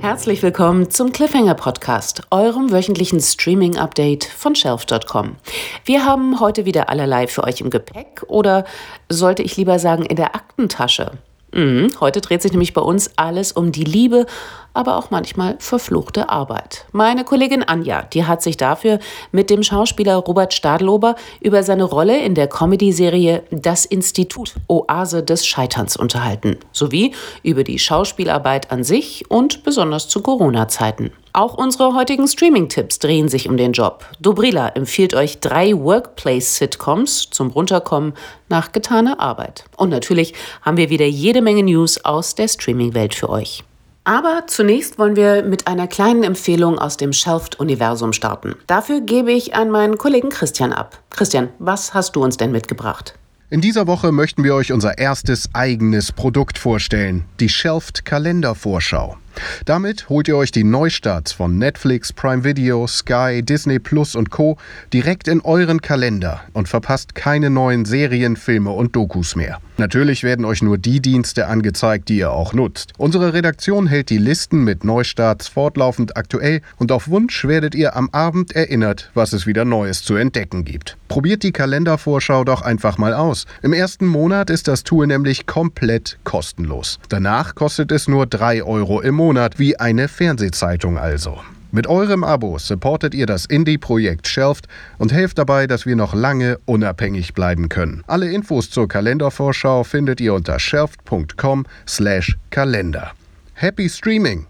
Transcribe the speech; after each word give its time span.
Herzlich 0.00 0.42
willkommen 0.42 0.90
zum 0.90 1.12
Cliffhanger 1.12 1.54
Podcast, 1.54 2.22
eurem 2.30 2.72
wöchentlichen 2.72 3.20
Streaming-Update 3.20 4.24
von 4.24 4.54
Shelf.com. 4.54 5.36
Wir 5.84 6.06
haben 6.06 6.40
heute 6.40 6.64
wieder 6.64 6.88
allerlei 6.88 7.26
für 7.26 7.44
euch 7.44 7.60
im 7.60 7.68
Gepäck 7.68 8.24
oder 8.26 8.64
sollte 9.10 9.42
ich 9.42 9.58
lieber 9.58 9.78
sagen 9.78 10.06
in 10.06 10.16
der 10.16 10.34
Aktentasche. 10.34 11.18
Mhm, 11.52 11.90
heute 12.00 12.20
dreht 12.20 12.42
sich 12.42 12.52
nämlich 12.52 12.74
bei 12.74 12.80
uns 12.80 13.10
alles 13.16 13.52
um 13.52 13.72
die 13.72 13.84
Liebe, 13.84 14.26
aber 14.72 14.96
auch 14.96 15.10
manchmal 15.10 15.56
verfluchte 15.58 16.28
Arbeit. 16.28 16.86
Meine 16.92 17.24
Kollegin 17.24 17.64
Anja, 17.64 18.02
die 18.02 18.24
hat 18.24 18.40
sich 18.42 18.56
dafür 18.56 19.00
mit 19.32 19.50
dem 19.50 19.62
Schauspieler 19.62 20.16
Robert 20.16 20.54
Stadlober 20.54 21.16
über 21.40 21.62
seine 21.62 21.84
Rolle 21.84 22.20
in 22.20 22.34
der 22.34 22.46
Comedy-Serie 22.46 23.42
Das 23.50 23.84
Institut 23.84 24.54
Oase 24.68 25.24
des 25.24 25.44
Scheiterns 25.44 25.96
unterhalten, 25.96 26.56
sowie 26.72 27.14
über 27.42 27.64
die 27.64 27.78
Schauspielarbeit 27.78 28.70
an 28.70 28.84
sich 28.84 29.28
und 29.28 29.64
besonders 29.64 30.08
zu 30.08 30.22
Corona-Zeiten. 30.22 31.10
Auch 31.32 31.54
unsere 31.54 31.94
heutigen 31.94 32.26
Streaming-Tipps 32.26 32.98
drehen 32.98 33.28
sich 33.28 33.48
um 33.48 33.56
den 33.56 33.72
Job. 33.72 34.04
Dobrila 34.18 34.70
empfiehlt 34.70 35.14
euch 35.14 35.38
drei 35.38 35.72
Workplace-Sitcoms 35.74 37.30
zum 37.30 37.50
Runterkommen 37.50 38.14
nach 38.48 38.72
getaner 38.72 39.20
Arbeit. 39.20 39.64
Und 39.76 39.90
natürlich 39.90 40.34
haben 40.62 40.76
wir 40.76 40.90
wieder 40.90 41.06
jede 41.06 41.40
Menge 41.40 41.62
News 41.62 42.04
aus 42.04 42.34
der 42.34 42.48
Streaming-Welt 42.48 43.14
für 43.14 43.30
euch. 43.30 43.62
Aber 44.02 44.44
zunächst 44.48 44.98
wollen 44.98 45.14
wir 45.14 45.44
mit 45.44 45.68
einer 45.68 45.86
kleinen 45.86 46.24
Empfehlung 46.24 46.80
aus 46.80 46.96
dem 46.96 47.12
Shelft-Universum 47.12 48.12
starten. 48.12 48.56
Dafür 48.66 49.00
gebe 49.00 49.30
ich 49.30 49.54
an 49.54 49.70
meinen 49.70 49.98
Kollegen 49.98 50.30
Christian 50.30 50.72
ab. 50.72 50.98
Christian, 51.10 51.50
was 51.60 51.94
hast 51.94 52.16
du 52.16 52.24
uns 52.24 52.38
denn 52.38 52.50
mitgebracht? 52.50 53.14
In 53.50 53.60
dieser 53.60 53.86
Woche 53.86 54.10
möchten 54.10 54.42
wir 54.42 54.54
euch 54.56 54.72
unser 54.72 54.98
erstes 54.98 55.48
eigenes 55.52 56.10
Produkt 56.10 56.58
vorstellen, 56.58 57.24
die 57.38 57.48
Shelft 57.48 58.04
Kalendervorschau. 58.04 59.16
Damit 59.64 60.08
holt 60.08 60.28
ihr 60.28 60.36
euch 60.36 60.52
die 60.52 60.64
Neustarts 60.64 61.32
von 61.32 61.58
Netflix, 61.58 62.12
Prime 62.12 62.44
Video, 62.44 62.86
Sky, 62.86 63.42
Disney 63.42 63.78
Plus 63.78 64.14
und 64.14 64.30
Co. 64.30 64.56
direkt 64.92 65.28
in 65.28 65.40
euren 65.40 65.80
Kalender 65.80 66.42
und 66.52 66.68
verpasst 66.68 67.14
keine 67.14 67.50
neuen 67.50 67.84
Serien, 67.84 68.36
Filme 68.36 68.70
und 68.70 68.96
Dokus 68.96 69.36
mehr. 69.36 69.60
Natürlich 69.80 70.24
werden 70.24 70.44
euch 70.44 70.60
nur 70.60 70.76
die 70.76 71.00
Dienste 71.00 71.46
angezeigt, 71.46 72.10
die 72.10 72.18
ihr 72.18 72.32
auch 72.32 72.52
nutzt. 72.52 72.92
Unsere 72.98 73.32
Redaktion 73.32 73.86
hält 73.86 74.10
die 74.10 74.18
Listen 74.18 74.62
mit 74.62 74.84
Neustarts 74.84 75.48
fortlaufend 75.48 76.18
aktuell 76.18 76.60
und 76.76 76.92
auf 76.92 77.08
Wunsch 77.08 77.46
werdet 77.46 77.74
ihr 77.74 77.96
am 77.96 78.10
Abend 78.12 78.52
erinnert, 78.52 79.10
was 79.14 79.32
es 79.32 79.46
wieder 79.46 79.64
Neues 79.64 80.02
zu 80.02 80.16
entdecken 80.16 80.66
gibt. 80.66 80.98
Probiert 81.08 81.42
die 81.44 81.52
Kalendervorschau 81.52 82.44
doch 82.44 82.60
einfach 82.60 82.98
mal 82.98 83.14
aus. 83.14 83.46
Im 83.62 83.72
ersten 83.72 84.06
Monat 84.06 84.50
ist 84.50 84.68
das 84.68 84.84
Tool 84.84 85.06
nämlich 85.06 85.46
komplett 85.46 86.18
kostenlos. 86.24 86.98
Danach 87.08 87.54
kostet 87.54 87.90
es 87.90 88.06
nur 88.06 88.26
3 88.26 88.62
Euro 88.62 89.00
im 89.00 89.14
Monat, 89.14 89.58
wie 89.58 89.80
eine 89.80 90.08
Fernsehzeitung 90.08 90.98
also. 90.98 91.40
Mit 91.72 91.86
eurem 91.86 92.24
Abo 92.24 92.58
supportet 92.58 93.14
ihr 93.14 93.26
das 93.26 93.46
Indie-Projekt 93.46 94.26
Shelft 94.26 94.66
und 94.98 95.12
helft 95.12 95.38
dabei, 95.38 95.68
dass 95.68 95.86
wir 95.86 95.94
noch 95.94 96.14
lange 96.14 96.58
unabhängig 96.66 97.32
bleiben 97.32 97.68
können. 97.68 98.02
Alle 98.08 98.32
Infos 98.32 98.70
zur 98.70 98.88
Kalendervorschau 98.88 99.84
findet 99.84 100.20
ihr 100.20 100.34
unter 100.34 100.58
shelft.com/kalender. 100.58 103.12
Happy 103.54 103.88
Streaming! 103.88 104.46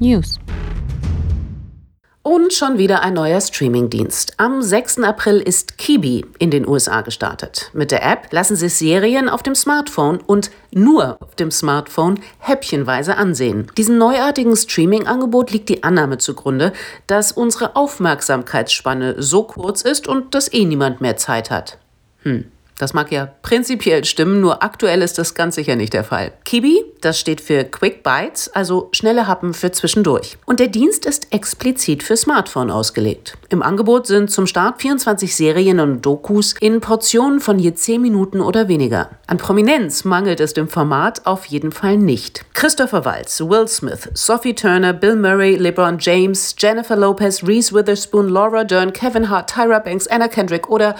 News 0.00 0.38
und 2.28 2.52
schon 2.52 2.76
wieder 2.76 3.00
ein 3.00 3.14
neuer 3.14 3.40
Streamingdienst. 3.40 4.34
Am 4.36 4.60
6. 4.60 4.98
April 4.98 5.40
ist 5.40 5.78
Kibi 5.78 6.26
in 6.38 6.50
den 6.50 6.68
USA 6.68 7.00
gestartet. 7.00 7.70
Mit 7.72 7.90
der 7.90 8.04
App 8.04 8.30
lassen 8.32 8.54
sich 8.54 8.74
Serien 8.74 9.30
auf 9.30 9.42
dem 9.42 9.54
Smartphone 9.54 10.18
und 10.18 10.50
nur 10.70 11.16
auf 11.22 11.36
dem 11.36 11.50
Smartphone 11.50 12.20
häppchenweise 12.38 13.16
ansehen. 13.16 13.72
Diesem 13.78 13.96
neuartigen 13.96 14.54
Streaming-Angebot 14.54 15.52
liegt 15.52 15.70
die 15.70 15.84
Annahme 15.84 16.18
zugrunde, 16.18 16.74
dass 17.06 17.32
unsere 17.32 17.76
Aufmerksamkeitsspanne 17.76 19.22
so 19.22 19.44
kurz 19.44 19.80
ist 19.80 20.06
und 20.06 20.34
dass 20.34 20.52
eh 20.52 20.66
niemand 20.66 21.00
mehr 21.00 21.16
Zeit 21.16 21.50
hat. 21.50 21.78
Hm. 22.24 22.44
Das 22.78 22.94
mag 22.94 23.10
ja 23.10 23.28
prinzipiell 23.42 24.04
stimmen, 24.04 24.40
nur 24.40 24.62
aktuell 24.62 25.02
ist 25.02 25.18
das 25.18 25.34
ganz 25.34 25.56
sicher 25.56 25.74
nicht 25.74 25.92
der 25.92 26.04
Fall. 26.04 26.32
Kibi, 26.44 26.84
das 27.00 27.18
steht 27.18 27.40
für 27.40 27.64
Quick 27.64 28.04
Bites, 28.04 28.48
also 28.54 28.88
schnelle 28.92 29.26
Happen 29.26 29.52
für 29.52 29.72
zwischendurch. 29.72 30.38
Und 30.46 30.60
der 30.60 30.68
Dienst 30.68 31.04
ist 31.04 31.32
explizit 31.32 32.04
für 32.04 32.16
Smartphone 32.16 32.70
ausgelegt. 32.70 33.36
Im 33.48 33.62
Angebot 33.62 34.06
sind 34.06 34.30
zum 34.30 34.46
Start 34.46 34.80
24 34.80 35.34
Serien 35.34 35.80
und 35.80 36.02
Dokus 36.02 36.54
in 36.60 36.80
Portionen 36.80 37.40
von 37.40 37.58
je 37.58 37.74
10 37.74 38.00
Minuten 38.00 38.40
oder 38.40 38.68
weniger. 38.68 39.10
An 39.26 39.38
Prominenz 39.38 40.04
mangelt 40.04 40.38
es 40.38 40.54
dem 40.54 40.68
Format 40.68 41.26
auf 41.26 41.46
jeden 41.46 41.72
Fall 41.72 41.96
nicht. 41.96 42.44
Christopher 42.54 43.04
Waltz, 43.04 43.40
Will 43.40 43.66
Smith, 43.66 44.08
Sophie 44.14 44.54
Turner, 44.54 44.92
Bill 44.92 45.16
Murray, 45.16 45.56
LeBron 45.56 45.98
James, 45.98 46.54
Jennifer 46.56 46.96
Lopez, 46.96 47.42
Reese 47.42 47.74
Witherspoon, 47.74 48.28
Laura 48.28 48.62
Dern, 48.62 48.92
Kevin 48.92 49.28
Hart, 49.28 49.50
Tyra 49.50 49.80
Banks, 49.80 50.06
Anna 50.06 50.28
Kendrick 50.28 50.68
oder 50.68 50.94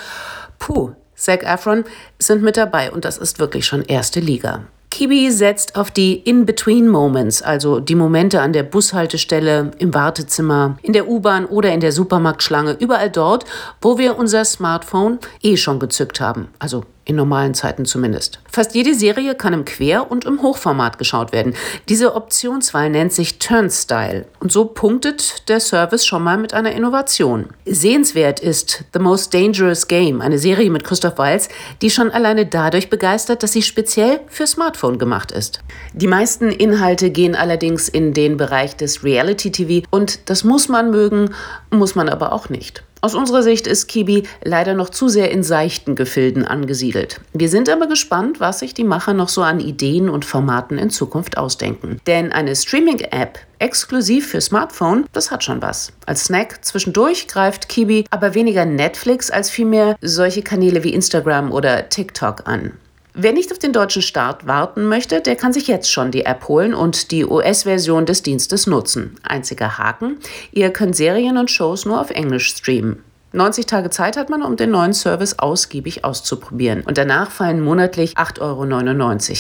Puh, 0.59 0.93
Zac 1.19 1.43
Efron 1.43 1.84
sind 2.19 2.43
mit 2.43 2.56
dabei 2.56 2.93
und 2.93 3.05
das 3.05 3.19
ist 3.19 3.39
wirklich 3.39 3.67
schon 3.67 3.83
erste 3.83 4.21
Liga. 4.21 4.62
Kibi 4.91 5.31
setzt 5.31 5.77
auf 5.77 5.91
die 5.91 6.15
In-Between-Moments, 6.15 7.43
also 7.43 7.79
die 7.79 7.95
Momente 7.95 8.41
an 8.41 8.53
der 8.53 8.62
Bushaltestelle, 8.62 9.73
im 9.78 9.93
Wartezimmer, 9.93 10.78
in 10.83 10.95
der 10.95 11.09
U-Bahn 11.09 11.45
oder 11.45 11.73
in 11.73 11.81
der 11.81 11.93
Supermarktschlange, 11.93 12.77
überall 12.81 13.11
dort, 13.11 13.45
wo 13.83 13.99
wir 13.99 14.17
unser 14.17 14.45
Smartphone 14.45 15.19
eh 15.43 15.57
schon 15.57 15.78
gezückt 15.78 16.21
haben, 16.21 16.49
also 16.59 16.84
in 17.09 17.17
normalen 17.17 17.55
Zeiten 17.55 17.87
zumindest. 17.87 18.39
Fast 18.51 18.75
jede 18.75 18.95
Serie 18.95 19.35
kann 19.35 19.55
im 19.55 19.65
Quer- 19.65 20.11
und 20.11 20.27
im 20.27 20.43
Hochformat 20.43 20.99
geschaut 20.99 21.33
werden. 21.33 21.55
Diese 21.89 22.15
Optionswahl 22.15 22.91
nennt 22.91 23.15
sich 23.15 23.39
Turnstyle 23.39 24.27
und 24.41 24.53
so 24.53 24.67
punktet 24.67 25.49
der 25.49 25.59
Service 25.59 26.05
schon 26.05 26.23
mal 26.23 26.37
mit 26.37 26.53
einer 26.53 26.73
Innovation. 26.73 27.47
Sehenswert 27.65 28.41
ist 28.41 28.85
The 28.93 28.99
Most 28.99 29.33
Dangerous 29.33 29.89
Game, 29.89 30.21
eine 30.21 30.39
Serie 30.39 30.71
mit 30.71 30.85
Christoph 30.85 31.17
Walz, 31.17 31.49
die 31.81 31.89
schon 31.89 32.11
alleine 32.11 32.45
dadurch 32.45 32.91
begeistert, 32.91 33.43
dass 33.43 33.55
sie 33.55 33.63
speziell 33.63 34.21
für 34.29 34.47
Smartphone 34.47 34.99
gemacht 34.99 35.33
ist. 35.33 35.61
Die 35.95 36.07
meisten 36.07 36.53
Inhalte 36.53 37.11
gehen 37.11 37.35
allerdings 37.35 37.89
in 37.89 38.13
den 38.13 38.37
Bereich 38.37 38.77
des 38.77 39.03
Reality 39.03 39.51
TV 39.51 39.87
und 39.91 40.29
das 40.29 40.45
muss 40.45 40.69
man 40.69 40.91
mögen, 40.91 41.31
muss 41.71 41.95
man 41.95 42.11
aber 42.11 42.33
auch 42.33 42.51
nicht. 42.51 42.83
Aus 43.00 43.14
unserer 43.14 43.42
Sicht 43.42 43.66
ist 43.66 43.86
Kibi 43.86 44.25
leider 44.42 44.75
noch 44.75 44.91
zu 44.91 45.09
sehr 45.09 45.31
in 45.31 45.42
seichten 45.44 45.94
Gefilden 45.94 46.44
angesiedelt. 46.44 47.20
Wir 47.32 47.48
sind 47.48 47.69
aber 47.69 47.86
gespannt, 47.86 48.41
was 48.41 48.59
sich 48.59 48.75
die 48.75 48.84
Macher 48.84 49.14
noch 49.14 49.28
so 49.28 49.42
an 49.42 49.60
Ideen 49.60 50.09
und 50.09 50.25
Formaten 50.25 50.78
in 50.78 50.91
Zukunft 50.91 51.38
ausdenken. 51.38 52.00
Denn 52.06 52.32
eine 52.32 52.56
Streaming-App 52.56 53.38
exklusiv 53.60 54.28
für 54.28 54.41
Smartphone, 54.41 55.06
das 55.12 55.31
hat 55.31 55.44
schon 55.44 55.62
was. 55.62 55.92
Als 56.06 56.25
Snack 56.25 56.64
zwischendurch 56.64 57.28
greift 57.28 57.69
Kibi 57.69 58.04
aber 58.10 58.34
weniger 58.34 58.64
Netflix 58.64 59.30
als 59.30 59.48
vielmehr 59.48 59.97
solche 60.00 60.42
Kanäle 60.42 60.82
wie 60.82 60.94
Instagram 60.94 61.53
oder 61.53 61.88
TikTok 61.88 62.47
an. 62.47 62.72
Wer 63.21 63.33
nicht 63.33 63.51
auf 63.51 63.59
den 63.59 63.73
deutschen 63.73 64.01
Start 64.01 64.47
warten 64.47 64.87
möchte, 64.87 65.21
der 65.21 65.34
kann 65.34 65.53
sich 65.53 65.67
jetzt 65.67 65.91
schon 65.91 66.12
die 66.12 66.25
App 66.25 66.47
holen 66.47 66.73
und 66.73 67.11
die 67.11 67.25
US-Version 67.25 68.06
des 68.06 68.23
Dienstes 68.23 68.69
nutzen. 68.69 69.17
Einziger 69.25 69.77
Haken, 69.77 70.19
ihr 70.53 70.71
könnt 70.71 70.95
Serien 70.95 71.37
und 71.37 71.51
Shows 71.51 71.84
nur 71.84 72.01
auf 72.01 72.11
Englisch 72.11 72.47
streamen. 72.47 73.03
90 73.33 73.67
Tage 73.67 73.91
Zeit 73.91 74.17
hat 74.17 74.31
man, 74.31 74.43
um 74.43 74.55
den 74.55 74.71
neuen 74.71 74.93
Service 74.93 75.41
ausgiebig 75.41 76.05
auszuprobieren. 76.05 76.83
Und 76.83 76.97
danach 76.97 77.33
fallen 77.33 77.61
monatlich 77.61 78.17
8,99 78.17 78.41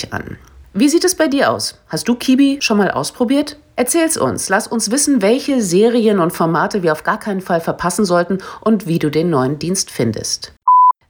Euro 0.06 0.16
an. 0.16 0.38
Wie 0.72 0.88
sieht 0.88 1.04
es 1.04 1.14
bei 1.14 1.28
dir 1.28 1.52
aus? 1.52 1.78
Hast 1.86 2.08
du 2.08 2.16
Kibi 2.16 2.58
schon 2.60 2.78
mal 2.78 2.90
ausprobiert? 2.90 3.58
Erzähl's 3.76 4.16
uns. 4.16 4.48
Lass 4.48 4.66
uns 4.66 4.90
wissen, 4.90 5.22
welche 5.22 5.62
Serien 5.62 6.18
und 6.18 6.32
Formate 6.32 6.82
wir 6.82 6.90
auf 6.90 7.04
gar 7.04 7.20
keinen 7.20 7.40
Fall 7.40 7.60
verpassen 7.60 8.04
sollten 8.04 8.38
und 8.60 8.88
wie 8.88 8.98
du 8.98 9.08
den 9.08 9.30
neuen 9.30 9.60
Dienst 9.60 9.92
findest. 9.92 10.52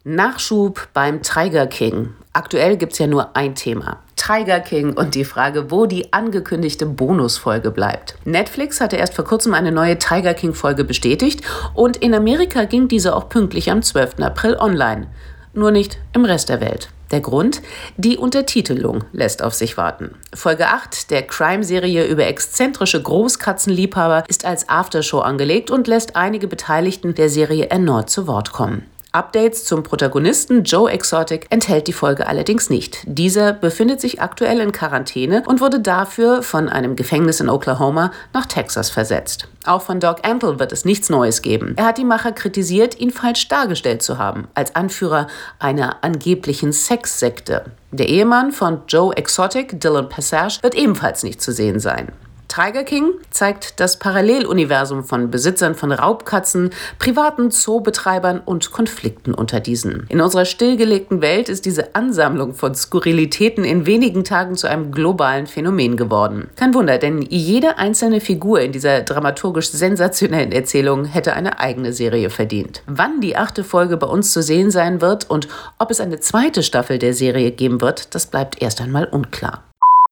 Nachschub 0.04 0.88
beim 0.92 1.22
Tiger 1.22 1.66
King. 1.66 2.10
Aktuell 2.38 2.76
gibt 2.76 2.92
es 2.92 3.00
ja 3.00 3.08
nur 3.08 3.34
ein 3.36 3.56
Thema. 3.56 3.98
Tiger 4.14 4.60
King 4.60 4.92
und 4.92 5.16
die 5.16 5.24
Frage, 5.24 5.72
wo 5.72 5.86
die 5.86 6.12
angekündigte 6.12 6.86
Bonusfolge 6.86 7.72
bleibt. 7.72 8.14
Netflix 8.24 8.80
hatte 8.80 8.94
erst 8.94 9.14
vor 9.14 9.24
kurzem 9.24 9.54
eine 9.54 9.72
neue 9.72 9.98
Tiger 9.98 10.34
King 10.34 10.54
Folge 10.54 10.84
bestätigt 10.84 11.42
und 11.74 11.96
in 11.96 12.14
Amerika 12.14 12.62
ging 12.62 12.86
diese 12.86 13.16
auch 13.16 13.28
pünktlich 13.28 13.72
am 13.72 13.82
12. 13.82 14.20
April 14.20 14.54
online. 14.54 15.08
Nur 15.52 15.72
nicht 15.72 15.98
im 16.12 16.24
Rest 16.24 16.48
der 16.48 16.60
Welt. 16.60 16.90
Der 17.10 17.20
Grund? 17.20 17.60
Die 17.96 18.16
Untertitelung 18.16 19.02
lässt 19.10 19.42
auf 19.42 19.54
sich 19.54 19.76
warten. 19.76 20.14
Folge 20.32 20.68
8 20.68 21.10
der 21.10 21.22
Crime-Serie 21.22 22.04
über 22.04 22.28
exzentrische 22.28 23.02
Großkatzenliebhaber 23.02 24.22
ist 24.28 24.44
als 24.44 24.68
Aftershow 24.68 25.22
angelegt 25.22 25.72
und 25.72 25.88
lässt 25.88 26.14
einige 26.14 26.46
Beteiligten 26.46 27.16
der 27.16 27.30
Serie 27.30 27.68
erneut 27.70 28.10
zu 28.10 28.28
Wort 28.28 28.52
kommen. 28.52 28.84
Updates 29.18 29.64
zum 29.64 29.82
Protagonisten 29.82 30.62
Joe 30.62 30.88
Exotic 30.88 31.48
enthält 31.50 31.88
die 31.88 31.92
Folge 31.92 32.28
allerdings 32.28 32.70
nicht. 32.70 33.00
Dieser 33.04 33.52
befindet 33.52 34.00
sich 34.00 34.22
aktuell 34.22 34.60
in 34.60 34.70
Quarantäne 34.70 35.42
und 35.44 35.60
wurde 35.60 35.80
dafür 35.80 36.44
von 36.44 36.68
einem 36.68 36.94
Gefängnis 36.94 37.40
in 37.40 37.48
Oklahoma 37.48 38.12
nach 38.32 38.46
Texas 38.46 38.90
versetzt. 38.90 39.48
Auch 39.66 39.82
von 39.82 39.98
Doc 39.98 40.18
Antle 40.24 40.60
wird 40.60 40.70
es 40.70 40.84
nichts 40.84 41.10
Neues 41.10 41.42
geben. 41.42 41.74
Er 41.76 41.86
hat 41.86 41.98
die 41.98 42.04
Macher 42.04 42.30
kritisiert, 42.30 43.00
ihn 43.00 43.10
falsch 43.10 43.48
dargestellt 43.48 44.02
zu 44.02 44.18
haben, 44.18 44.46
als 44.54 44.76
Anführer 44.76 45.26
einer 45.58 46.04
angeblichen 46.04 46.72
Sexsekte. 46.72 47.64
Der 47.90 48.08
Ehemann 48.08 48.52
von 48.52 48.82
Joe 48.86 49.16
Exotic, 49.16 49.80
Dylan 49.80 50.08
Passage, 50.08 50.60
wird 50.62 50.76
ebenfalls 50.76 51.24
nicht 51.24 51.42
zu 51.42 51.50
sehen 51.50 51.80
sein. 51.80 52.12
Tiger 52.48 52.82
King 52.82 53.12
zeigt 53.30 53.78
das 53.78 53.98
Paralleluniversum 53.98 55.04
von 55.04 55.30
Besitzern 55.30 55.74
von 55.74 55.92
Raubkatzen, 55.92 56.70
privaten 56.98 57.50
Zoobetreibern 57.50 58.40
und 58.40 58.72
Konflikten 58.72 59.34
unter 59.34 59.60
diesen. 59.60 60.06
In 60.08 60.20
unserer 60.20 60.46
stillgelegten 60.46 61.20
Welt 61.20 61.48
ist 61.48 61.66
diese 61.66 61.94
Ansammlung 61.94 62.54
von 62.54 62.74
Skurrilitäten 62.74 63.64
in 63.64 63.86
wenigen 63.86 64.24
Tagen 64.24 64.56
zu 64.56 64.66
einem 64.66 64.92
globalen 64.92 65.46
Phänomen 65.46 65.96
geworden. 65.96 66.48
Kein 66.56 66.74
Wunder, 66.74 66.98
denn 66.98 67.22
jede 67.22 67.78
einzelne 67.78 68.20
Figur 68.20 68.60
in 68.60 68.72
dieser 68.72 69.02
dramaturgisch 69.02 69.70
sensationellen 69.70 70.52
Erzählung 70.52 71.04
hätte 71.04 71.34
eine 71.34 71.60
eigene 71.60 71.92
Serie 71.92 72.30
verdient. 72.30 72.82
Wann 72.86 73.20
die 73.20 73.36
achte 73.36 73.62
Folge 73.62 73.96
bei 73.98 74.06
uns 74.06 74.32
zu 74.32 74.42
sehen 74.42 74.70
sein 74.70 75.00
wird 75.00 75.28
und 75.28 75.48
ob 75.78 75.90
es 75.90 76.00
eine 76.00 76.18
zweite 76.18 76.62
Staffel 76.62 76.98
der 76.98 77.12
Serie 77.12 77.50
geben 77.50 77.80
wird, 77.80 78.14
das 78.14 78.26
bleibt 78.26 78.62
erst 78.62 78.80
einmal 78.80 79.04
unklar. 79.04 79.67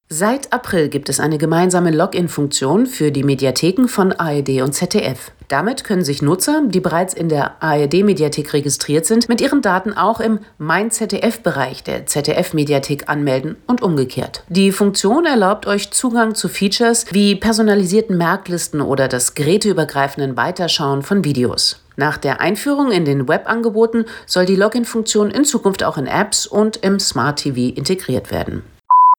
Seit 0.08 0.52
April 0.52 0.88
gibt 0.88 1.08
es 1.08 1.18
eine 1.18 1.36
gemeinsame 1.36 1.90
Login-Funktion 1.90 2.86
für 2.86 3.10
die 3.10 3.24
Mediatheken 3.24 3.88
von 3.88 4.12
ARD 4.12 4.62
und 4.62 4.72
ZDF. 4.72 5.32
Damit 5.48 5.82
können 5.82 6.04
sich 6.04 6.22
Nutzer, 6.22 6.62
die 6.64 6.78
bereits 6.78 7.12
in 7.12 7.28
der 7.28 7.60
ARD-Mediathek 7.60 8.52
registriert 8.52 9.04
sind, 9.04 9.28
mit 9.28 9.40
ihren 9.40 9.62
Daten 9.62 9.94
auch 9.94 10.20
im 10.20 10.38
Mein 10.58 10.92
ZDF-Bereich 10.92 11.82
der 11.82 12.06
ZDF-Mediathek 12.06 13.08
anmelden 13.08 13.56
und 13.66 13.82
umgekehrt. 13.82 14.44
Die 14.48 14.70
Funktion 14.70 15.26
erlaubt 15.26 15.66
euch 15.66 15.90
Zugang 15.90 16.36
zu 16.36 16.48
Features 16.48 17.06
wie 17.10 17.34
personalisierten 17.34 18.16
Merklisten 18.16 18.82
oder 18.82 19.08
das 19.08 19.34
geräteübergreifenden 19.34 20.36
Weiterschauen 20.36 21.02
von 21.02 21.24
Videos. 21.24 21.80
Nach 21.96 22.16
der 22.16 22.40
Einführung 22.40 22.92
in 22.92 23.04
den 23.04 23.26
Webangeboten 23.26 24.04
soll 24.24 24.46
die 24.46 24.54
Login-Funktion 24.54 25.32
in 25.32 25.44
Zukunft 25.44 25.82
auch 25.82 25.98
in 25.98 26.06
Apps 26.06 26.46
und 26.46 26.76
im 26.76 27.00
Smart 27.00 27.40
TV 27.40 27.74
integriert 27.76 28.30
werden. 28.30 28.62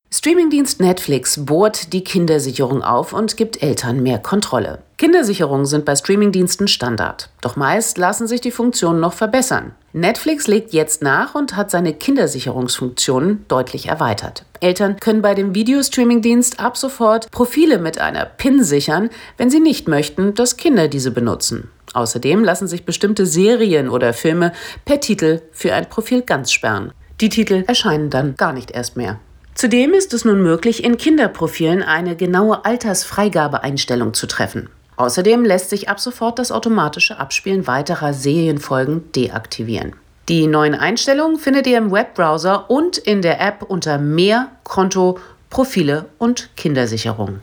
Streamingdienst 0.09 0.79
Netflix 0.79 1.45
bohrt 1.45 1.91
die 1.91 2.03
Kindersicherung 2.03 2.81
auf 2.81 3.11
und 3.11 3.35
gibt 3.35 3.61
Eltern 3.61 4.01
mehr 4.01 4.19
Kontrolle. 4.19 4.79
Kindersicherungen 4.97 5.65
sind 5.65 5.83
bei 5.83 5.97
Streamingdiensten 5.97 6.69
Standard. 6.69 7.29
Doch 7.41 7.57
meist 7.57 7.97
lassen 7.97 8.25
sich 8.25 8.39
die 8.39 8.51
Funktionen 8.51 9.01
noch 9.01 9.11
verbessern. 9.11 9.75
Netflix 9.91 10.47
legt 10.47 10.71
jetzt 10.71 11.01
nach 11.01 11.35
und 11.35 11.57
hat 11.57 11.71
seine 11.71 11.93
Kindersicherungsfunktionen 11.93 13.45
deutlich 13.49 13.89
erweitert. 13.89 14.45
Eltern 14.61 14.97
können 14.97 15.21
bei 15.21 15.35
dem 15.35 15.53
Videostreamingdienst 15.53 16.61
ab 16.61 16.77
sofort 16.77 17.29
Profile 17.29 17.77
mit 17.77 17.99
einer 17.99 18.25
PIN 18.25 18.63
sichern, 18.63 19.09
wenn 19.35 19.49
sie 19.49 19.59
nicht 19.59 19.89
möchten, 19.89 20.33
dass 20.33 20.55
Kinder 20.55 20.87
diese 20.87 21.11
benutzen. 21.11 21.69
Außerdem 21.93 22.45
lassen 22.45 22.67
sich 22.67 22.85
bestimmte 22.85 23.25
Serien 23.25 23.89
oder 23.89 24.13
Filme 24.13 24.53
per 24.85 25.01
Titel 25.01 25.41
für 25.51 25.73
ein 25.73 25.89
Profil 25.89 26.21
ganz 26.21 26.53
sperren. 26.53 26.93
Die 27.19 27.29
Titel 27.29 27.65
erscheinen 27.67 28.09
dann 28.09 28.35
gar 28.35 28.53
nicht 28.53 28.71
erst 28.71 28.95
mehr. 28.95 29.19
Zudem 29.57 29.95
ist 29.95 30.13
es 30.13 30.23
nun 30.23 30.43
möglich, 30.43 30.83
in 30.83 30.97
Kinderprofilen 30.97 31.81
eine 31.81 32.15
genaue 32.15 32.63
Altersfreigabeeinstellung 32.63 34.13
zu 34.13 34.27
treffen. 34.27 34.69
Außerdem 34.97 35.43
lässt 35.45 35.71
sich 35.71 35.89
ab 35.89 35.99
sofort 35.99 36.37
das 36.37 36.51
automatische 36.51 37.17
Abspielen 37.17 37.65
weiterer 37.65 38.13
Serienfolgen 38.13 39.11
deaktivieren. 39.13 39.95
Die 40.29 40.45
neuen 40.45 40.75
Einstellungen 40.75 41.39
findet 41.39 41.65
ihr 41.65 41.79
im 41.79 41.91
Webbrowser 41.91 42.69
und 42.69 42.99
in 42.99 43.23
der 43.23 43.41
App 43.41 43.63
unter 43.63 43.97
Mehr, 43.97 44.51
Konto, 44.63 45.17
Profile 45.49 46.05
und 46.19 46.55
Kindersicherung. 46.55 47.39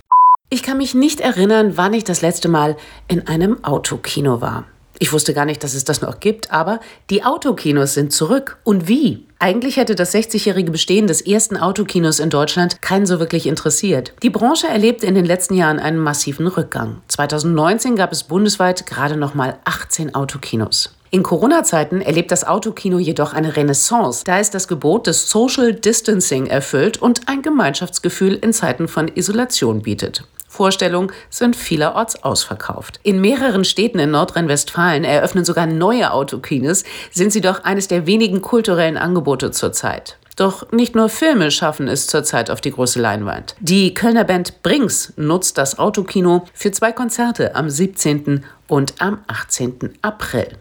Ich 0.51 0.63
kann 0.63 0.77
mich 0.77 0.95
nicht 0.95 1.19
erinnern, 1.19 1.77
wann 1.77 1.95
ich 1.95 2.05
das 2.05 2.23
letzte 2.23 2.49
Mal 2.49 2.77
in 3.09 3.27
einem 3.27 3.65
Autokino 3.65 4.41
war. 4.41 4.67
Ich 4.99 5.13
wusste 5.13 5.35
gar 5.35 5.45
nicht, 5.45 5.65
dass 5.65 5.75
es 5.75 5.85
das 5.85 6.01
noch 6.01 6.21
gibt, 6.21 6.53
aber 6.53 6.81
die 7.11 7.25
Autokinos 7.25 7.95
sind 7.95 8.13
zurück. 8.13 8.59
Und 8.63 8.87
wie? 8.87 9.27
Eigentlich 9.41 9.77
hätte 9.77 9.95
das 9.95 10.15
60-jährige 10.15 10.71
Bestehen 10.71 11.07
des 11.07 11.21
ersten 11.21 11.57
Autokinos 11.57 12.21
in 12.21 12.31
Deutschland 12.31 12.81
keinen 12.81 13.05
so 13.05 13.19
wirklich 13.19 13.47
interessiert. 13.47 14.15
Die 14.23 14.31
Branche 14.31 14.69
erlebt 14.69 15.03
in 15.03 15.15
den 15.15 15.25
letzten 15.25 15.55
Jahren 15.55 15.81
einen 15.81 15.99
massiven 15.99 16.47
Rückgang. 16.47 17.03
2019 17.09 17.97
gab 17.97 18.13
es 18.13 18.23
bundesweit 18.23 18.87
gerade 18.87 19.17
noch 19.17 19.35
mal 19.35 19.59
18 19.65 20.15
Autokinos. 20.15 20.95
In 21.15 21.23
Corona-Zeiten 21.23 22.01
erlebt 22.01 22.33
das 22.33 22.45
Autokino 22.45 22.99
jedoch 22.99 23.35
eine 23.35 23.55
Renaissance, 23.55 24.25
da 24.25 24.41
es 24.41 24.51
das 24.51 24.67
Gebot 24.67 25.07
des 25.07 25.31
Social 25.31 25.73
Distancing 25.73 26.49
erfüllt 26.49 27.01
und 27.01 27.29
ein 27.29 27.41
Gemeinschaftsgefühl 27.41 28.35
in 28.35 28.53
Zeiten 28.53 28.89
von 28.89 29.07
Isolation 29.07 29.83
bietet. 29.83 30.25
Vorstellungen 30.49 31.13
sind 31.31 31.55
vielerorts 31.55 32.25
ausverkauft. 32.25 32.99
In 33.05 33.21
mehreren 33.21 33.65
Städten 33.65 34.01
in 34.01 34.11
Nordrhein-Westfalen 34.11 35.05
eröffnen 35.05 35.45
sogar 35.45 35.69
neue 35.69 36.11
Autokinos, 36.11 36.83
sind 37.13 37.33
sie 37.33 37.41
doch 37.41 37.63
eines 37.63 37.87
der 37.87 38.09
wenigen 38.09 38.43
kulturellen 38.43 38.97
Angebote 38.97 39.53
zurzeit. 39.53 40.19
Doch 40.35 40.73
nicht 40.73 40.97
nur 40.97 41.09
Filme 41.09 41.53
schaffen 41.53 41.87
es 41.87 42.09
zurzeit 42.09 42.51
auf 42.51 42.61
die 42.61 42.73
große 42.73 43.01
Leinwand. 43.01 43.55
Die 43.61 43.95
Kölner 43.95 44.25
Band 44.25 44.65
Brings 44.65 45.13
nutzt 45.15 45.59
das 45.59 45.79
Autokino 45.79 46.45
für 46.55 46.73
zwei 46.73 46.91
Konzerte 46.91 47.55
am 47.55 47.71
17. 47.71 48.45
und 48.67 48.95
am 49.01 49.21
18. 49.29 49.91
April. 50.03 50.59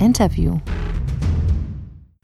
Interview. 0.00 0.58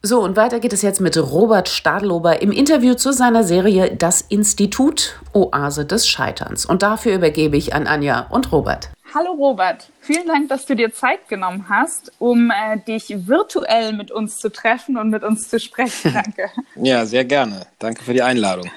So, 0.03 0.21
und 0.21 0.37
weiter 0.37 0.61
geht 0.61 0.73
es 0.73 0.82
jetzt 0.82 1.00
mit 1.00 1.17
Robert 1.17 1.69
Stadlober 1.69 2.43
im 2.43 2.53
Interview 2.53 2.94
zu 2.94 3.12
seiner 3.12 3.43
Serie 3.43 3.97
Das 3.97 4.21
Institut 4.21 5.19
Oase 5.32 5.87
des 5.87 6.06
Scheiterns. 6.06 6.67
Und 6.67 6.82
dafür 6.82 7.15
übergebe 7.15 7.56
ich 7.56 7.75
an 7.75 7.87
Anja 7.87 8.26
und 8.31 8.53
Robert. 8.53 8.91
Hallo 9.15 9.32
Robert, 9.32 9.88
vielen 10.00 10.26
Dank, 10.26 10.49
dass 10.49 10.67
du 10.67 10.76
dir 10.76 10.93
Zeit 10.93 11.29
genommen 11.29 11.67
hast, 11.69 12.12
um 12.19 12.50
äh, 12.50 12.79
dich 12.79 13.26
virtuell 13.26 13.93
mit 13.93 14.11
uns 14.11 14.38
zu 14.38 14.50
treffen 14.50 14.99
und 14.99 15.09
mit 15.09 15.23
uns 15.23 15.49
zu 15.49 15.59
sprechen. 15.59 16.12
Danke. 16.15 16.50
ja, 16.77 17.06
sehr 17.06 17.25
gerne. 17.25 17.67
Danke 17.79 18.05
für 18.05 18.12
die 18.12 18.23
Einladung. 18.23 18.70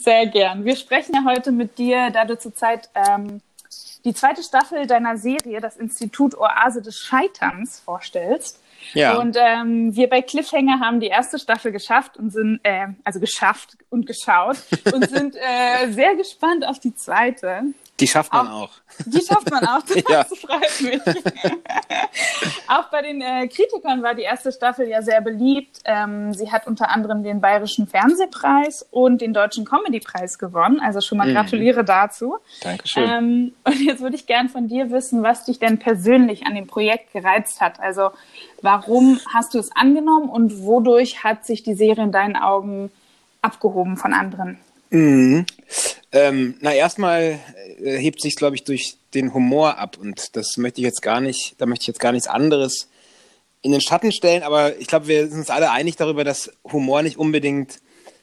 sehr 0.00 0.26
gern. 0.26 0.64
Wir 0.64 0.76
sprechen 0.76 1.14
ja 1.14 1.22
heute 1.24 1.52
mit 1.52 1.78
dir, 1.78 2.10
da 2.10 2.24
du 2.24 2.38
zurzeit 2.38 2.90
ähm, 2.94 3.40
die 4.04 4.14
zweite 4.14 4.42
Staffel 4.42 4.86
deiner 4.86 5.16
Serie, 5.16 5.60
das 5.60 5.76
Institut 5.76 6.36
Oase 6.36 6.82
des 6.82 6.96
Scheiterns, 6.98 7.80
vorstellst. 7.80 8.60
Ja. 8.94 9.18
Und 9.18 9.36
ähm, 9.38 9.94
wir 9.94 10.08
bei 10.08 10.22
Cliffhanger 10.22 10.80
haben 10.80 11.00
die 11.00 11.08
erste 11.08 11.38
Staffel 11.38 11.72
geschafft 11.72 12.16
und 12.16 12.30
sind, 12.30 12.60
äh, 12.62 12.86
also 13.04 13.20
geschafft 13.20 13.76
und 13.90 14.06
geschaut 14.06 14.58
und 14.92 15.08
sind 15.10 15.36
äh, 15.36 15.90
sehr 15.90 16.14
gespannt 16.14 16.66
auf 16.66 16.78
die 16.78 16.94
zweite. 16.94 17.62
Die 18.00 18.06
schafft 18.06 18.32
man 18.32 18.46
auch. 18.48 18.62
auch. 18.64 18.70
Die 19.06 19.20
schafft 19.20 19.50
man 19.50 19.64
auch, 19.64 19.82
das 19.86 20.02
ja. 20.08 20.24
freut 20.40 20.80
mich. 20.80 21.00
auch 22.68 22.84
bei 22.90 23.02
den 23.02 23.20
äh, 23.20 23.48
Kritikern 23.48 24.02
war 24.02 24.14
die 24.14 24.22
erste 24.22 24.52
Staffel 24.52 24.88
ja 24.88 25.02
sehr 25.02 25.20
beliebt. 25.20 25.80
Ähm, 25.84 26.32
sie 26.34 26.50
hat 26.50 26.66
unter 26.66 26.90
anderem 26.90 27.22
den 27.22 27.40
Bayerischen 27.40 27.86
Fernsehpreis 27.86 28.86
und 28.90 29.20
den 29.20 29.32
Deutschen 29.32 29.64
Comedypreis 29.64 30.38
gewonnen. 30.38 30.80
Also 30.80 31.00
schon 31.00 31.18
mal 31.18 31.28
mhm. 31.28 31.34
gratuliere 31.34 31.84
dazu. 31.84 32.38
Dankeschön. 32.62 33.04
Ähm, 33.04 33.54
und 33.64 33.80
jetzt 33.80 34.00
würde 34.00 34.16
ich 34.16 34.26
gern 34.26 34.48
von 34.48 34.68
dir 34.68 34.90
wissen, 34.90 35.22
was 35.22 35.44
dich 35.44 35.58
denn 35.58 35.78
persönlich 35.78 36.46
an 36.46 36.54
dem 36.54 36.66
Projekt 36.66 37.12
gereizt 37.12 37.60
hat. 37.60 37.80
Also 37.80 38.10
warum 38.62 39.20
hast 39.32 39.54
du 39.54 39.58
es 39.58 39.74
angenommen 39.74 40.28
und 40.28 40.62
wodurch 40.62 41.24
hat 41.24 41.44
sich 41.46 41.62
die 41.62 41.74
Serie 41.74 42.04
in 42.04 42.12
deinen 42.12 42.36
Augen 42.36 42.90
abgehoben 43.42 43.96
von 43.96 44.12
anderen? 44.12 44.58
Mhm. 44.90 45.46
Ähm, 46.12 46.56
na, 46.60 46.72
erstmal 46.72 47.38
äh, 47.82 47.98
hebt 47.98 48.22
sich, 48.22 48.36
glaube 48.36 48.56
ich, 48.56 48.64
durch 48.64 48.96
den 49.14 49.34
Humor 49.34 49.78
ab 49.78 49.98
und 50.00 50.36
das 50.36 50.56
möchte 50.56 50.80
ich 50.80 50.84
jetzt 50.84 51.02
gar 51.02 51.20
nicht, 51.20 51.54
da 51.58 51.66
möchte 51.66 51.82
ich 51.82 51.88
jetzt 51.88 52.00
gar 52.00 52.12
nichts 52.12 52.28
anderes 52.28 52.88
in 53.60 53.72
den 53.72 53.80
Schatten 53.80 54.12
stellen, 54.12 54.42
aber 54.42 54.78
ich 54.78 54.86
glaube, 54.86 55.08
wir 55.08 55.28
sind 55.28 55.40
uns 55.40 55.50
alle 55.50 55.70
einig 55.70 55.96
darüber, 55.96 56.24
dass 56.24 56.50
Humor 56.64 57.02
nicht 57.02 57.18
unbedingt 57.18 57.80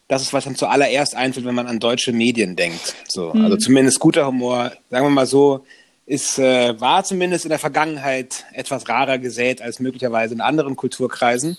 das 0.07 0.21
ist, 0.21 0.33
was 0.33 0.45
dann 0.45 0.55
zuallererst 0.55 1.15
einfällt, 1.15 1.45
wenn 1.45 1.55
man 1.55 1.67
an 1.67 1.79
deutsche 1.79 2.13
Medien 2.13 2.55
denkt. 2.55 2.95
So, 3.07 3.33
mhm. 3.33 3.43
also 3.43 3.57
zumindest 3.57 3.99
guter 3.99 4.27
Humor, 4.27 4.71
sagen 4.89 5.05
wir 5.05 5.09
mal 5.09 5.25
so, 5.25 5.65
ist, 6.05 6.37
äh, 6.37 6.79
war 6.79 7.03
zumindest 7.03 7.45
in 7.45 7.49
der 7.49 7.59
Vergangenheit 7.59 8.45
etwas 8.53 8.87
rarer 8.87 9.17
gesät 9.17 9.61
als 9.61 9.79
möglicherweise 9.79 10.35
in 10.35 10.41
anderen 10.41 10.75
Kulturkreisen. 10.75 11.57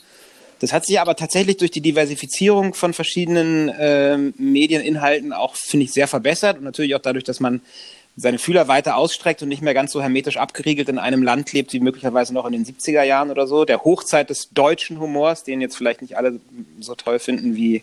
Das 0.60 0.72
hat 0.72 0.86
sich 0.86 1.00
aber 1.00 1.16
tatsächlich 1.16 1.58
durch 1.58 1.70
die 1.70 1.80
Diversifizierung 1.80 2.75
von 2.75 2.94
verschiedenen 2.94 3.68
äh, 3.68 4.16
Medieninhalten 4.16 5.32
auch, 5.32 5.54
finde 5.54 5.84
ich, 5.84 5.92
sehr 5.92 6.08
verbessert 6.08 6.58
und 6.58 6.64
natürlich 6.64 6.94
auch 6.94 7.02
dadurch, 7.02 7.25
dass 7.25 7.40
man 7.40 7.60
seine 8.16 8.38
Fühler 8.38 8.66
weiter 8.66 8.96
ausstreckt 8.96 9.42
und 9.42 9.50
nicht 9.50 9.60
mehr 9.60 9.75
ganz 9.75 9.92
so 9.92 10.00
hermetisch 10.00 10.38
abgeriegelt 10.38 10.88
in 10.88 10.98
einem 10.98 11.22
Land 11.22 11.52
lebt, 11.52 11.75
wie 11.75 11.80
möglicherweise 11.80 12.32
noch 12.32 12.46
in 12.46 12.52
den 12.52 12.64
70er 12.64 13.02
Jahren 13.02 13.30
oder 13.30 13.46
so. 13.46 13.66
Der 13.66 13.84
Hochzeit 13.84 14.30
des 14.30 14.48
deutschen 14.50 14.98
Humors, 14.98 15.44
den 15.44 15.60
jetzt 15.60 15.76
vielleicht 15.76 16.00
nicht 16.00 16.16
alle 16.16 16.40
so 16.80 16.94
toll 16.94 17.18
finden 17.18 17.56
wie 17.56 17.82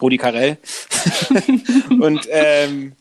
Rudi 0.00 0.16
Carell. 0.16 0.56
und 2.00 2.26
ähm, 2.30 2.92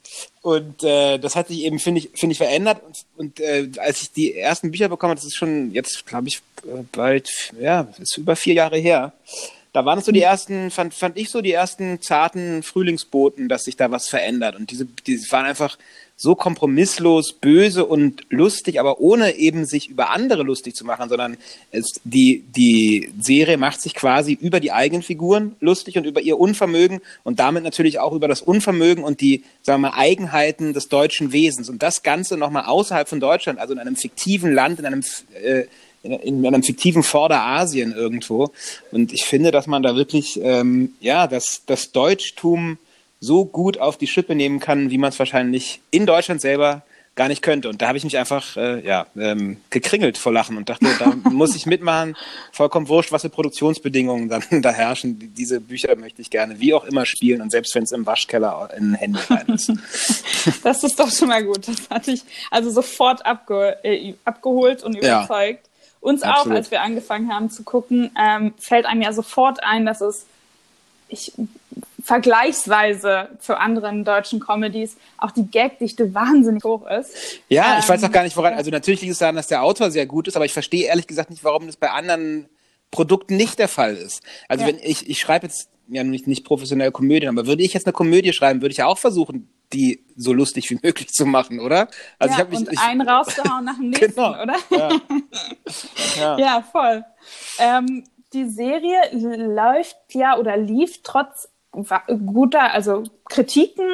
Und 0.47 0.81
äh, 0.81 1.17
das 1.17 1.35
hat 1.35 1.49
sich 1.49 1.63
eben, 1.63 1.77
finde 1.77 1.99
ich, 1.99 2.09
finde 2.13 2.31
ich, 2.31 2.37
verändert. 2.37 2.81
Und, 2.81 3.05
und 3.17 3.39
äh, 3.41 3.69
als 3.79 4.03
ich 4.03 4.13
die 4.13 4.33
ersten 4.33 4.71
Bücher 4.71 4.87
bekommen 4.87 5.09
habe, 5.09 5.19
das 5.19 5.25
ist 5.25 5.35
schon 5.35 5.73
jetzt, 5.73 6.05
glaube 6.05 6.29
ich, 6.29 6.37
äh, 6.63 6.83
bald, 6.93 7.51
ja, 7.59 7.89
ist 7.99 8.17
über 8.17 8.37
vier 8.37 8.53
Jahre 8.53 8.77
her. 8.77 9.11
Da 9.73 9.83
waren 9.83 9.99
es 9.99 10.05
so 10.05 10.13
die 10.13 10.21
ersten, 10.21 10.71
fand, 10.71 10.93
fand 10.93 11.17
ich 11.17 11.31
so 11.31 11.41
die 11.41 11.51
ersten 11.51 12.01
zarten 12.01 12.63
Frühlingsboten, 12.63 13.49
dass 13.49 13.65
sich 13.65 13.75
da 13.75 13.91
was 13.91 14.07
verändert. 14.07 14.55
Und 14.55 14.71
diese, 14.71 14.85
die 14.85 15.19
waren 15.31 15.47
einfach 15.47 15.77
so 16.19 16.33
kompromisslos, 16.33 17.33
böse 17.33 17.85
und 17.85 18.23
lustig, 18.29 18.79
aber 18.79 18.99
ohne 18.99 19.35
eben 19.35 19.67
sich 19.67 19.87
über 19.87 20.09
andere 20.09 20.41
lustig 20.41 20.75
zu 20.75 20.83
machen, 20.83 21.09
sondern 21.09 21.37
es, 21.69 22.01
die, 22.03 22.43
die 22.55 23.11
Serie 23.21 23.57
macht 23.57 23.81
sich 23.81 23.93
quasi 23.93 24.33
über 24.33 24.59
die 24.59 24.71
eigenen 24.71 25.03
Figuren 25.03 25.55
lustig 25.59 25.95
und 25.95 26.05
über 26.05 26.19
ihr 26.19 26.39
Unvermögen 26.39 27.01
und 27.23 27.39
damit 27.39 27.63
natürlich 27.63 27.99
auch 27.99 28.13
über 28.13 28.27
das 28.27 28.41
Unvermögen 28.41 29.03
und 29.03 29.21
die, 29.21 29.43
sagen 29.61 29.81
wir 29.81 29.91
mal, 29.91 29.97
Eigenheiten 29.97 30.73
des 30.73 30.89
deutschen 30.89 31.33
Wesens. 31.33 31.69
Und 31.69 31.83
das 31.83 32.01
Ganze 32.01 32.35
nochmal 32.35 32.65
außerhalb 32.65 33.07
von 33.07 33.19
Deutschland, 33.19 33.59
also 33.59 33.73
in 33.73 33.79
einem 33.79 33.95
fiktiven 33.95 34.51
Land, 34.51 34.79
in 34.79 34.87
einem, 34.87 35.03
äh, 35.43 35.65
in, 36.01 36.13
in 36.13 36.47
einem 36.47 36.63
fiktiven 36.63 37.03
Vorderasien 37.03 37.93
irgendwo. 37.93 38.49
Und 38.91 39.13
ich 39.13 39.23
finde, 39.25 39.51
dass 39.51 39.67
man 39.67 39.83
da 39.83 39.95
wirklich, 39.95 40.39
ähm, 40.41 40.93
ja, 40.99 41.27
das, 41.27 41.61
das 41.67 41.91
Deutschtum 41.91 42.79
so 43.19 43.45
gut 43.45 43.79
auf 43.79 43.97
die 43.97 44.07
Schippe 44.07 44.35
nehmen 44.35 44.59
kann, 44.59 44.91
wie 44.91 44.97
man 44.97 45.09
es 45.09 45.19
wahrscheinlich 45.19 45.81
in 45.91 46.05
Deutschland 46.05 46.41
selber 46.41 46.83
gar 47.17 47.27
nicht 47.27 47.41
könnte. 47.41 47.67
Und 47.67 47.81
da 47.81 47.87
habe 47.89 47.97
ich 47.97 48.05
mich 48.05 48.17
einfach 48.17 48.55
äh, 48.55 48.85
ja, 48.85 49.07
ähm, 49.17 49.57
gekringelt 49.69 50.17
vor 50.17 50.31
Lachen 50.31 50.55
und 50.55 50.69
dachte, 50.69 50.85
da 50.99 51.13
muss 51.29 51.55
ich 51.55 51.65
mitmachen. 51.65 52.15
Vollkommen 52.53 52.87
wurscht, 52.87 53.11
was 53.11 53.23
für 53.23 53.29
Produktionsbedingungen 53.29 54.29
dann 54.29 54.43
da 54.61 54.71
herrschen. 54.71 55.33
Diese 55.35 55.59
Bücher 55.59 55.95
möchte 55.97 56.21
ich 56.21 56.29
gerne 56.29 56.59
wie 56.61 56.73
auch 56.73 56.85
immer 56.85 57.05
spielen 57.05 57.41
und 57.41 57.51
selbst 57.51 57.75
wenn 57.75 57.83
es 57.83 57.91
im 57.91 58.05
Waschkeller 58.05 58.69
in 58.77 58.91
den 58.91 58.93
Händen 58.93 59.17
rein 59.29 59.47
ist. 59.47 59.73
Das 60.63 60.81
ist 60.85 60.97
doch 60.97 61.11
schon 61.11 61.27
mal 61.27 61.43
gut. 61.43 61.67
Das 61.67 61.89
hatte 61.89 62.11
ich 62.11 62.21
also 62.51 62.69
sofort 62.69 63.25
abge 63.25 63.75
äh, 63.83 64.13
abgeholt 64.23 64.81
und 64.81 64.95
überzeugt. 64.95 65.65
Ja, 65.65 65.99
Uns 65.99 66.21
absolut. 66.23 66.53
auch, 66.53 66.55
als 66.55 66.71
wir 66.71 66.81
angefangen 66.81 67.33
haben 67.33 67.49
zu 67.49 67.63
gucken, 67.63 68.11
ähm, 68.17 68.53
fällt 68.57 68.85
einem 68.85 69.01
ja 69.01 69.11
sofort 69.11 69.61
ein, 69.61 69.85
dass 69.85 69.99
es 69.99 70.25
ich 71.09 71.33
vergleichsweise 72.07 73.37
zu 73.41 73.59
anderen 73.59 74.05
deutschen 74.05 74.39
Comedies 74.39 74.95
auch 75.17 75.31
die 75.31 75.51
Gagdichte 75.51 76.13
wahnsinnig 76.13 76.63
hoch 76.63 76.87
ist. 76.87 77.41
Ja, 77.49 77.73
ähm, 77.73 77.79
ich 77.81 77.89
weiß 77.89 78.01
auch 78.05 78.11
gar 78.13 78.23
nicht, 78.23 78.37
woran. 78.37 78.53
Also 78.53 78.71
natürlich 78.71 79.01
liegt 79.01 79.11
es 79.11 79.19
daran, 79.19 79.35
dass 79.35 79.47
der 79.47 79.61
Autor 79.61 79.91
sehr 79.91 80.05
gut 80.05 80.29
ist, 80.29 80.37
aber 80.37 80.45
ich 80.45 80.53
verstehe 80.53 80.87
ehrlich 80.87 81.05
gesagt 81.05 81.29
nicht, 81.29 81.43
warum 81.43 81.67
das 81.67 81.75
bei 81.75 81.91
anderen 81.91 82.47
Produkten 82.91 83.35
nicht 83.35 83.59
der 83.59 83.67
Fall 83.67 83.97
ist. 83.97 84.21
Also 84.47 84.63
ja. 84.63 84.69
wenn 84.69 84.79
ich, 84.79 85.09
ich 85.09 85.19
schreibe 85.19 85.47
jetzt 85.47 85.67
ja 85.89 86.05
nicht, 86.05 86.27
nicht 86.27 86.45
professionell 86.45 86.93
Komödien, 86.93 87.27
aber 87.27 87.45
würde 87.45 87.61
ich 87.61 87.73
jetzt 87.73 87.85
eine 87.85 87.91
Komödie 87.91 88.31
schreiben, 88.31 88.61
würde 88.61 88.71
ich 88.71 88.77
ja 88.77 88.85
auch 88.85 88.97
versuchen, 88.97 89.49
die 89.73 90.05
so 90.15 90.31
lustig 90.31 90.69
wie 90.69 90.79
möglich 90.81 91.09
zu 91.09 91.25
machen, 91.25 91.59
oder? 91.59 91.89
Also 92.19 92.31
ja, 92.31 92.35
ich 92.35 92.39
habe 92.39 92.49
mich 92.51 92.59
und 92.59 92.71
ich, 92.71 92.79
einen 92.79 93.01
rauszuhauen 93.01 93.65
nach 93.65 93.75
dem 93.75 93.89
nächsten, 93.89 94.15
genau, 94.15 94.41
oder? 94.41 94.55
Ja, 94.69 94.89
ja. 96.17 96.39
ja 96.39 96.63
voll. 96.71 97.03
Ähm, 97.59 98.05
die 98.31 98.45
Serie 98.45 99.01
läuft 99.11 99.97
ja 100.13 100.37
oder 100.37 100.55
lief 100.55 101.01
trotz 101.03 101.49
guter, 102.25 102.73
also 102.73 103.03
Kritiken 103.29 103.85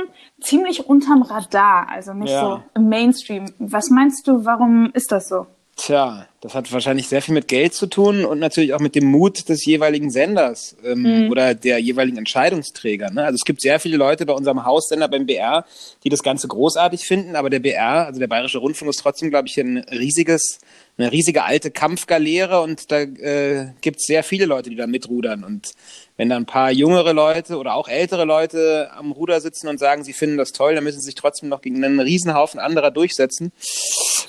ziemlich 0.42 0.88
unterm 0.88 1.22
Radar, 1.22 1.90
also 1.90 2.13
nicht 2.13 2.32
ja. 2.32 2.42
so 2.42 2.63
im 2.75 2.90
Mainstream. 2.90 3.46
Was 3.60 3.90
meinst 3.90 4.28
du, 4.28 4.46
warum 4.46 4.92
ist 4.94 5.12
das 5.12 5.30
so? 5.30 5.48
Tja, 5.75 6.28
das 6.40 6.54
hat 6.54 6.72
wahrscheinlich 6.72 7.08
sehr 7.08 7.24
viel 7.24 7.34
mit 7.34 7.48
Geld 7.48 7.74
zu 7.74 7.88
tun 7.88 8.25
und 8.25 8.38
natürlich 8.38 8.75
auch 8.75 8.80
mit 8.80 8.94
dem 8.94 9.06
Mut 9.06 9.50
des 9.50 9.66
jeweiligen 9.66 10.12
Senders 10.12 10.78
ähm, 10.86 11.02
mhm. 11.24 11.32
oder 11.32 11.56
der 11.56 11.80
jeweiligen 11.80 12.18
Entscheidungsträger. 12.20 13.10
Ne? 13.10 13.24
Also 13.24 13.36
es 13.36 13.44
gibt 13.44 13.60
sehr 13.60 13.80
viele 13.80 13.98
Leute 13.98 14.28
bei 14.28 14.34
unserem 14.34 14.66
Haussender 14.66 15.08
beim 15.08 15.25
BR, 15.25 15.66
die 16.04 16.10
das 16.10 16.22
Ganze 16.22 16.48
großartig 16.48 17.08
finden, 17.08 17.36
aber 17.36 17.50
der 17.50 17.60
BR, 17.60 18.06
also 18.06 18.20
der 18.20 18.28
Bayerische 18.28 18.60
Rundfunk, 18.60 18.92
ist 18.92 19.00
trotzdem, 19.00 19.32
glaube 19.32 19.48
ich, 19.48 19.58
ein 19.60 19.80
riesiges, 19.90 20.60
eine 20.98 21.12
riesige 21.12 21.44
alte 21.44 21.72
Kampfgaleere 21.72 22.62
und 22.62 22.92
da 22.92 23.02
äh, 23.02 23.72
gibt 23.82 23.98
es 24.00 24.06
sehr 24.06 24.24
viele 24.24 24.46
Leute, 24.46 24.70
die 24.70 24.76
da 24.76 24.88
mitrudern 24.88 25.44
und 25.44 25.74
wenn 26.18 26.30
da 26.30 26.36
ein 26.36 26.46
paar 26.46 26.72
jüngere 26.72 27.14
Leute 27.14 27.58
oder 27.58 27.74
auch 27.74 27.88
ältere 27.88 28.26
Leute 28.26 28.92
am 28.96 29.12
Ruder 29.12 29.42
sitzen 29.42 29.68
und 29.68 29.80
sagen, 29.80 30.04
sie 30.04 30.14
finden 30.14 30.38
das 30.38 30.52
toll, 30.52 30.76
dann 30.76 30.84
müssen 30.84 31.00
sie 31.00 31.06
sich 31.06 31.16
trotzdem 31.16 31.50
noch 31.50 31.62
gegen 31.62 31.84
einen 31.84 32.00
Riesenhaufen 32.00 32.60
anderer 32.60 32.92
durchsetzen. 32.92 33.52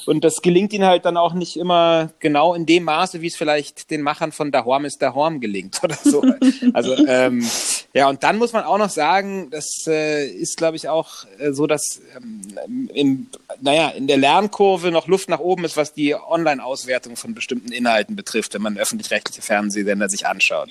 Und 0.07 0.25
das 0.25 0.43
gelingt 0.43 0.73
ihnen 0.73 0.85
halt 0.85 1.05
dann 1.05 1.17
auch 1.17 1.35
nicht 1.35 1.57
immer 1.57 2.11
genau 2.21 2.55
in 2.55 2.67
dem 2.67 2.85
Maße, 2.85 3.21
wie 3.21 3.27
es 3.27 3.37
vielleicht 3.37 3.91
den 3.91 4.03
Machern 4.03 4.33
von 4.33 4.51
Dahorm 4.51 4.85
ist 4.85 5.01
Dahorm 5.01 5.41
gelingt 5.41 5.81
oder 5.85 5.97
so. 6.03 6.25
also 6.73 6.95
ähm, 7.07 7.47
ja, 7.93 8.09
und 8.09 8.23
dann 8.23 8.39
muss 8.39 8.53
man 8.53 8.65
auch 8.65 8.79
noch 8.79 8.91
sagen, 8.91 9.51
das 9.51 9.85
äh, 9.87 10.27
ist, 10.27 10.57
glaube 10.57 10.77
ich, 10.77 10.89
auch 10.89 11.27
äh, 11.39 11.53
so, 11.53 11.67
dass 11.67 12.01
ähm, 12.17 12.91
im, 12.93 13.27
naja, 13.61 13.91
in 13.91 14.07
der 14.07 14.17
Lernkurve 14.17 14.91
noch 14.91 15.07
Luft 15.07 15.29
nach 15.29 15.41
oben 15.41 15.65
ist, 15.65 15.77
was 15.77 15.93
die 15.93 16.15
Online-Auswertung 16.55 17.17
von 17.17 17.35
bestimmten 17.35 17.73
Inhalten 17.73 18.17
betrifft, 18.17 18.55
wenn 18.55 18.63
man 18.63 18.79
öffentlich-rechtliche 18.79 19.43
Fernsehsender 19.43 20.09
sich 20.09 20.27
anschaut. 20.27 20.71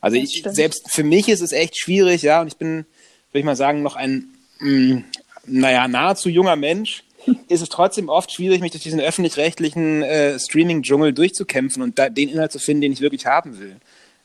Also 0.00 0.16
ich, 0.16 0.42
selbst 0.46 0.90
für 0.90 1.04
mich 1.04 1.28
ist 1.28 1.40
es 1.40 1.52
echt 1.52 1.76
schwierig, 1.76 2.22
ja, 2.22 2.40
und 2.40 2.48
ich 2.48 2.56
bin, 2.56 2.84
würde 3.30 3.38
ich 3.40 3.44
mal 3.44 3.56
sagen, 3.56 3.82
noch 3.82 3.96
ein, 3.96 4.28
mh, 4.60 4.70
mm, 4.70 5.04
naja, 5.46 5.88
nahezu 5.88 6.28
junger 6.28 6.56
Mensch, 6.56 7.04
ist 7.48 7.62
es 7.62 7.68
trotzdem 7.68 8.08
oft 8.08 8.32
schwierig, 8.32 8.60
mich 8.60 8.72
durch 8.72 8.82
diesen 8.82 9.00
öffentlich-rechtlichen 9.00 10.02
äh, 10.02 10.38
Streaming-Dschungel 10.38 11.12
durchzukämpfen 11.12 11.82
und 11.82 11.98
da, 11.98 12.08
den 12.08 12.28
Inhalt 12.28 12.52
zu 12.52 12.58
finden, 12.58 12.82
den 12.82 12.92
ich 12.92 13.00
wirklich 13.00 13.26
haben 13.26 13.58
will. 13.58 13.76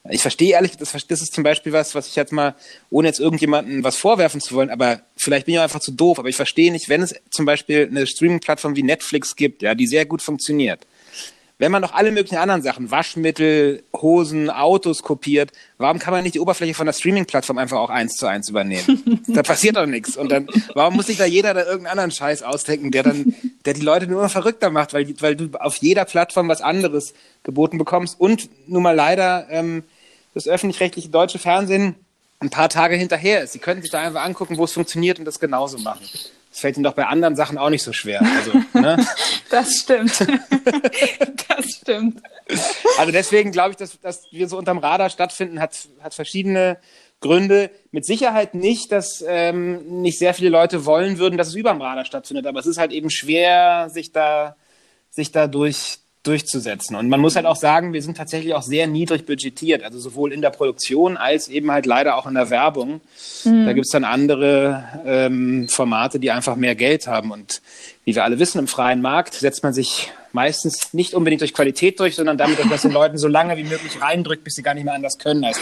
Ich 0.10 0.22
verstehe 0.22 0.54
ehrlich, 0.54 0.78
das, 0.78 0.94
das 0.94 1.22
ist 1.22 1.34
zum 1.34 1.44
Beispiel 1.44 1.74
was, 1.74 1.94
was 1.94 2.08
ich 2.08 2.16
jetzt 2.16 2.32
mal, 2.32 2.56
ohne 2.90 3.10
jetzt 3.10 3.20
irgendjemanden 3.20 3.84
was 3.84 3.98
vorwerfen 3.98 4.40
zu 4.40 4.56
wollen, 4.56 4.70
aber 4.70 5.02
vielleicht 5.18 5.46
bin 5.46 5.54
ich 5.54 5.60
auch 5.60 5.64
einfach 5.64 5.82
zu 5.82 5.92
doof, 5.92 6.18
aber 6.18 6.30
ich 6.30 6.36
verstehe 6.38 6.72
nicht, 6.72 6.88
wenn 6.88 7.02
es 7.02 7.14
zum 7.30 7.46
Beispiel 7.46 7.88
eine 7.92 8.08
Streaming-Plattform 8.08 8.78
wie 8.78 8.84
Netflix 8.84 9.36
gibt, 9.36 9.64
ja, 9.64 9.76
die 9.76 9.86
sehr 9.86 10.06
gut 10.06 10.22
funktioniert 10.22 10.80
wenn 11.60 11.72
man 11.72 11.82
doch 11.82 11.94
alle 11.94 12.12
möglichen 12.12 12.38
anderen 12.38 12.62
Sachen, 12.62 12.92
Waschmittel, 12.92 13.84
Hosen, 13.94 14.50
Autos 14.50 15.02
kopiert, 15.02 15.52
warum 15.78 15.98
kann 15.98 16.14
man 16.14 16.24
nicht 16.24 16.36
die 16.36 16.40
Oberfläche 16.40 16.76
von 16.76 16.86
der 16.86 16.94
Streaming-Plattform 16.94 17.58
einfach 17.58 17.80
auch 17.80 17.90
eins 17.90 18.16
zu 18.16 18.28
eins 18.28 18.50
übernehmen? 18.50 19.24
da 19.28 19.42
passiert 19.42 19.76
doch 19.76 19.88
nichts. 19.88 20.18
Und 20.18 20.32
dann, 20.32 20.48
warum 20.76 20.96
muss 20.96 21.08
sich 21.08 21.18
da 21.18 21.26
jeder 21.26 21.54
da 21.54 21.62
irgendeinen 21.62 22.00
anderen 22.00 22.12
Scheiß 22.12 22.44
ausdenken, 22.44 22.92
der 22.92 23.04
dann, 23.04 23.34
der 23.66 23.74
die 23.74 23.82
Leute 23.82 24.08
nur 24.08 24.20
immer 24.20 24.30
verrückter 24.30 24.70
macht, 24.70 24.94
weil, 24.94 25.08
weil 25.20 25.36
du 25.36 25.50
auf 25.60 25.78
jeder 25.78 26.06
Plattform 26.06 26.48
was 26.48 26.62
anderes 26.62 27.14
geboten 27.44 27.78
bekommst 27.80 28.20
und 28.20 28.50
nun 28.68 28.84
mal 28.84 28.96
leider 28.96 29.48
ähm, 29.50 29.84
das 30.36 30.48
öffentlich-rechtliche 30.48 31.10
deutsche 31.10 31.40
Fernsehen 31.40 31.96
ein 32.40 32.52
paar 32.52 32.70
Tage 32.70 32.96
hinterher 32.96 33.44
ist. 33.44 33.54
Sie 33.54 33.60
könnten 33.60 33.82
sich 33.82 33.90
da 33.90 34.00
einfach 34.00 34.24
angucken, 34.24 34.58
wo 34.58 34.66
es 34.66 34.74
funktioniert 34.74 35.18
und 35.18 35.26
das 35.26 35.40
genauso 35.40 35.80
machen. 35.80 36.06
Das 36.58 36.62
fällt 36.62 36.76
ihnen 36.76 36.86
doch 36.86 36.94
bei 36.94 37.06
anderen 37.06 37.36
Sachen 37.36 37.60
auch 37.60 37.70
nicht 37.70 37.84
so 37.84 37.94
schwer. 37.94 38.20
Also, 38.20 38.52
ne? 38.74 39.06
das 39.52 39.76
stimmt. 39.76 40.22
das 41.50 41.66
stimmt. 41.70 42.24
Also 42.98 43.12
deswegen 43.12 43.52
glaube 43.52 43.70
ich, 43.70 43.78
dass, 43.78 44.00
dass 44.00 44.24
wir 44.32 44.50
so 44.50 44.58
unterm 44.58 44.80
Radar 44.80 45.12
stattfinden, 45.12 45.60
hat, 45.60 45.78
hat 46.02 46.16
verschiedene 46.16 46.80
Gründe. 47.20 47.70
Mit 47.92 48.08
Sicherheit 48.08 48.56
nicht, 48.56 48.92
dass 48.92 49.24
ähm, 49.28 50.02
nicht 50.02 50.18
sehr 50.18 50.34
viele 50.34 50.50
Leute 50.50 50.88
wollen 50.88 51.20
würden, 51.20 51.38
dass 51.38 51.50
es 51.50 51.54
über 51.54 51.70
dem 51.70 51.80
Radar 51.80 52.06
stattfindet, 52.06 52.48
aber 52.48 52.60
es 52.60 52.66
ist 52.66 52.80
halt 52.80 52.92
eben 52.92 53.12
schwer, 53.12 53.90
sich 53.92 54.12
da, 54.12 54.56
sich 55.12 55.32
da 55.32 55.46
durch, 55.46 56.00
durchzusetzen. 56.28 56.96
Und 56.96 57.10
man 57.10 57.20
muss 57.20 57.36
halt 57.36 57.46
auch 57.46 57.56
sagen, 57.56 57.94
wir 57.94 58.02
sind 58.02 58.18
tatsächlich 58.18 58.54
auch 58.54 58.62
sehr 58.62 58.88
niedrig 58.88 59.26
budgetiert, 59.26 59.84
also 59.84 60.00
sowohl 60.00 60.34
in 60.34 60.42
der 60.42 60.50
Produktion 60.50 61.18
als 61.18 61.48
eben 61.48 61.72
halt 61.72 61.86
leider 61.86 62.18
auch 62.18 62.28
in 62.28 62.34
der 62.34 62.50
Werbung. 62.50 63.02
Mhm. 63.46 63.66
Da 63.66 63.74
gibt 63.74 63.86
es 63.86 63.92
dann 63.92 64.04
andere 64.04 64.84
ähm, 65.06 65.68
Formate, 65.70 66.20
die 66.20 66.32
einfach 66.32 66.56
mehr 66.56 66.76
Geld 66.76 67.08
haben. 67.08 67.32
Und 67.32 67.62
wie 68.04 68.16
wir 68.16 68.24
alle 68.24 68.40
wissen, 68.40 68.60
im 68.60 68.68
freien 68.68 69.02
Markt 69.02 69.34
setzt 69.36 69.64
man 69.64 69.74
sich 69.74 70.12
meistens 70.34 70.94
nicht 70.94 71.14
unbedingt 71.14 71.42
durch 71.42 71.54
Qualität 71.54 72.00
durch, 72.00 72.16
sondern 72.16 72.38
damit, 72.38 72.60
dass 72.60 72.68
man 72.68 72.80
den 72.82 72.92
Leuten 72.92 73.18
so 73.18 73.28
lange 73.28 73.58
wie 73.58 73.64
möglich 73.64 74.02
reindrückt, 74.02 74.44
bis 74.44 74.54
sie 74.54 74.64
gar 74.64 74.74
nicht 74.74 74.84
mehr 74.84 74.94
anders 74.94 75.18
können, 75.18 75.44
als 75.44 75.60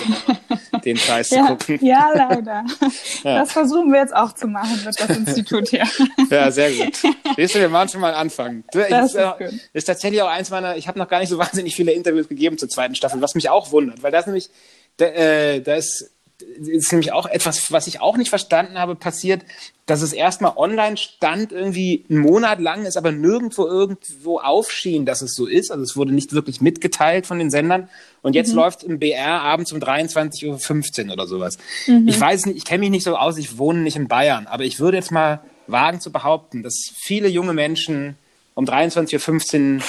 den 0.85 0.97
Scheiß 0.97 1.31
ja, 1.31 1.47
zu 1.47 1.55
gucken. 1.55 1.85
Ja, 1.85 2.11
leider. 2.13 2.63
Ja. 3.23 3.39
Das 3.39 3.53
versuchen 3.53 3.91
wir 3.91 3.99
jetzt 3.99 4.15
auch 4.15 4.33
zu 4.33 4.47
machen 4.47 4.79
mit 4.85 4.99
das 4.99 5.17
Institut 5.17 5.69
hier. 5.69 5.85
Ja, 6.29 6.51
sehr 6.51 6.71
gut. 6.71 6.95
Siehst 7.35 7.55
du, 7.55 7.59
wir 7.59 7.69
machen 7.69 7.89
schon 7.89 8.01
mal 8.01 8.13
einen 8.13 8.29
Das 8.71 8.89
ist, 8.89 9.15
ist, 9.15 9.15
äh, 9.15 9.49
ist 9.73 9.85
tatsächlich 9.85 10.21
auch 10.21 10.29
eins 10.29 10.51
meiner, 10.51 10.75
ich 10.77 10.87
habe 10.87 10.99
noch 10.99 11.07
gar 11.07 11.19
nicht 11.19 11.29
so 11.29 11.37
wahnsinnig 11.37 11.75
viele 11.75 11.91
Interviews 11.91 12.27
gegeben 12.27 12.57
zur 12.57 12.69
zweiten 12.69 12.93
Staffel, 12.93 13.21
was 13.21 13.33
mich 13.33 13.49
auch 13.49 13.71
wundert, 13.71 14.03
weil 14.03 14.11
das 14.11 14.27
nämlich, 14.27 14.49
da, 14.97 15.05
äh, 15.05 15.61
da 15.61 15.75
ist 15.75 16.14
ist 16.57 16.91
nämlich 16.91 17.13
auch 17.13 17.25
etwas, 17.25 17.71
was 17.71 17.87
ich 17.87 18.01
auch 18.01 18.17
nicht 18.17 18.29
verstanden 18.29 18.77
habe, 18.77 18.95
passiert, 18.95 19.43
dass 19.85 20.01
es 20.01 20.13
erstmal 20.13 20.53
online 20.55 20.97
stand, 20.97 21.51
irgendwie 21.51 22.05
einen 22.09 22.19
Monat 22.19 22.59
lang, 22.59 22.85
ist 22.85 22.97
aber 22.97 23.11
nirgendwo 23.11 23.65
irgendwo 23.65 24.39
aufschien, 24.39 25.05
dass 25.05 25.21
es 25.21 25.33
so 25.33 25.45
ist. 25.45 25.71
Also 25.71 25.83
es 25.83 25.95
wurde 25.95 26.13
nicht 26.13 26.33
wirklich 26.33 26.59
mitgeteilt 26.59 27.27
von 27.27 27.39
den 27.39 27.49
Sendern. 27.49 27.89
Und 28.21 28.35
jetzt 28.35 28.49
mhm. 28.49 28.55
läuft 28.55 28.83
im 28.83 28.99
BR 28.99 29.41
abends 29.41 29.71
um 29.71 29.79
23.15 29.79 31.07
Uhr 31.07 31.13
oder 31.13 31.27
sowas. 31.27 31.57
Mhm. 31.87 32.07
Ich 32.07 32.19
weiß 32.19 32.47
nicht, 32.47 32.57
ich 32.57 32.65
kenne 32.65 32.79
mich 32.79 32.89
nicht 32.89 33.03
so 33.03 33.15
aus, 33.15 33.37
ich 33.37 33.57
wohne 33.57 33.79
nicht 33.79 33.95
in 33.95 34.07
Bayern, 34.07 34.47
aber 34.47 34.63
ich 34.63 34.79
würde 34.79 34.97
jetzt 34.97 35.11
mal 35.11 35.41
wagen 35.67 36.01
zu 36.01 36.11
behaupten, 36.11 36.63
dass 36.63 36.91
viele 36.95 37.27
junge 37.27 37.53
Menschen 37.53 38.17
um 38.55 38.65
23.15 38.65 39.75
Uhr 39.77 39.83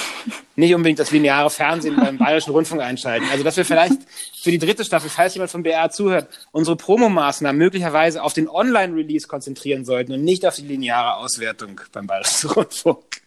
nicht 0.56 0.74
unbedingt 0.74 0.98
das 0.98 1.12
lineare 1.12 1.50
Fernsehen 1.50 1.96
beim 1.96 2.18
Bayerischen 2.18 2.50
Rundfunk 2.50 2.82
einschalten. 2.82 3.26
Also 3.30 3.44
dass 3.44 3.56
wir 3.56 3.64
vielleicht 3.64 3.96
für 4.42 4.50
die 4.50 4.58
dritte 4.58 4.84
Staffel, 4.84 5.08
falls 5.08 5.34
jemand 5.34 5.52
vom 5.52 5.62
BR 5.62 5.90
zuhört, 5.90 6.28
unsere 6.50 6.76
Promomaßnahmen 6.76 7.56
möglicherweise 7.56 8.22
auf 8.22 8.32
den 8.32 8.48
Online-Release 8.48 9.28
konzentrieren 9.28 9.84
sollten 9.84 10.12
und 10.12 10.24
nicht 10.24 10.44
auf 10.44 10.56
die 10.56 10.62
lineare 10.62 11.16
Auswertung 11.16 11.80
beim 11.92 12.06
Bayerischen 12.06 12.50
Rundfunk. 12.50 13.22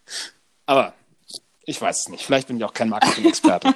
Aber 0.65 0.93
ich 1.65 1.81
weiß 1.81 2.01
es 2.01 2.09
nicht. 2.09 2.25
Vielleicht 2.25 2.47
bin 2.47 2.57
ich 2.57 2.63
auch 2.63 2.73
kein 2.73 2.89
Marketing-Experte. 2.89 3.73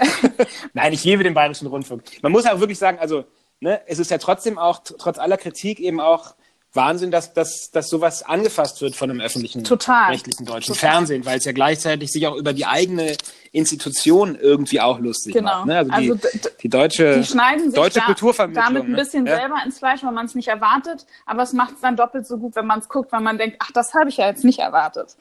Nein, 0.74 0.92
ich 0.92 1.04
liebe 1.04 1.22
den 1.22 1.32
Bayerischen 1.32 1.68
Rundfunk. 1.68 2.02
Man 2.22 2.32
muss 2.32 2.44
auch 2.44 2.60
wirklich 2.60 2.78
sagen, 2.78 2.98
also 2.98 3.24
ne, 3.60 3.80
es 3.86 3.98
ist 3.98 4.10
ja 4.10 4.18
trotzdem 4.18 4.58
auch, 4.58 4.80
trotz 4.82 5.18
aller 5.18 5.38
Kritik 5.38 5.80
eben 5.80 6.00
auch 6.00 6.34
Wahnsinn, 6.74 7.10
dass, 7.10 7.32
dass, 7.32 7.70
dass 7.70 7.88
sowas 7.88 8.22
angefasst 8.22 8.82
wird 8.82 8.96
von 8.96 9.10
einem 9.10 9.20
öffentlichen 9.20 9.62
Total. 9.62 10.10
rechtlichen 10.10 10.44
deutschen 10.44 10.74
Total. 10.74 10.90
Fernsehen, 10.90 11.24
weil 11.24 11.38
es 11.38 11.44
ja 11.44 11.52
gleichzeitig 11.52 12.10
sich 12.10 12.26
auch 12.26 12.34
über 12.34 12.52
die 12.52 12.66
eigene 12.66 13.16
Institution 13.52 14.36
irgendwie 14.36 14.80
auch 14.80 14.98
lustig 14.98 15.34
genau. 15.34 15.58
macht. 15.58 15.66
Ne? 15.66 15.78
Also, 15.78 15.92
also 15.92 16.14
die, 16.14 16.40
die, 16.62 16.68
deutsche, 16.68 17.18
die 17.18 17.24
schneiden 17.24 17.70
sich 17.70 17.74
deutsche 17.74 18.00
da, 18.00 18.06
Kulturvermittlung. 18.06 18.64
damit 18.64 18.84
ein 18.84 18.96
bisschen 18.96 19.24
ne? 19.24 19.36
selber 19.36 19.56
ins 19.64 19.78
Fleisch, 19.78 20.02
weil 20.02 20.12
man 20.12 20.26
es 20.26 20.34
nicht 20.34 20.48
erwartet, 20.48 21.06
aber 21.26 21.42
es 21.42 21.52
macht 21.52 21.74
es 21.74 21.80
dann 21.80 21.96
doppelt 21.96 22.26
so 22.26 22.38
gut, 22.38 22.56
wenn 22.56 22.66
man 22.66 22.80
es 22.80 22.88
guckt, 22.88 23.12
weil 23.12 23.20
man 23.20 23.38
denkt, 23.38 23.56
ach, 23.60 23.70
das 23.72 23.94
habe 23.94 24.08
ich 24.08 24.16
ja 24.16 24.26
jetzt 24.26 24.44
nicht 24.44 24.58
erwartet. 24.58 25.16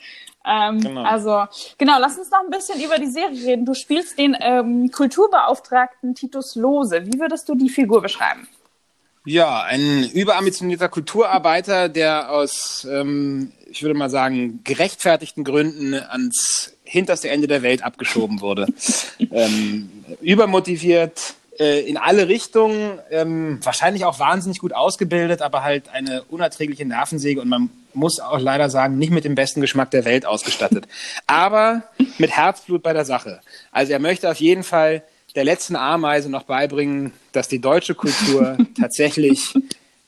Ähm, 0.45 0.79
genau. 0.79 1.03
Also 1.03 1.45
genau, 1.77 2.00
lass 2.00 2.17
uns 2.17 2.31
noch 2.31 2.41
ein 2.43 2.50
bisschen 2.50 2.81
über 2.81 2.98
die 2.98 3.12
Serie 3.12 3.45
reden. 3.45 3.65
Du 3.65 3.75
spielst 3.75 4.17
den 4.17 4.36
ähm, 4.39 4.91
Kulturbeauftragten 4.91 6.15
Titus 6.15 6.55
Lose. 6.55 7.05
Wie 7.05 7.19
würdest 7.19 7.48
du 7.48 7.55
die 7.55 7.69
Figur 7.69 8.01
beschreiben? 8.01 8.48
Ja, 9.25 9.62
ein 9.62 10.10
überambitionierter 10.10 10.89
Kulturarbeiter, 10.89 11.88
der 11.88 12.30
aus, 12.30 12.86
ähm, 12.89 13.53
ich 13.72 13.82
würde 13.82 13.98
mal 13.98 14.10
sagen, 14.10 14.60
gerechtfertigten 14.65 15.46
Gründen 15.46 15.94
ans 15.94 16.74
hinterste 16.84 17.30
Ende 17.30 17.48
der 17.48 17.62
Welt 17.63 17.84
abgeschoben 17.84 18.42
wurde. 18.42 18.68
ähm, 19.32 19.89
übermotiviert, 20.22 21.36
äh, 21.58 21.82
in 21.88 21.98
alle 21.98 22.27
Richtungen, 22.27 23.00
ähm, 23.12 23.60
wahrscheinlich 23.63 24.03
auch 24.03 24.20
wahnsinnig 24.20 24.60
gut 24.60 24.74
ausgebildet, 24.74 25.42
aber 25.42 25.63
halt 25.63 25.88
eine 25.89 26.24
unerträgliche 26.24 26.86
Nervensäge 26.86 27.39
und 27.39 27.48
man 27.48 27.70
muss 27.94 28.20
auch 28.20 28.39
leider 28.39 28.70
sagen, 28.70 28.98
nicht 28.98 29.12
mit 29.12 29.24
dem 29.24 29.36
besten 29.36 29.62
Geschmack 29.62 29.92
der 29.92 30.03
Welt 30.03 30.25
ausgestattet. 30.25 30.88
Aber 31.27 31.84
mit 32.18 32.32
Herzblut 32.32 32.84
bei 32.84 32.92
der 32.92 33.06
Sache. 33.06 33.39
Also 33.72 33.94
er 33.94 34.00
möchte 34.00 34.30
auf 34.30 34.38
jeden 34.38 34.63
Fall 34.63 35.03
der 35.35 35.43
letzten 35.43 35.75
Ameise 35.75 36.29
noch 36.29 36.43
beibringen, 36.43 37.13
dass 37.31 37.47
die 37.47 37.59
deutsche 37.59 37.95
Kultur 37.95 38.57
tatsächlich, 38.79 39.53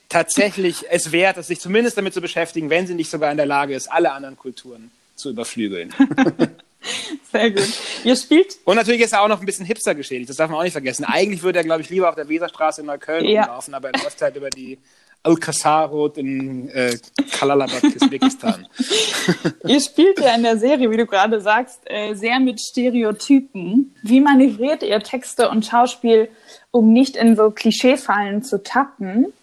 tatsächlich 0.10 0.86
es 0.90 1.12
wert 1.12 1.38
ist, 1.38 1.48
sich 1.48 1.60
zumindest 1.60 1.98
damit 1.98 2.14
zu 2.14 2.22
beschäftigen, 2.22 2.70
wenn 2.70 2.88
sie 2.88 2.94
nicht 2.94 3.10
sogar 3.10 3.32
in 3.32 3.38
der 3.38 3.46
Lage 3.46 3.76
ist, 3.76 3.92
alle 3.92 4.12
anderen 4.12 4.38
Kulturen 4.38 4.92
zu 5.16 5.30
überflügeln. 5.30 5.94
Sehr 7.32 7.50
gut. 7.50 7.68
Ihr 8.04 8.16
spielt. 8.16 8.58
Und 8.64 8.76
natürlich 8.76 9.02
ist 9.02 9.14
er 9.14 9.22
auch 9.22 9.28
noch 9.28 9.40
ein 9.40 9.46
bisschen 9.46 9.66
hipster 9.66 9.96
geschädigt, 9.96 10.30
das 10.30 10.38
darf 10.38 10.50
man 10.50 10.60
auch 10.60 10.64
nicht 10.64 10.74
vergessen. 10.74 11.04
Eigentlich 11.04 11.42
würde 11.42 11.60
er, 11.60 11.66
glaube 11.66 11.82
ich, 11.82 11.90
lieber 11.90 12.10
auf 12.10 12.16
der 12.16 12.30
Weserstraße 12.30 12.82
in 12.82 12.88
Neukölln 12.88 13.26
ja. 13.26 13.44
rumlaufen, 13.44 13.74
aber 13.74 13.90
er 13.90 14.04
läuft 14.04 14.22
halt 14.22 14.36
über 14.36 14.50
die 14.52 14.78
Al-Qasar 15.26 15.92
in 16.18 16.70
äh, 16.70 16.98
Kalalabad, 17.32 17.84
Usbekistan. 17.84 18.68
Ihr 19.68 19.82
spielt 19.82 20.20
ja 20.20 20.36
in 20.36 20.44
der 20.44 20.58
Serie, 20.58 20.92
wie 20.92 20.98
du 20.98 21.06
gerade 21.06 21.42
sagst, 21.42 21.82
äh, 21.86 22.14
sehr 22.14 22.40
mit 22.40 22.62
Stereotypen. 22.62 23.96
Wie 24.04 24.22
manövriert 24.22 24.84
ihr 24.84 25.00
Texte 25.00 25.50
und 25.50 25.66
Schauspiel, 25.66 26.30
um 26.72 26.94
nicht 26.94 27.16
in 27.16 27.36
so 27.36 27.50
Klischeefallen 27.50 28.44
zu 28.44 28.62
tappen? 28.62 29.34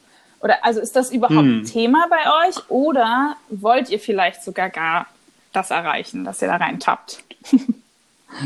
Oder 0.40 0.64
also 0.64 0.80
ist 0.80 0.94
das 0.94 1.12
überhaupt 1.12 1.46
hm. 1.46 1.64
Thema 1.64 2.06
bei 2.08 2.48
euch 2.48 2.70
oder 2.70 3.36
wollt 3.48 3.90
ihr 3.90 4.00
vielleicht 4.00 4.42
sogar 4.42 4.70
gar 4.70 5.06
das 5.52 5.70
erreichen, 5.70 6.24
dass 6.24 6.42
ihr 6.42 6.48
da 6.48 6.56
rein 6.56 6.78
tappt? 6.80 7.22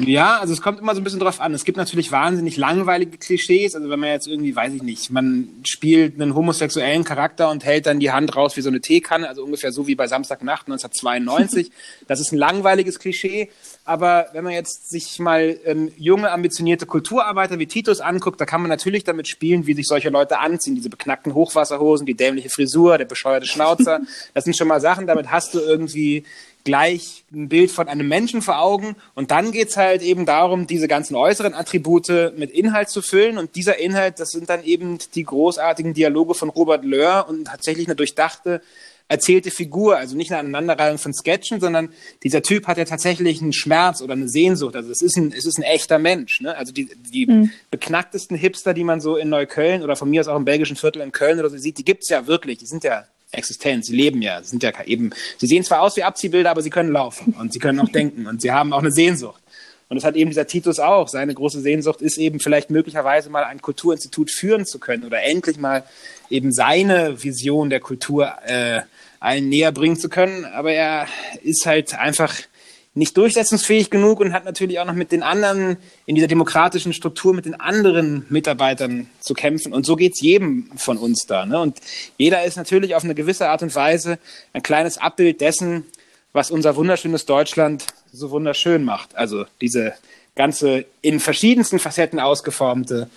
Ja, 0.04 0.38
also 0.38 0.52
es 0.52 0.60
kommt 0.60 0.80
immer 0.80 0.94
so 0.94 1.00
ein 1.00 1.04
bisschen 1.04 1.20
drauf 1.20 1.40
an. 1.40 1.54
Es 1.54 1.64
gibt 1.64 1.78
natürlich 1.78 2.10
wahnsinnig 2.10 2.56
langweilige 2.56 3.18
Klischees. 3.18 3.74
Also 3.74 3.88
wenn 3.88 4.00
man 4.00 4.10
jetzt 4.10 4.26
irgendwie, 4.26 4.54
weiß 4.54 4.72
ich 4.74 4.82
nicht, 4.82 5.10
man 5.10 5.48
spielt 5.64 6.20
einen 6.20 6.34
homosexuellen 6.34 7.04
Charakter 7.04 7.50
und 7.50 7.64
hält 7.64 7.86
dann 7.86 8.00
die 8.00 8.10
Hand 8.10 8.34
raus 8.34 8.56
wie 8.56 8.62
so 8.62 8.68
eine 8.68 8.80
Teekanne, 8.80 9.28
also 9.28 9.44
ungefähr 9.44 9.72
so 9.72 9.86
wie 9.86 9.94
bei 9.94 10.06
Samstagnacht 10.06 10.66
1992. 10.66 11.70
Das 12.08 12.20
ist 12.20 12.32
ein 12.32 12.38
langweiliges 12.38 12.98
Klischee. 12.98 13.50
Aber 13.84 14.26
wenn 14.32 14.42
man 14.42 14.52
jetzt 14.52 14.90
sich 14.90 15.18
mal 15.20 15.58
ähm, 15.64 15.92
junge, 15.96 16.32
ambitionierte 16.32 16.86
Kulturarbeiter 16.86 17.58
wie 17.58 17.66
Titus 17.66 18.00
anguckt, 18.00 18.40
da 18.40 18.44
kann 18.44 18.60
man 18.60 18.68
natürlich 18.68 19.04
damit 19.04 19.28
spielen, 19.28 19.66
wie 19.66 19.74
sich 19.74 19.86
solche 19.86 20.10
Leute 20.10 20.40
anziehen. 20.40 20.74
Diese 20.74 20.90
beknackten 20.90 21.34
Hochwasserhosen, 21.34 22.06
die 22.06 22.14
dämliche 22.14 22.50
Frisur, 22.50 22.98
der 22.98 23.04
bescheuerte 23.04 23.46
Schnauzer. 23.46 24.00
Das 24.34 24.44
sind 24.44 24.56
schon 24.56 24.68
mal 24.68 24.80
Sachen, 24.80 25.06
damit 25.06 25.30
hast 25.30 25.54
du 25.54 25.60
irgendwie 25.60 26.24
gleich 26.66 27.24
ein 27.32 27.48
Bild 27.48 27.70
von 27.70 27.88
einem 27.88 28.06
Menschen 28.06 28.42
vor 28.42 28.60
Augen 28.60 28.96
und 29.14 29.30
dann 29.30 29.52
geht's 29.52 29.78
halt 29.78 30.02
eben 30.02 30.26
darum, 30.26 30.66
diese 30.66 30.88
ganzen 30.88 31.14
äußeren 31.14 31.54
Attribute 31.54 32.34
mit 32.36 32.50
Inhalt 32.50 32.90
zu 32.90 33.00
füllen 33.00 33.38
und 33.38 33.54
dieser 33.56 33.78
Inhalt, 33.78 34.20
das 34.20 34.30
sind 34.30 34.50
dann 34.50 34.62
eben 34.64 34.98
die 35.14 35.24
großartigen 35.24 35.94
Dialoge 35.94 36.34
von 36.34 36.50
Robert 36.50 36.84
Löhr 36.84 37.26
und 37.28 37.46
tatsächlich 37.46 37.86
eine 37.86 37.96
durchdachte 37.96 38.60
erzählte 39.08 39.50
Figur, 39.50 39.96
also 39.96 40.16
nicht 40.16 40.32
eine 40.32 40.40
Aneinanderreihung 40.40 40.98
von 40.98 41.14
Sketchen, 41.14 41.60
sondern 41.60 41.90
dieser 42.24 42.42
Typ 42.42 42.66
hat 42.66 42.76
ja 42.76 42.84
tatsächlich 42.84 43.40
einen 43.40 43.52
Schmerz 43.52 44.02
oder 44.02 44.14
eine 44.14 44.28
Sehnsucht. 44.28 44.74
Also 44.74 44.90
es 44.90 45.00
ist 45.00 45.16
ein, 45.16 45.32
es 45.32 45.46
ist 45.46 45.58
ein 45.58 45.62
echter 45.62 45.98
Mensch. 45.98 46.40
Ne? 46.40 46.56
Also 46.56 46.72
die, 46.72 46.88
die 47.12 47.26
mhm. 47.26 47.50
beknacktesten 47.70 48.36
Hipster, 48.36 48.74
die 48.74 48.82
man 48.82 49.00
so 49.00 49.16
in 49.16 49.28
Neukölln 49.28 49.82
oder 49.82 49.94
von 49.94 50.10
mir 50.10 50.20
aus 50.20 50.28
auch 50.28 50.36
im 50.36 50.44
belgischen 50.44 50.76
Viertel 50.76 51.02
in 51.02 51.12
Köln 51.12 51.38
oder 51.38 51.50
so 51.50 51.56
sieht, 51.56 51.78
die 51.78 51.84
gibt's 51.84 52.08
ja 52.08 52.26
wirklich. 52.26 52.58
Die 52.58 52.66
sind 52.66 52.82
ja 52.82 53.04
Existenz. 53.32 53.86
Sie 53.86 53.96
leben 53.96 54.22
ja, 54.22 54.42
sind 54.42 54.62
ja 54.62 54.72
eben, 54.84 55.10
sie 55.38 55.46
sehen 55.46 55.64
zwar 55.64 55.82
aus 55.82 55.96
wie 55.96 56.02
Abziehbilder, 56.02 56.50
aber 56.50 56.62
sie 56.62 56.70
können 56.70 56.92
laufen 56.92 57.34
und 57.38 57.52
sie 57.52 57.58
können 57.58 57.80
auch 57.80 57.88
denken 57.88 58.26
und 58.26 58.40
sie 58.40 58.52
haben 58.52 58.72
auch 58.72 58.78
eine 58.78 58.92
Sehnsucht. 58.92 59.40
Und 59.88 59.96
das 59.96 60.04
hat 60.04 60.16
eben 60.16 60.30
dieser 60.30 60.46
Titus 60.46 60.80
auch. 60.80 61.06
Seine 61.08 61.32
große 61.32 61.60
Sehnsucht 61.60 62.02
ist 62.02 62.18
eben 62.18 62.40
vielleicht 62.40 62.70
möglicherweise 62.70 63.30
mal 63.30 63.44
ein 63.44 63.62
Kulturinstitut 63.62 64.30
führen 64.30 64.66
zu 64.66 64.80
können 64.80 65.04
oder 65.04 65.22
endlich 65.22 65.58
mal 65.58 65.84
eben 66.28 66.52
seine 66.52 67.22
Vision 67.22 67.70
der 67.70 67.80
Kultur 67.80 68.32
äh, 68.46 68.80
allen 69.20 69.48
näher 69.48 69.70
bringen 69.70 69.96
zu 69.96 70.08
können. 70.08 70.44
Aber 70.44 70.72
er 70.72 71.06
ist 71.42 71.66
halt 71.66 71.94
einfach 71.94 72.34
nicht 72.96 73.16
durchsetzungsfähig 73.16 73.90
genug 73.90 74.20
und 74.20 74.32
hat 74.32 74.46
natürlich 74.46 74.80
auch 74.80 74.86
noch 74.86 74.94
mit 74.94 75.12
den 75.12 75.22
anderen 75.22 75.76
in 76.06 76.14
dieser 76.14 76.28
demokratischen 76.28 76.94
Struktur 76.94 77.34
mit 77.34 77.44
den 77.44 77.54
anderen 77.54 78.24
Mitarbeitern 78.30 79.08
zu 79.20 79.34
kämpfen. 79.34 79.74
Und 79.74 79.84
so 79.84 79.96
geht's 79.96 80.22
jedem 80.22 80.70
von 80.76 80.96
uns 80.96 81.26
da. 81.26 81.44
Ne? 81.44 81.60
Und 81.60 81.78
jeder 82.16 82.44
ist 82.44 82.56
natürlich 82.56 82.94
auf 82.94 83.04
eine 83.04 83.14
gewisse 83.14 83.48
Art 83.48 83.62
und 83.62 83.74
Weise 83.74 84.18
ein 84.54 84.62
kleines 84.62 84.96
Abbild 84.96 85.42
dessen, 85.42 85.84
was 86.32 86.50
unser 86.50 86.74
wunderschönes 86.74 87.26
Deutschland 87.26 87.86
so 88.12 88.30
wunderschön 88.30 88.82
macht. 88.82 89.14
Also 89.14 89.44
diese 89.60 89.92
ganze 90.34 90.86
in 91.02 91.20
verschiedensten 91.20 91.78
Facetten 91.78 92.18
ausgeformte 92.18 93.10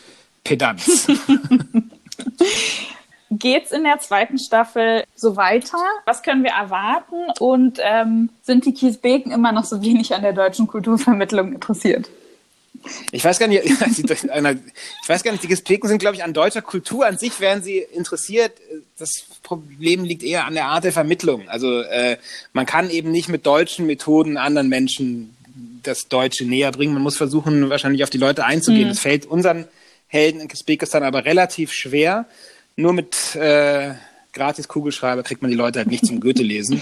Pedanz. 0.43 1.07
Geht's 3.31 3.71
in 3.71 3.83
der 3.83 3.99
zweiten 3.99 4.39
Staffel 4.39 5.03
so 5.15 5.35
weiter? 5.35 5.77
Was 6.05 6.23
können 6.23 6.43
wir 6.43 6.51
erwarten? 6.51 7.15
Und 7.39 7.79
ähm, 7.81 8.29
sind 8.41 8.65
die 8.65 8.73
Kiesbeken 8.73 9.31
immer 9.31 9.51
noch 9.51 9.65
so 9.65 9.81
wenig 9.83 10.13
an 10.15 10.23
der 10.23 10.33
deutschen 10.33 10.67
Kulturvermittlung 10.67 11.53
interessiert? 11.53 12.09
Ich 13.11 13.23
weiß 13.23 13.37
gar 13.39 13.47
nicht, 13.47 13.63
ich 13.65 13.79
weiß 13.79 15.23
gar 15.23 15.31
nicht, 15.31 15.43
die 15.43 15.47
Kiesbeken 15.47 15.87
sind, 15.87 15.99
glaube 15.99 16.15
ich, 16.15 16.23
an 16.23 16.33
deutscher 16.33 16.61
Kultur 16.61 17.05
an 17.05 17.17
sich 17.17 17.39
wären 17.39 17.61
sie 17.61 17.77
interessiert. 17.77 18.53
Das 18.97 19.11
Problem 19.43 20.03
liegt 20.03 20.23
eher 20.23 20.45
an 20.45 20.55
der 20.55 20.65
Art 20.65 20.83
der 20.83 20.93
Vermittlung. 20.93 21.47
Also 21.49 21.81
äh, 21.81 22.17
man 22.53 22.65
kann 22.65 22.89
eben 22.89 23.11
nicht 23.11 23.29
mit 23.29 23.45
deutschen 23.45 23.85
Methoden 23.85 24.37
anderen 24.37 24.69
Menschen 24.69 25.35
das 25.83 26.07
Deutsche 26.07 26.45
näher 26.45 26.71
bringen. 26.71 26.93
Man 26.93 27.03
muss 27.03 27.17
versuchen, 27.17 27.69
wahrscheinlich 27.69 28.03
auf 28.03 28.09
die 28.09 28.17
Leute 28.17 28.45
einzugehen. 28.45 28.85
Mhm. 28.85 28.89
Das 28.89 28.99
fällt 28.99 29.25
unseren 29.25 29.67
Helden 30.07 30.41
in 30.41 30.47
Kisbekistan 30.47 31.03
aber 31.03 31.25
relativ 31.25 31.71
schwer 31.71 32.25
nur 32.79 32.93
mit 32.93 33.35
äh, 33.35 33.93
gratis 34.33 34.67
Kugelschreiber 34.67 35.23
kriegt 35.23 35.41
man 35.41 35.51
die 35.51 35.57
Leute 35.57 35.79
halt 35.79 35.89
nicht 35.89 36.05
zum 36.05 36.19
Goethe 36.19 36.43
lesen. 36.43 36.81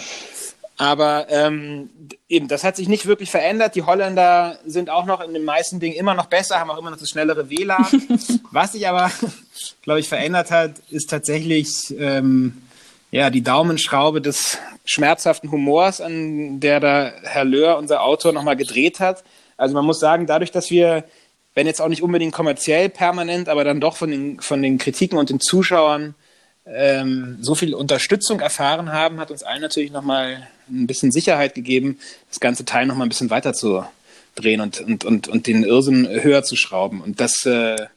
Aber 0.78 1.26
ähm, 1.30 1.90
eben, 2.30 2.48
das 2.48 2.64
hat 2.64 2.76
sich 2.76 2.88
nicht 2.88 3.08
wirklich 3.08 3.32
verändert. 3.32 3.74
Die 3.74 3.82
Holländer 3.82 4.60
sind 4.64 4.92
auch 4.92 5.06
noch 5.06 5.22
in 5.22 5.34
den 5.34 5.44
meisten 5.44 5.80
Dingen 5.80 5.96
immer 5.96 6.14
noch 6.14 6.28
besser, 6.28 6.60
haben 6.60 6.70
auch 6.70 6.78
immer 6.78 6.92
noch 6.92 7.00
das 7.00 7.10
schnellere 7.10 7.50
WLAN. 7.50 7.84
Was 8.52 8.74
sich 8.74 8.88
aber, 8.88 9.12
glaube 9.82 10.00
ich, 10.00 10.08
verändert 10.08 10.52
hat, 10.52 10.74
ist 10.92 11.10
tatsächlich 11.10 11.96
ähm, 11.98 12.62
ja 13.10 13.32
die 13.32 13.42
Daumenschraube 13.42 14.22
des 14.22 14.60
schmerzhaften 14.86 15.52
Humors, 15.52 16.00
an 16.00 16.60
der 16.60 16.80
da 16.80 17.12
Herr 17.24 17.44
Löhr, 17.44 17.78
unser 17.78 18.04
Autor, 18.04 18.34
nochmal 18.34 18.56
gedreht 18.56 19.00
hat. 19.00 19.24
Also 19.58 19.74
man 19.74 19.86
muss 19.86 20.00
sagen, 20.00 20.28
dadurch, 20.28 20.52
dass 20.52 20.70
wir 20.70 21.06
wenn 21.58 21.65
jetzt 21.65 21.82
auch 21.82 21.88
nicht 21.88 22.04
unbedingt 22.04 22.34
kommerziell 22.34 22.88
permanent, 22.88 23.50
aber 23.50 23.63
dann 23.63 23.82
doch 23.82 23.98
von 23.98 24.12
den, 24.12 24.39
von 24.39 24.62
den 24.62 24.78
Kritiken 24.78 25.17
und 25.17 25.32
den 25.32 25.39
Zuschauern 25.39 26.13
ähm, 26.67 27.39
so 27.41 27.56
viel 27.56 27.74
Unterstützung 27.74 28.41
erfahren 28.41 28.93
haben, 28.93 29.20
hat 29.20 29.32
uns 29.32 29.41
allen 29.41 29.63
natürlich 29.63 29.91
nochmal 29.91 30.48
ein 30.70 30.86
bisschen 30.86 31.12
Sicherheit 31.12 31.56
gegeben, 31.56 31.98
das 32.30 32.39
ganze 32.39 32.63
Teil 32.63 32.86
nochmal 32.86 33.08
ein 33.08 33.10
bisschen 33.10 33.32
weiter 33.32 33.54
zu 33.54 33.84
drehen 34.36 34.62
und, 34.62 34.82
und, 34.82 35.04
und, 35.04 35.28
und 35.30 35.48
den 35.48 35.63
Irrsinn 35.63 36.08
höher 36.08 36.43
zu 36.43 36.56
schrauben. 36.56 37.02
Und 37.02 37.20
das, 37.20 37.43
äh, 37.48 37.88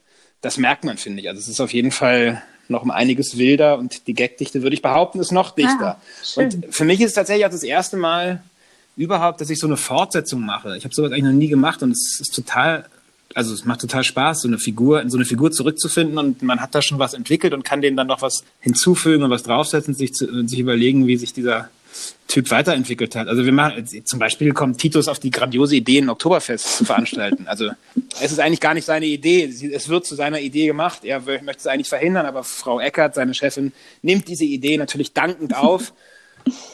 das 0.41 0.57
merkt 0.57 0.83
man, 0.83 0.97
finde 0.97 1.21
ich. 1.21 1.29
Also 1.29 1.39
es 1.39 1.47
ist 1.47 1.61
auf 1.61 1.71
jeden 1.71 1.91
Fall 1.91 2.41
noch 2.67 2.81
um 2.81 2.89
einiges 2.89 3.37
wilder 3.37 3.77
und 3.77 4.07
die 4.07 4.15
Gagdichte, 4.15 4.63
würde 4.63 4.73
ich 4.73 4.81
behaupten, 4.81 5.19
ist 5.19 5.31
noch 5.31 5.53
dichter. 5.53 5.97
Ah, 5.97 6.39
und 6.39 6.65
für 6.71 6.85
mich 6.85 6.99
ist 6.99 7.09
es 7.09 7.13
tatsächlich 7.13 7.45
auch 7.45 7.51
das 7.51 7.61
erste 7.61 7.95
Mal, 7.95 8.41
überhaupt, 8.97 9.39
dass 9.39 9.51
ich 9.51 9.59
so 9.59 9.67
eine 9.67 9.77
Fortsetzung 9.77 10.41
mache. 10.41 10.75
Ich 10.77 10.83
habe 10.83 10.93
sowas 10.93 11.11
eigentlich 11.11 11.25
noch 11.25 11.31
nie 11.31 11.47
gemacht 11.47 11.81
und 11.83 11.91
es 11.91 12.19
ist 12.19 12.33
total, 12.35 12.85
also 13.35 13.53
es 13.53 13.65
macht 13.65 13.81
total 13.81 14.03
Spaß, 14.03 14.41
so 14.41 14.47
eine 14.47 14.57
Figur, 14.57 15.03
so 15.07 15.17
eine 15.17 15.25
Figur 15.25 15.51
zurückzufinden 15.51 16.17
und 16.17 16.41
man 16.41 16.61
hat 16.61 16.75
da 16.75 16.81
schon 16.81 16.99
was 16.99 17.13
entwickelt 17.13 17.53
und 17.53 17.63
kann 17.63 17.81
denen 17.81 17.97
dann 17.97 18.07
noch 18.07 18.21
was 18.21 18.43
hinzufügen 18.59 19.23
und 19.23 19.29
was 19.29 19.43
draufsetzen, 19.43 19.93
sich, 19.93 20.13
zu, 20.13 20.47
sich 20.47 20.59
überlegen, 20.59 21.07
wie 21.07 21.17
sich 21.17 21.33
dieser 21.33 21.69
Typ 22.27 22.49
weiterentwickelt 22.49 23.15
hat. 23.15 23.27
Also 23.27 23.43
wir 23.43 23.51
machen 23.51 23.85
zum 24.05 24.19
Beispiel 24.19 24.53
kommt 24.53 24.77
Titus 24.77 25.09
auf 25.09 25.19
die 25.19 25.31
grandiose 25.31 25.75
Idee, 25.75 25.99
ein 25.99 26.09
Oktoberfest 26.09 26.77
zu 26.77 26.85
veranstalten. 26.85 27.47
Also 27.47 27.69
es 28.21 28.31
ist 28.31 28.39
eigentlich 28.39 28.61
gar 28.61 28.73
nicht 28.73 28.85
seine 28.85 29.05
Idee. 29.05 29.43
Es 29.43 29.89
wird 29.89 30.05
zu 30.05 30.15
seiner 30.15 30.39
Idee 30.39 30.67
gemacht. 30.67 31.03
Er 31.03 31.19
möchte 31.19 31.57
es 31.57 31.67
eigentlich 31.67 31.89
verhindern, 31.89 32.25
aber 32.25 32.45
Frau 32.45 32.79
Eckert, 32.79 33.15
seine 33.15 33.33
Chefin, 33.33 33.73
nimmt 34.01 34.29
diese 34.29 34.45
Idee 34.45 34.77
natürlich 34.77 35.11
dankend 35.11 35.55
auf 35.55 35.93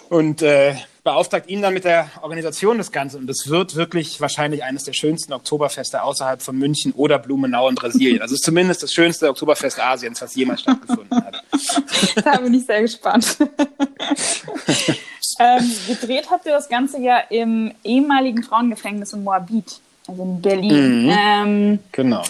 und 0.09 0.43
äh, 0.43 0.75
beauftragt 1.07 1.47
ihn 1.47 1.61
dann 1.61 1.73
mit 1.73 1.85
der 1.85 2.09
Organisation 2.21 2.77
des 2.77 2.91
Ganzen. 2.91 3.21
Und 3.21 3.29
es 3.29 3.47
wird 3.47 3.77
wirklich 3.77 4.19
wahrscheinlich 4.19 4.65
eines 4.65 4.83
der 4.83 4.91
schönsten 4.91 5.31
Oktoberfeste 5.31 6.03
außerhalb 6.03 6.41
von 6.41 6.57
München 6.57 6.91
oder 6.91 7.17
Blumenau 7.17 7.69
in 7.69 7.75
Brasilien. 7.75 8.21
Also 8.21 8.33
es 8.33 8.41
ist 8.41 8.45
zumindest 8.45 8.83
das 8.83 8.91
schönste 8.91 9.29
Oktoberfest 9.29 9.79
Asiens, 9.79 10.21
was 10.21 10.35
jemals 10.35 10.63
stattgefunden 10.63 11.15
hat. 11.15 11.41
da 12.25 12.35
bin 12.41 12.55
ich 12.55 12.65
sehr 12.65 12.81
gespannt. 12.81 13.37
ähm, 15.39 15.71
gedreht 15.87 16.29
habt 16.29 16.45
ihr 16.45 16.51
das 16.51 16.67
Ganze 16.67 16.99
ja 16.99 17.19
im 17.29 17.71
ehemaligen 17.85 18.43
Frauengefängnis 18.43 19.13
in 19.13 19.23
Moabit, 19.23 19.79
also 20.09 20.23
in 20.23 20.41
Berlin. 20.41 21.05
Mhm. 21.05 21.17
Ähm, 21.17 21.79
genau. 21.93 22.23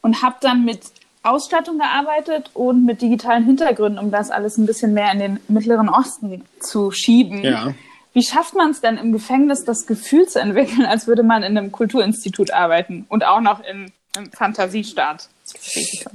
Und 0.00 0.22
habt 0.22 0.42
dann 0.42 0.64
mit 0.64 0.80
Ausstattung 1.22 1.76
gearbeitet 1.76 2.48
und 2.54 2.86
mit 2.86 3.02
digitalen 3.02 3.44
Hintergründen, 3.44 4.02
um 4.02 4.10
das 4.10 4.30
alles 4.30 4.56
ein 4.56 4.64
bisschen 4.64 4.94
mehr 4.94 5.12
in 5.12 5.18
den 5.18 5.40
Mittleren 5.48 5.90
Osten 5.90 6.46
zu 6.60 6.92
schieben. 6.92 7.44
Ja. 7.44 7.74
Wie 8.12 8.22
schafft 8.22 8.54
man 8.54 8.70
es 8.70 8.80
denn 8.80 8.98
im 8.98 9.12
Gefängnis, 9.12 9.64
das 9.64 9.86
Gefühl 9.86 10.28
zu 10.28 10.40
entwickeln, 10.40 10.84
als 10.84 11.06
würde 11.06 11.22
man 11.22 11.42
in 11.42 11.56
einem 11.56 11.72
Kulturinstitut 11.72 12.50
arbeiten 12.50 13.06
und 13.08 13.24
auch 13.24 13.40
noch 13.40 13.60
in 13.60 13.92
einem 14.14 14.30
Fantasiestaat? 14.32 15.28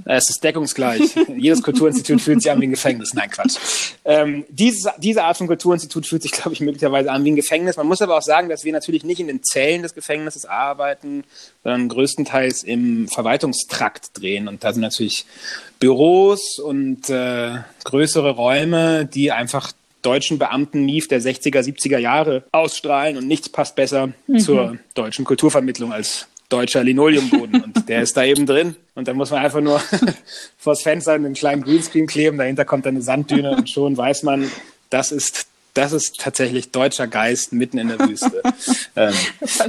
Es 0.05 0.29
ist 0.29 0.43
deckungsgleich. 0.43 1.15
Jedes 1.37 1.61
Kulturinstitut 1.61 2.21
fühlt 2.21 2.41
sich 2.41 2.51
an 2.51 2.61
wie 2.61 2.67
ein 2.67 2.71
Gefängnis. 2.71 3.13
Nein, 3.13 3.29
Quatsch. 3.29 3.57
Ähm, 4.05 4.45
dieses, 4.49 4.87
diese 4.97 5.23
Art 5.23 5.37
von 5.37 5.47
Kulturinstitut 5.47 6.05
fühlt 6.05 6.21
sich, 6.21 6.31
glaube 6.31 6.53
ich, 6.53 6.61
möglicherweise 6.61 7.11
an 7.11 7.23
wie 7.23 7.31
ein 7.31 7.35
Gefängnis. 7.35 7.77
Man 7.77 7.87
muss 7.87 8.01
aber 8.01 8.17
auch 8.17 8.21
sagen, 8.21 8.49
dass 8.49 8.63
wir 8.63 8.73
natürlich 8.73 9.03
nicht 9.03 9.19
in 9.19 9.27
den 9.27 9.43
Zellen 9.43 9.83
des 9.83 9.93
Gefängnisses 9.93 10.45
arbeiten, 10.45 11.23
sondern 11.63 11.89
größtenteils 11.89 12.63
im 12.63 13.07
Verwaltungstrakt 13.07 14.19
drehen. 14.19 14.47
Und 14.47 14.63
da 14.63 14.73
sind 14.73 14.81
natürlich 14.81 15.25
Büros 15.79 16.59
und 16.59 17.09
äh, 17.09 17.59
größere 17.83 18.31
Räume, 18.31 19.05
die 19.05 19.31
einfach 19.31 19.71
deutschen 20.01 20.39
Beamten 20.39 20.85
Mief 20.85 21.07
der 21.07 21.21
60er, 21.21 21.59
70er 21.59 21.97
Jahre 21.97 22.43
ausstrahlen 22.51 23.17
und 23.17 23.27
nichts 23.27 23.49
passt 23.49 23.75
besser 23.75 24.09
mhm. 24.27 24.39
zur 24.39 24.77
deutschen 24.93 25.25
Kulturvermittlung 25.25 25.91
als 25.91 26.27
deutscher 26.49 26.83
Linoleumboden. 26.83 27.61
Und 27.61 27.89
der 27.89 28.01
ist 28.01 28.15
da 28.15 28.23
eben 28.23 28.45
drin. 28.45 28.75
Und 28.95 29.07
dann 29.07 29.17
muss 29.17 29.31
man 29.31 29.43
einfach 29.43 29.61
nur 29.61 29.81
vors 30.57 30.81
Fenster 30.81 31.13
einen 31.13 31.33
kleinen 31.33 31.63
Greenscreen 31.63 32.07
kleben, 32.07 32.37
dahinter 32.37 32.65
kommt 32.65 32.85
dann 32.85 32.95
eine 32.95 33.03
Sanddüne 33.03 33.51
und 33.55 33.69
schon 33.69 33.97
weiß 33.97 34.23
man, 34.23 34.49
das 34.89 35.11
ist 35.11 35.47
das 35.77 35.93
ist 35.93 36.19
tatsächlich 36.19 36.71
deutscher 36.71 37.05
Geist 37.05 37.53
mitten 37.53 37.77
in 37.77 37.89
der 37.89 37.99
Wüste. 37.99 38.41
ähm, 38.95 39.13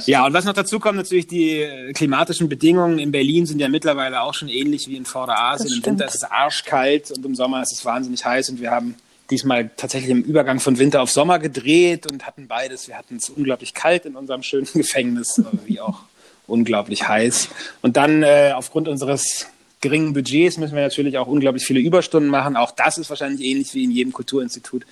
ja, 0.06 0.24
und 0.24 0.32
was 0.32 0.46
noch 0.46 0.54
dazu 0.54 0.80
kommt, 0.80 0.96
natürlich 0.96 1.26
die 1.26 1.92
klimatischen 1.92 2.48
Bedingungen. 2.48 2.98
In 2.98 3.12
Berlin 3.12 3.44
sind 3.44 3.60
ja 3.60 3.68
mittlerweile 3.68 4.22
auch 4.22 4.32
schon 4.32 4.48
ähnlich 4.48 4.88
wie 4.88 4.96
in 4.96 5.04
Vorderasien. 5.04 5.70
Im 5.70 5.84
Winter 5.84 6.06
ist 6.06 6.14
es 6.14 6.24
arschkalt 6.24 7.10
und 7.10 7.26
im 7.26 7.34
Sommer 7.34 7.62
ist 7.62 7.72
es 7.72 7.84
wahnsinnig 7.84 8.24
heiß. 8.24 8.48
Und 8.48 8.60
wir 8.60 8.70
haben 8.70 8.94
diesmal 9.30 9.70
tatsächlich 9.76 10.10
im 10.10 10.22
Übergang 10.22 10.60
von 10.60 10.78
Winter 10.78 11.02
auf 11.02 11.10
Sommer 11.10 11.38
gedreht 11.38 12.10
und 12.10 12.26
hatten 12.26 12.48
beides. 12.48 12.88
Wir 12.88 12.96
hatten 12.96 13.16
es 13.16 13.28
unglaublich 13.28 13.74
kalt 13.74 14.06
in 14.06 14.16
unserem 14.16 14.42
schönen 14.42 14.68
Gefängnis, 14.74 15.42
wie 15.66 15.80
auch 15.80 16.00
unglaublich 16.46 17.06
heiß. 17.06 17.48
Und 17.82 17.96
dann 17.96 18.22
äh, 18.22 18.52
aufgrund 18.54 18.88
unseres 18.88 19.46
geringen 19.80 20.12
Budgets 20.12 20.56
müssen 20.56 20.74
wir 20.74 20.82
natürlich 20.82 21.18
auch 21.18 21.26
unglaublich 21.26 21.64
viele 21.64 21.80
Überstunden 21.80 22.30
machen. 22.30 22.56
Auch 22.56 22.72
das 22.72 22.98
ist 22.98 23.10
wahrscheinlich 23.10 23.46
ähnlich 23.46 23.74
wie 23.74 23.84
in 23.84 23.90
jedem 23.90 24.12
Kulturinstitut. 24.12 24.84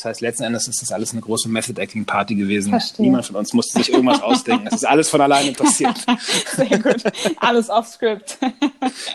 Das 0.00 0.06
heißt, 0.06 0.20
letzten 0.22 0.44
Endes 0.44 0.66
ist 0.66 0.80
das 0.80 0.92
alles 0.92 1.12
eine 1.12 1.20
große 1.20 1.46
Method-Acting-Party 1.50 2.34
gewesen. 2.34 2.70
Verstehe. 2.70 3.04
Niemand 3.04 3.26
von 3.26 3.36
uns 3.36 3.52
musste 3.52 3.80
sich 3.80 3.92
irgendwas 3.92 4.22
ausdenken. 4.22 4.66
Es 4.68 4.76
ist 4.76 4.84
alles 4.84 5.10
von 5.10 5.20
alleine 5.20 5.52
passiert. 5.52 5.94
Sehr 6.56 6.78
gut. 6.78 7.02
Alles 7.36 7.68
off-script. 7.68 8.38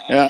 ja. 0.08 0.28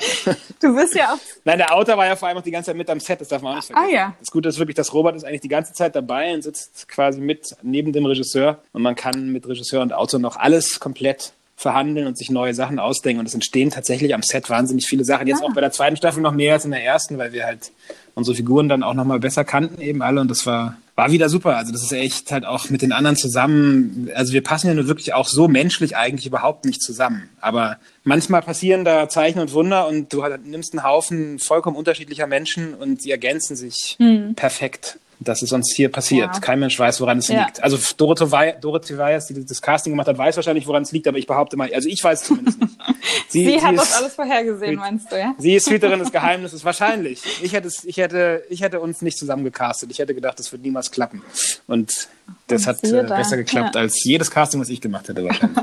Du 0.62 0.74
bist 0.74 0.94
ja 0.94 1.12
auch... 1.12 1.18
Nein, 1.44 1.58
der 1.58 1.74
Autor 1.74 1.98
war 1.98 2.06
ja 2.06 2.16
vor 2.16 2.28
allem 2.28 2.38
auch 2.38 2.42
die 2.42 2.50
ganze 2.50 2.68
Zeit 2.68 2.76
mit 2.76 2.88
am 2.88 3.00
Set, 3.00 3.20
das 3.20 3.28
darf 3.28 3.42
man 3.42 3.52
auch 3.52 3.56
nicht 3.56 3.66
vergessen. 3.66 3.86
Ah 3.86 3.94
ja. 3.94 4.16
Das 4.18 4.30
Gute 4.30 4.48
ist 4.48 4.58
wirklich, 4.58 4.76
dass 4.76 4.94
Robert 4.94 5.14
ist 5.14 5.24
eigentlich 5.24 5.42
die 5.42 5.48
ganze 5.48 5.74
Zeit 5.74 5.94
dabei 5.94 6.32
und 6.32 6.40
sitzt 6.40 6.88
quasi 6.88 7.20
mit 7.20 7.54
neben 7.60 7.92
dem 7.92 8.06
Regisseur. 8.06 8.62
Und 8.72 8.80
man 8.80 8.94
kann 8.94 9.30
mit 9.32 9.46
Regisseur 9.46 9.82
und 9.82 9.92
Autor 9.92 10.20
noch 10.20 10.36
alles 10.36 10.80
komplett 10.80 11.34
verhandeln 11.56 12.06
und 12.06 12.16
sich 12.16 12.30
neue 12.30 12.54
Sachen 12.54 12.78
ausdenken. 12.78 13.20
Und 13.20 13.26
es 13.26 13.34
entstehen 13.34 13.68
tatsächlich 13.68 14.14
am 14.14 14.22
Set 14.22 14.48
wahnsinnig 14.48 14.86
viele 14.86 15.04
Sachen. 15.04 15.26
Jetzt 15.26 15.42
ah. 15.42 15.46
auch 15.46 15.54
bei 15.54 15.60
der 15.60 15.72
zweiten 15.72 15.98
Staffel 15.98 16.22
noch 16.22 16.32
mehr 16.32 16.54
als 16.54 16.64
in 16.64 16.70
der 16.70 16.82
ersten, 16.82 17.18
weil 17.18 17.32
wir 17.32 17.44
halt 17.44 17.72
unsere 18.16 18.34
Figuren 18.34 18.68
dann 18.68 18.82
auch 18.82 18.94
nochmal 18.94 19.20
besser 19.20 19.44
kannten 19.44 19.80
eben 19.80 20.02
alle. 20.02 20.20
Und 20.22 20.30
das 20.30 20.46
war, 20.46 20.78
war 20.96 21.12
wieder 21.12 21.28
super. 21.28 21.56
Also 21.56 21.70
das 21.70 21.82
ist 21.82 21.92
echt 21.92 22.32
halt 22.32 22.46
auch 22.46 22.70
mit 22.70 22.80
den 22.80 22.92
anderen 22.92 23.16
zusammen. 23.16 24.10
Also 24.14 24.32
wir 24.32 24.42
passen 24.42 24.68
ja 24.68 24.74
nur 24.74 24.88
wirklich 24.88 25.12
auch 25.14 25.28
so 25.28 25.48
menschlich 25.48 25.96
eigentlich 25.96 26.26
überhaupt 26.26 26.64
nicht 26.64 26.82
zusammen. 26.82 27.28
Aber 27.40 27.76
manchmal 28.04 28.40
passieren 28.40 28.84
da 28.84 29.08
Zeichen 29.10 29.38
und 29.38 29.52
Wunder 29.52 29.86
und 29.86 30.12
du 30.12 30.24
nimmst 30.44 30.72
einen 30.72 30.82
Haufen 30.82 31.38
vollkommen 31.38 31.76
unterschiedlicher 31.76 32.26
Menschen 32.26 32.74
und 32.74 33.02
sie 33.02 33.10
ergänzen 33.10 33.54
sich 33.54 33.96
hm. 33.98 34.34
perfekt 34.34 34.98
dass 35.18 35.42
es 35.42 35.52
uns 35.52 35.72
hier 35.74 35.90
passiert. 35.90 36.34
Ja. 36.34 36.40
Kein 36.40 36.60
Mensch 36.60 36.78
weiß, 36.78 37.00
woran 37.00 37.18
es 37.18 37.28
ja. 37.28 37.44
liegt. 37.44 37.62
Also 37.62 37.78
Dorothee, 37.96 38.98
Weiers, 38.98 39.26
die 39.26 39.44
das 39.44 39.62
Casting 39.62 39.92
gemacht 39.92 40.08
hat, 40.08 40.18
weiß 40.18 40.36
wahrscheinlich, 40.36 40.66
woran 40.66 40.82
es 40.82 40.92
liegt, 40.92 41.08
aber 41.08 41.18
ich 41.18 41.26
behaupte 41.26 41.56
mal, 41.56 41.72
also 41.72 41.88
ich 41.88 42.02
weiß 42.02 42.20
es 42.20 42.26
zumindest 42.26 42.60
nicht. 42.60 42.76
Sie, 43.28 43.44
sie, 43.44 43.58
sie 43.58 43.62
hat 43.62 43.76
das 43.76 43.92
alles 43.92 44.14
vorhergesehen, 44.14 44.76
meinst 44.76 45.10
du, 45.10 45.18
ja? 45.18 45.34
Sie 45.38 45.54
ist 45.54 45.68
Hüterin 45.68 45.98
des 45.98 46.12
Geheimnisses, 46.12 46.64
wahrscheinlich. 46.64 47.20
Ich 47.42 47.52
hätte, 47.52 47.70
ich, 47.84 47.96
hätte, 47.96 48.44
ich 48.48 48.62
hätte 48.62 48.80
uns 48.80 49.02
nicht 49.02 49.18
zusammengecastet. 49.18 49.90
Ich 49.90 49.98
hätte 49.98 50.14
gedacht, 50.14 50.38
das 50.38 50.50
wird 50.52 50.62
niemals 50.62 50.90
klappen. 50.90 51.22
Und 51.66 52.08
das 52.46 52.62
Und 52.62 52.66
hat 52.66 52.84
äh, 52.84 53.02
besser 53.02 53.36
geklappt 53.36 53.74
ja. 53.74 53.80
als 53.80 54.02
jedes 54.04 54.30
Casting, 54.30 54.60
was 54.60 54.68
ich 54.68 54.80
gemacht 54.80 55.08
hätte, 55.08 55.24
wahrscheinlich. 55.24 55.58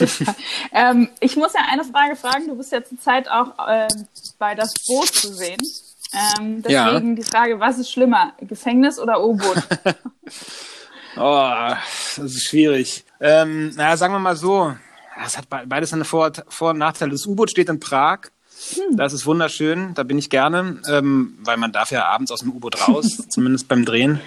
ähm, 0.72 1.08
ich 1.20 1.36
muss 1.36 1.52
ja 1.54 1.60
eine 1.70 1.84
Frage 1.84 2.16
fragen. 2.16 2.48
Du 2.48 2.56
bist 2.56 2.72
ja 2.72 2.84
zurzeit 2.84 3.28
auch 3.28 3.68
äh, 3.68 3.88
bei 4.38 4.54
Das 4.54 4.72
Boot 4.86 5.08
zu 5.08 5.32
sehen. 5.32 5.58
Ähm, 6.14 6.62
deswegen 6.62 7.08
ja. 7.10 7.14
die 7.14 7.22
Frage, 7.22 7.60
was 7.60 7.78
ist 7.78 7.90
schlimmer, 7.90 8.34
Gefängnis 8.40 8.98
oder 8.98 9.24
U-Boot? 9.24 9.62
oh, 11.16 11.70
das 12.16 12.18
ist 12.18 12.48
schwierig. 12.48 13.04
Ähm, 13.20 13.70
naja, 13.74 13.96
sagen 13.96 14.14
wir 14.14 14.18
mal 14.18 14.36
so, 14.36 14.74
es 15.24 15.38
hat 15.38 15.46
beides 15.48 15.92
eine 15.92 16.04
Vor-, 16.04 16.32
Vor 16.48 16.70
und 16.70 16.78
Nachteile. 16.78 17.12
Das 17.12 17.26
U-Boot 17.26 17.50
steht 17.50 17.68
in 17.68 17.80
Prag. 17.80 18.30
Hm. 18.74 18.96
Das 18.96 19.12
ist 19.12 19.26
wunderschön, 19.26 19.92
da 19.94 20.04
bin 20.04 20.18
ich 20.18 20.30
gerne, 20.30 20.80
ähm, 20.88 21.36
weil 21.42 21.56
man 21.56 21.72
darf 21.72 21.90
ja 21.90 22.06
abends 22.06 22.30
aus 22.30 22.40
dem 22.40 22.52
U-Boot 22.52 22.86
raus, 22.86 23.24
zumindest 23.28 23.66
beim 23.66 23.84
Drehen. 23.84 24.20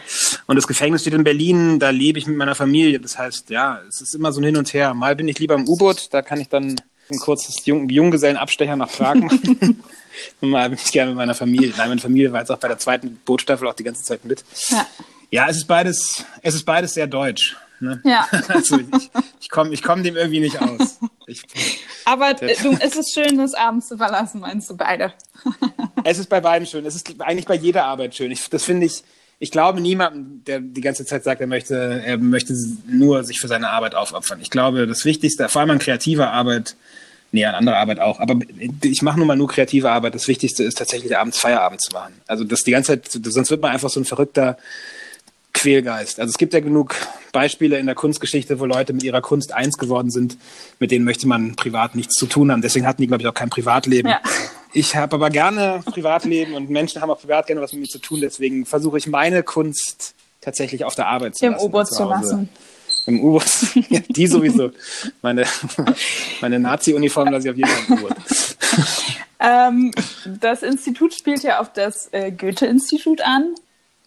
Und 0.45 0.57
das 0.57 0.67
Gefängnis 0.67 1.01
steht 1.01 1.13
in 1.13 1.23
Berlin, 1.23 1.79
da 1.79 1.89
lebe 1.91 2.19
ich 2.19 2.27
mit 2.27 2.35
meiner 2.35 2.55
Familie. 2.55 2.99
Das 2.99 3.17
heißt, 3.17 3.49
ja, 3.49 3.79
es 3.87 4.01
ist 4.01 4.13
immer 4.13 4.33
so 4.33 4.41
ein 4.41 4.43
Hin 4.43 4.57
und 4.57 4.73
Her. 4.73 4.93
Mal 4.93 5.15
bin 5.15 5.27
ich 5.27 5.39
lieber 5.39 5.55
im 5.55 5.67
U-Boot, 5.67 6.13
da 6.13 6.21
kann 6.21 6.41
ich 6.41 6.49
dann 6.49 6.75
ein 7.09 7.19
kurzes 7.19 7.65
Jung 7.65 7.87
Junggesellenabstecher 7.87 8.75
nach 8.75 8.91
Prag 8.91 9.15
machen. 9.15 9.83
Mal 10.41 10.69
bin 10.69 10.80
ich 10.84 10.91
gerne 10.91 11.12
mit 11.12 11.17
meiner 11.17 11.36
Familie. 11.36 11.73
Nein, 11.78 11.89
meine 11.89 12.01
Familie 12.01 12.32
war 12.32 12.39
jetzt 12.39 12.51
auch 12.51 12.60
bei 12.60 12.67
der 12.67 12.78
zweiten 12.78 13.17
Bootstaffel 13.25 13.67
auch 13.67 13.73
die 13.73 13.84
ganze 13.84 14.04
Zeit 14.04 14.25
mit. 14.25 14.43
Ja, 14.69 14.88
ja 15.32 15.47
es 15.49 15.58
ist 15.58 15.67
beides, 15.67 16.25
es 16.41 16.56
ist 16.56 16.65
beides 16.65 16.93
sehr 16.93 17.08
deutsch. 17.08 17.56
Ne? 17.80 18.01
Ja. 18.04 18.28
Also 18.47 18.80
ich, 18.80 19.10
ich 19.41 19.49
komme 19.49 19.73
ich 19.73 19.84
komm 19.84 20.04
dem 20.04 20.15
irgendwie 20.15 20.39
nicht 20.39 20.62
aus. 20.62 20.99
Ich, 21.28 21.43
Aber 22.06 22.34
du, 22.34 22.45
es 22.45 22.95
ist 22.95 23.13
schön, 23.13 23.38
das 23.38 23.54
abends 23.54 23.88
zu 23.88 23.97
verlassen, 23.97 24.41
meinst 24.41 24.69
du 24.69 24.78
beide? 24.78 25.13
es 26.04 26.19
ist 26.19 26.30
bei 26.30 26.41
beiden 26.41 26.67
schön. 26.67 26.86
Es 26.86 26.95
ist 26.95 27.10
eigentlich 27.19 27.45
bei 27.45 27.56
jeder 27.56 27.86
Arbeit 27.86 28.15
schön. 28.15 28.32
Ich, 28.32 28.49
das 28.49 28.63
finde 28.63 28.86
ich, 28.86 29.04
ich 29.39 29.51
glaube 29.51 29.82
niemandem, 29.82 30.43
der 30.45 30.60
die 30.60 30.82
ganze 30.82 31.06
Zeit 31.06 31.23
sagt, 31.23 31.41
er 31.41 31.47
möchte, 31.47 32.01
er 32.06 32.17
möchte 32.17 32.56
nur 32.88 33.23
sich 33.23 33.39
für 33.39 33.47
seine 33.47 33.69
Arbeit 33.69 33.95
aufopfern. 33.95 34.39
Ich 34.41 34.49
glaube, 34.49 34.88
das 34.88 35.04
Wichtigste, 35.04 35.49
vor 35.49 35.62
allem 35.62 35.71
an 35.71 35.80
kreativer 35.80 36.32
Arbeit, 36.32 36.75
nee, 37.31 37.45
an 37.45 37.55
anderer 37.55 37.77
Arbeit 37.77 37.99
auch, 37.99 38.19
aber 38.19 38.39
ich 38.81 39.01
mache 39.01 39.17
nun 39.19 39.27
mal 39.27 39.35
nur 39.35 39.47
kreative 39.47 39.89
Arbeit. 39.91 40.15
Das 40.15 40.27
Wichtigste 40.27 40.63
ist 40.63 40.77
tatsächlich 40.77 41.17
abends 41.17 41.38
Feierabend 41.38 41.81
zu 41.81 41.93
machen. 41.93 42.13
Also 42.27 42.43
das 42.43 42.61
die 42.61 42.71
ganze 42.71 43.01
Zeit, 43.01 43.19
sonst 43.25 43.51
wird 43.51 43.61
man 43.61 43.71
einfach 43.71 43.89
so 43.89 43.99
ein 43.99 44.05
verrückter 44.05 44.57
Quälgeist. 45.55 46.19
Also 46.19 46.29
es 46.29 46.38
gibt 46.38 46.53
ja 46.53 46.59
genug 46.59 46.95
Beispiele 47.31 47.79
in 47.79 47.85
der 47.85 47.95
Kunstgeschichte, 47.95 48.59
wo 48.59 48.65
Leute 48.65 48.93
mit 48.93 49.03
ihrer 49.03 49.21
Kunst 49.21 49.53
eins 49.53 49.77
geworden 49.77 50.11
sind, 50.11 50.38
mit 50.79 50.91
denen 50.91 51.05
möchte 51.05 51.27
man 51.27 51.55
privat 51.55 51.95
nichts 51.95 52.15
zu 52.15 52.25
tun 52.25 52.51
haben. 52.51 52.61
Deswegen 52.61 52.85
hatten 52.85 53.01
die, 53.01 53.07
glaube 53.07 53.23
ich, 53.23 53.27
auch 53.27 53.33
kein 53.33 53.49
Privatleben. 53.49 54.09
Ja. 54.09 54.21
Ich 54.73 54.95
habe 54.97 55.15
aber 55.15 55.29
gerne 55.29 55.81
Privatleben 55.85 56.53
und 56.53 56.69
Menschen 56.69 57.01
haben 57.01 57.09
auch 57.09 57.19
privat 57.19 57.47
gerne 57.47 57.61
was 57.61 57.71
mit 57.71 57.81
mir 57.81 57.88
zu 57.88 57.99
tun. 57.99 58.19
Deswegen 58.21 58.65
versuche 58.65 58.97
ich 58.97 59.07
meine 59.07 59.41
Kunst 59.41 60.13
tatsächlich 60.41 60.83
auf 60.83 60.95
der 60.95 61.07
Arbeit 61.07 61.38
zu 61.38 61.45
Im 61.45 61.53
lassen. 61.53 61.63
Im 61.63 61.67
U-Boot 61.69 61.88
zu 61.88 62.03
lassen. 62.03 62.49
Im 63.05 63.23
U-Boot. 63.23 63.45
ja, 63.89 63.99
die 64.07 64.27
sowieso. 64.27 64.71
Meine, 65.21 65.45
meine 66.41 66.59
Nazi-Uniform 66.59 67.29
lasse 67.29 67.47
ich 67.47 67.51
auf 67.51 67.57
jeden 67.57 67.69
Fall 67.69 67.97
im 67.97 68.03
U-Boot. 68.03 68.17
ähm, 69.39 69.91
das 70.41 70.63
Institut 70.63 71.13
spielt 71.13 71.43
ja 71.43 71.59
auf 71.59 71.71
das 71.73 72.09
äh, 72.11 72.31
Goethe-Institut 72.31 73.21
an. 73.21 73.55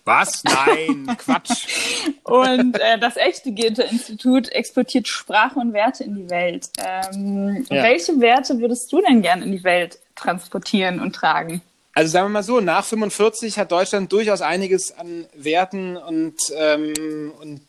Was? 0.04 0.42
Nein, 0.42 1.16
Quatsch. 1.18 1.66
und 2.24 2.80
äh, 2.80 2.98
das 2.98 3.16
echte 3.18 3.52
Goethe-Institut 3.52 4.48
exportiert 4.48 5.06
Sprache 5.06 5.58
und 5.58 5.74
Werte 5.74 6.02
in 6.02 6.16
die 6.16 6.30
Welt. 6.30 6.70
Ähm, 6.78 7.66
ja. 7.68 7.82
Welche 7.82 8.18
Werte 8.18 8.58
würdest 8.58 8.90
du 8.90 9.02
denn 9.02 9.20
gerne 9.20 9.44
in 9.44 9.52
die 9.52 9.64
Welt 9.64 9.98
transportieren 10.14 11.00
und 11.00 11.14
tragen? 11.14 11.60
Also 11.98 12.12
sagen 12.12 12.26
wir 12.26 12.34
mal 12.34 12.42
so, 12.44 12.60
nach 12.60 12.84
45 12.84 13.58
hat 13.58 13.72
Deutschland 13.72 14.12
durchaus 14.12 14.40
einiges 14.40 14.96
an 14.96 15.26
Werten 15.34 15.96
und, 15.96 16.36
ähm, 16.56 17.32
und 17.40 17.60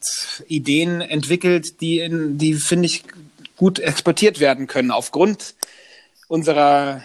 Ideen 0.48 1.02
entwickelt, 1.02 1.82
die, 1.82 1.98
in, 1.98 2.38
die 2.38 2.54
finde 2.54 2.86
ich, 2.86 3.06
gut 3.58 3.80
exportiert 3.80 4.40
werden 4.40 4.68
können. 4.68 4.92
Aufgrund 4.92 5.56
unserer 6.28 7.02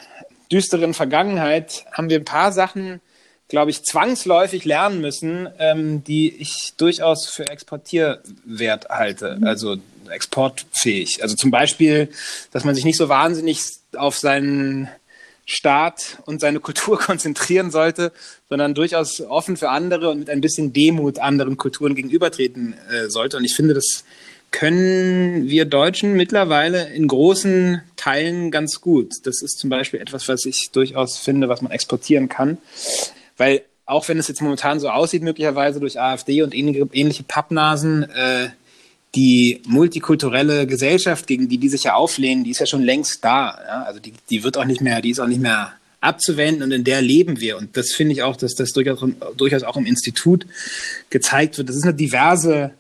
düsteren 0.53 0.93
Vergangenheit 0.93 1.87
haben 1.93 2.11
wir 2.11 2.19
ein 2.19 2.27
paar 2.27 2.53
Sachen, 2.53 3.01
glaube 3.49 3.71
ich, 3.71 3.85
zwangsläufig 3.85 4.67
lernen 4.67 5.01
müssen, 5.01 5.49
ähm, 5.59 6.05
die 6.05 6.29
ich 6.29 6.75
durchaus 6.77 7.31
für 7.31 7.49
exportierwert 7.49 8.91
halte. 8.91 9.37
Mhm. 9.39 9.47
Also 9.47 9.77
exportfähig. 10.11 11.23
Also 11.23 11.37
zum 11.37 11.51
Beispiel, 11.51 12.11
dass 12.51 12.65
man 12.65 12.75
sich 12.75 12.85
nicht 12.85 12.99
so 12.99 13.09
wahnsinnig 13.09 13.63
auf 13.97 14.19
seinen 14.19 14.91
Staat 15.47 16.19
und 16.27 16.41
seine 16.41 16.61
Kultur 16.61 16.99
konzentrieren 17.01 17.71
sollte, 17.71 18.13
sondern 18.49 18.75
durchaus 18.75 19.21
offen 19.21 19.57
für 19.57 19.69
andere 19.71 20.11
und 20.11 20.21
mit 20.21 20.31
ein 20.31 20.41
bisschen 20.41 20.73
Demut 20.73 21.19
anderen 21.19 21.57
Kulturen 21.57 21.95
gegenübertreten 21.95 22.75
äh, 22.91 23.09
sollte. 23.09 23.37
Und 23.37 23.45
ich 23.45 23.55
finde, 23.55 23.75
das 23.75 24.05
können 24.51 25.49
wir 25.49 25.65
Deutschen 25.65 26.15
mittlerweile 26.15 26.89
in 26.95 27.09
großen 27.09 27.83
Teilen 27.97 28.53
ganz 28.53 28.81
gut. 28.81 29.13
Das 29.25 29.43
ist 29.43 29.59
zum 29.59 29.69
Beispiel 29.69 30.01
etwas, 30.01 30.29
was 30.29 30.45
ich 30.45 30.71
durchaus 30.73 31.19
finde, 31.19 31.49
was 31.49 31.61
man 31.61 31.73
exportieren 31.73 32.29
kann. 32.29 32.59
Weil 33.37 33.63
auch 33.85 34.09
wenn 34.09 34.19
es 34.19 34.29
jetzt 34.29 34.41
momentan 34.41 34.81
so 34.81 34.89
aussieht, 34.89 35.23
möglicherweise 35.23 35.81
durch 35.81 36.01
AfD 36.01 36.43
und 36.43 36.55
ähnliche, 36.55 37.23
Pappnasen, 37.25 38.05
äh, 38.05 38.51
die 39.15 39.63
multikulturelle 39.67 40.67
Gesellschaft, 40.67 41.27
gegen 41.27 41.49
die 41.49 41.59
die 41.59 41.69
sich 41.69 41.85
ja 41.85 41.95
auflehnen, 41.95 42.45
die 42.45 42.51
ist 42.51 42.61
ja 42.61 42.67
schon 42.67 42.83
längst 42.83 43.25
da. 43.25 43.59
Ja? 43.67 43.83
Also 43.85 44.01
die, 44.01 44.13
die 44.31 44.43
wird 44.43 44.57
auch 44.57 44.65
nicht 44.65 44.81
mehr, 44.81 45.01
die 45.01 45.11
ist 45.11 45.21
auch 45.21 45.27
nicht 45.27 45.41
mehr 45.41 45.73
abzuwenden 46.01 46.65
und 46.65 46.73
in 46.73 46.85
der 46.85 47.01
leben 47.01 47.41
wir. 47.41 47.57
Und 47.57 47.77
das 47.77 47.93
finde 47.93 48.13
ich 48.13 48.23
auch, 48.23 48.37
dass 48.37 48.55
das 48.55 48.73
durchaus, 48.73 49.01
durchaus 49.37 49.63
auch 49.63 49.77
im 49.77 49.87
Institut 49.87 50.47
gezeigt 51.11 51.57
wird. 51.59 51.69
Das 51.69 51.77
ist 51.77 51.85
eine 51.85 51.95
diverse 51.95 52.73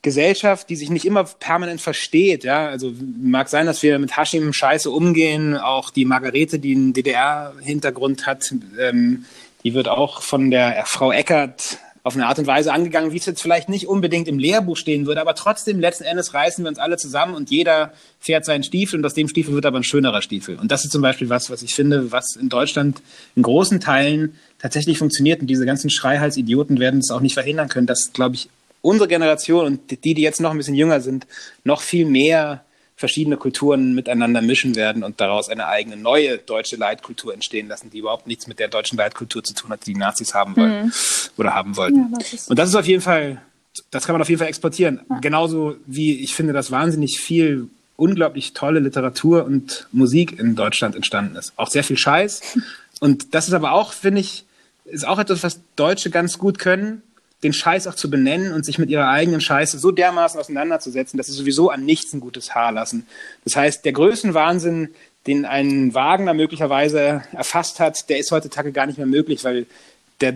Gesellschaft, 0.00 0.68
die 0.68 0.76
sich 0.76 0.90
nicht 0.90 1.04
immer 1.04 1.24
permanent 1.24 1.80
versteht. 1.80 2.44
Ja, 2.44 2.66
also 2.66 2.92
mag 3.22 3.48
sein, 3.48 3.66
dass 3.66 3.82
wir 3.82 3.98
mit 3.98 4.16
Hashim 4.16 4.52
scheiße 4.52 4.90
umgehen. 4.90 5.56
Auch 5.56 5.90
die 5.90 6.04
Margarete, 6.04 6.58
die 6.58 6.74
einen 6.74 6.92
DDR-Hintergrund 6.92 8.26
hat, 8.26 8.52
ähm, 8.80 9.26
die 9.62 9.74
wird 9.74 9.88
auch 9.88 10.22
von 10.22 10.50
der 10.50 10.82
Frau 10.86 11.12
Eckert 11.12 11.78
auf 12.04 12.14
eine 12.16 12.26
Art 12.26 12.38
und 12.38 12.46
Weise 12.48 12.72
angegangen, 12.72 13.12
wie 13.12 13.16
es 13.16 13.26
jetzt 13.26 13.40
vielleicht 13.40 13.68
nicht 13.68 13.86
unbedingt 13.86 14.26
im 14.26 14.38
Lehrbuch 14.38 14.76
stehen 14.76 15.06
würde, 15.06 15.20
aber 15.20 15.34
trotzdem 15.34 15.78
letzten 15.78 16.04
Endes 16.04 16.34
reißen 16.34 16.64
wir 16.64 16.68
uns 16.68 16.78
alle 16.78 16.96
zusammen 16.96 17.34
und 17.34 17.50
jeder 17.50 17.92
fährt 18.18 18.44
seinen 18.44 18.64
Stiefel 18.64 18.98
und 18.98 19.06
aus 19.06 19.14
dem 19.14 19.28
Stiefel 19.28 19.54
wird 19.54 19.66
aber 19.66 19.78
ein 19.78 19.84
schönerer 19.84 20.20
Stiefel. 20.20 20.58
Und 20.58 20.72
das 20.72 20.84
ist 20.84 20.90
zum 20.90 21.02
Beispiel 21.02 21.28
was, 21.28 21.48
was 21.48 21.62
ich 21.62 21.74
finde, 21.74 22.10
was 22.10 22.34
in 22.34 22.48
Deutschland 22.48 23.02
in 23.36 23.42
großen 23.42 23.78
Teilen 23.78 24.36
tatsächlich 24.58 24.98
funktioniert 24.98 25.40
und 25.40 25.46
diese 25.46 25.64
ganzen 25.64 25.90
Schreihals-Idioten 25.90 26.80
werden 26.80 27.00
es 27.00 27.10
auch 27.10 27.20
nicht 27.20 27.34
verhindern 27.34 27.68
können, 27.68 27.86
dass, 27.86 28.12
glaube 28.12 28.34
ich, 28.34 28.48
unsere 28.80 29.06
Generation 29.06 29.66
und 29.66 30.04
die, 30.04 30.14
die 30.14 30.22
jetzt 30.22 30.40
noch 30.40 30.50
ein 30.50 30.56
bisschen 30.56 30.74
jünger 30.74 31.00
sind, 31.00 31.28
noch 31.62 31.82
viel 31.82 32.04
mehr 32.04 32.64
verschiedene 33.02 33.36
Kulturen 33.36 33.96
miteinander 33.96 34.40
mischen 34.42 34.76
werden 34.76 35.02
und 35.02 35.20
daraus 35.20 35.48
eine 35.48 35.66
eigene 35.66 35.96
neue 35.96 36.38
deutsche 36.38 36.76
Leitkultur 36.76 37.34
entstehen 37.34 37.66
lassen, 37.66 37.90
die 37.90 37.98
überhaupt 37.98 38.28
nichts 38.28 38.46
mit 38.46 38.60
der 38.60 38.68
deutschen 38.68 38.96
Leitkultur 38.96 39.42
zu 39.42 39.54
tun 39.54 39.70
hat, 39.70 39.84
die 39.86 39.94
die 39.94 39.98
Nazis 39.98 40.34
haben 40.34 40.56
wollen 40.56 40.84
mhm. 40.84 40.92
oder 41.36 41.52
haben 41.52 41.76
wollten. 41.76 42.12
Ja, 42.12 42.18
das 42.20 42.48
und 42.48 42.56
das 42.60 42.68
ist 42.68 42.76
auf 42.76 42.86
jeden 42.86 43.02
Fall, 43.02 43.42
das 43.90 44.06
kann 44.06 44.14
man 44.14 44.22
auf 44.22 44.28
jeden 44.28 44.38
Fall 44.38 44.46
exportieren. 44.46 45.00
Ja. 45.10 45.18
Genauso 45.18 45.74
wie 45.84 46.22
ich 46.22 46.32
finde, 46.36 46.52
dass 46.52 46.70
wahnsinnig 46.70 47.18
viel 47.18 47.68
unglaublich 47.96 48.52
tolle 48.52 48.78
Literatur 48.78 49.44
und 49.46 49.88
Musik 49.90 50.38
in 50.38 50.54
Deutschland 50.54 50.94
entstanden 50.94 51.34
ist. 51.34 51.54
Auch 51.56 51.70
sehr 51.70 51.82
viel 51.82 51.98
Scheiß. 51.98 52.40
Und 53.00 53.34
das 53.34 53.48
ist 53.48 53.54
aber 53.54 53.72
auch, 53.72 53.92
finde 53.92 54.20
ich, 54.20 54.44
ist 54.84 55.04
auch 55.04 55.18
etwas, 55.18 55.42
was 55.42 55.58
Deutsche 55.74 56.08
ganz 56.08 56.38
gut 56.38 56.60
können 56.60 57.02
den 57.42 57.52
Scheiß 57.52 57.86
auch 57.86 57.94
zu 57.94 58.08
benennen 58.08 58.52
und 58.52 58.64
sich 58.64 58.78
mit 58.78 58.88
ihrer 58.88 59.08
eigenen 59.08 59.40
Scheiße 59.40 59.78
so 59.78 59.90
dermaßen 59.90 60.38
auseinanderzusetzen, 60.38 61.16
dass 61.16 61.26
sie 61.26 61.32
sowieso 61.32 61.70
an 61.70 61.84
nichts 61.84 62.12
ein 62.12 62.20
gutes 62.20 62.54
Haar 62.54 62.72
lassen. 62.72 63.06
Das 63.44 63.56
heißt, 63.56 63.84
der 63.84 63.92
Größenwahnsinn, 63.92 64.90
den 65.26 65.44
ein 65.44 65.94
Wagner 65.94 66.34
möglicherweise 66.34 67.22
erfasst 67.32 67.80
hat, 67.80 68.08
der 68.08 68.18
ist 68.18 68.30
heutzutage 68.30 68.72
gar 68.72 68.86
nicht 68.86 68.98
mehr 68.98 69.06
möglich, 69.06 69.44
weil 69.44 69.66
der, 70.20 70.34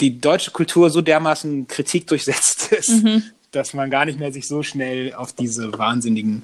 die 0.00 0.18
deutsche 0.18 0.50
Kultur 0.50 0.90
so 0.90 1.02
dermaßen 1.02 1.68
Kritik 1.68 2.06
durchsetzt 2.06 2.72
ist, 2.72 3.02
mhm. 3.02 3.22
dass 3.52 3.74
man 3.74 3.90
gar 3.90 4.06
nicht 4.06 4.18
mehr 4.18 4.32
sich 4.32 4.48
so 4.48 4.62
schnell 4.62 5.14
auf 5.14 5.34
diese 5.34 5.76
wahnsinnigen 5.78 6.42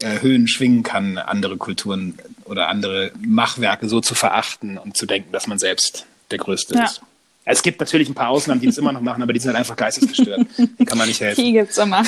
äh, 0.00 0.20
Höhen 0.20 0.48
schwingen 0.48 0.82
kann, 0.82 1.16
andere 1.16 1.56
Kulturen 1.56 2.18
oder 2.44 2.68
andere 2.68 3.12
Machwerke 3.20 3.88
so 3.88 4.00
zu 4.00 4.14
verachten 4.14 4.76
und 4.76 4.96
zu 4.96 5.06
denken, 5.06 5.32
dass 5.32 5.46
man 5.46 5.58
selbst 5.58 6.06
der 6.30 6.38
Größte 6.38 6.74
ja. 6.74 6.84
ist. 6.84 7.00
Es 7.44 7.62
gibt 7.62 7.80
natürlich 7.80 8.08
ein 8.08 8.14
paar 8.14 8.28
Ausnahmen, 8.28 8.60
die 8.60 8.66
das 8.66 8.78
immer 8.78 8.92
noch 8.92 9.00
machen, 9.00 9.22
aber 9.22 9.32
die 9.32 9.40
sind 9.40 9.48
halt 9.48 9.58
einfach 9.58 9.76
geistesgestört. 9.76 10.46
Die 10.78 10.84
kann 10.84 10.98
man 10.98 11.08
nicht 11.08 11.20
helfen. 11.20 11.40
Die 11.44 11.52
gibt 11.52 11.70
es 11.70 11.78
immer. 11.78 12.02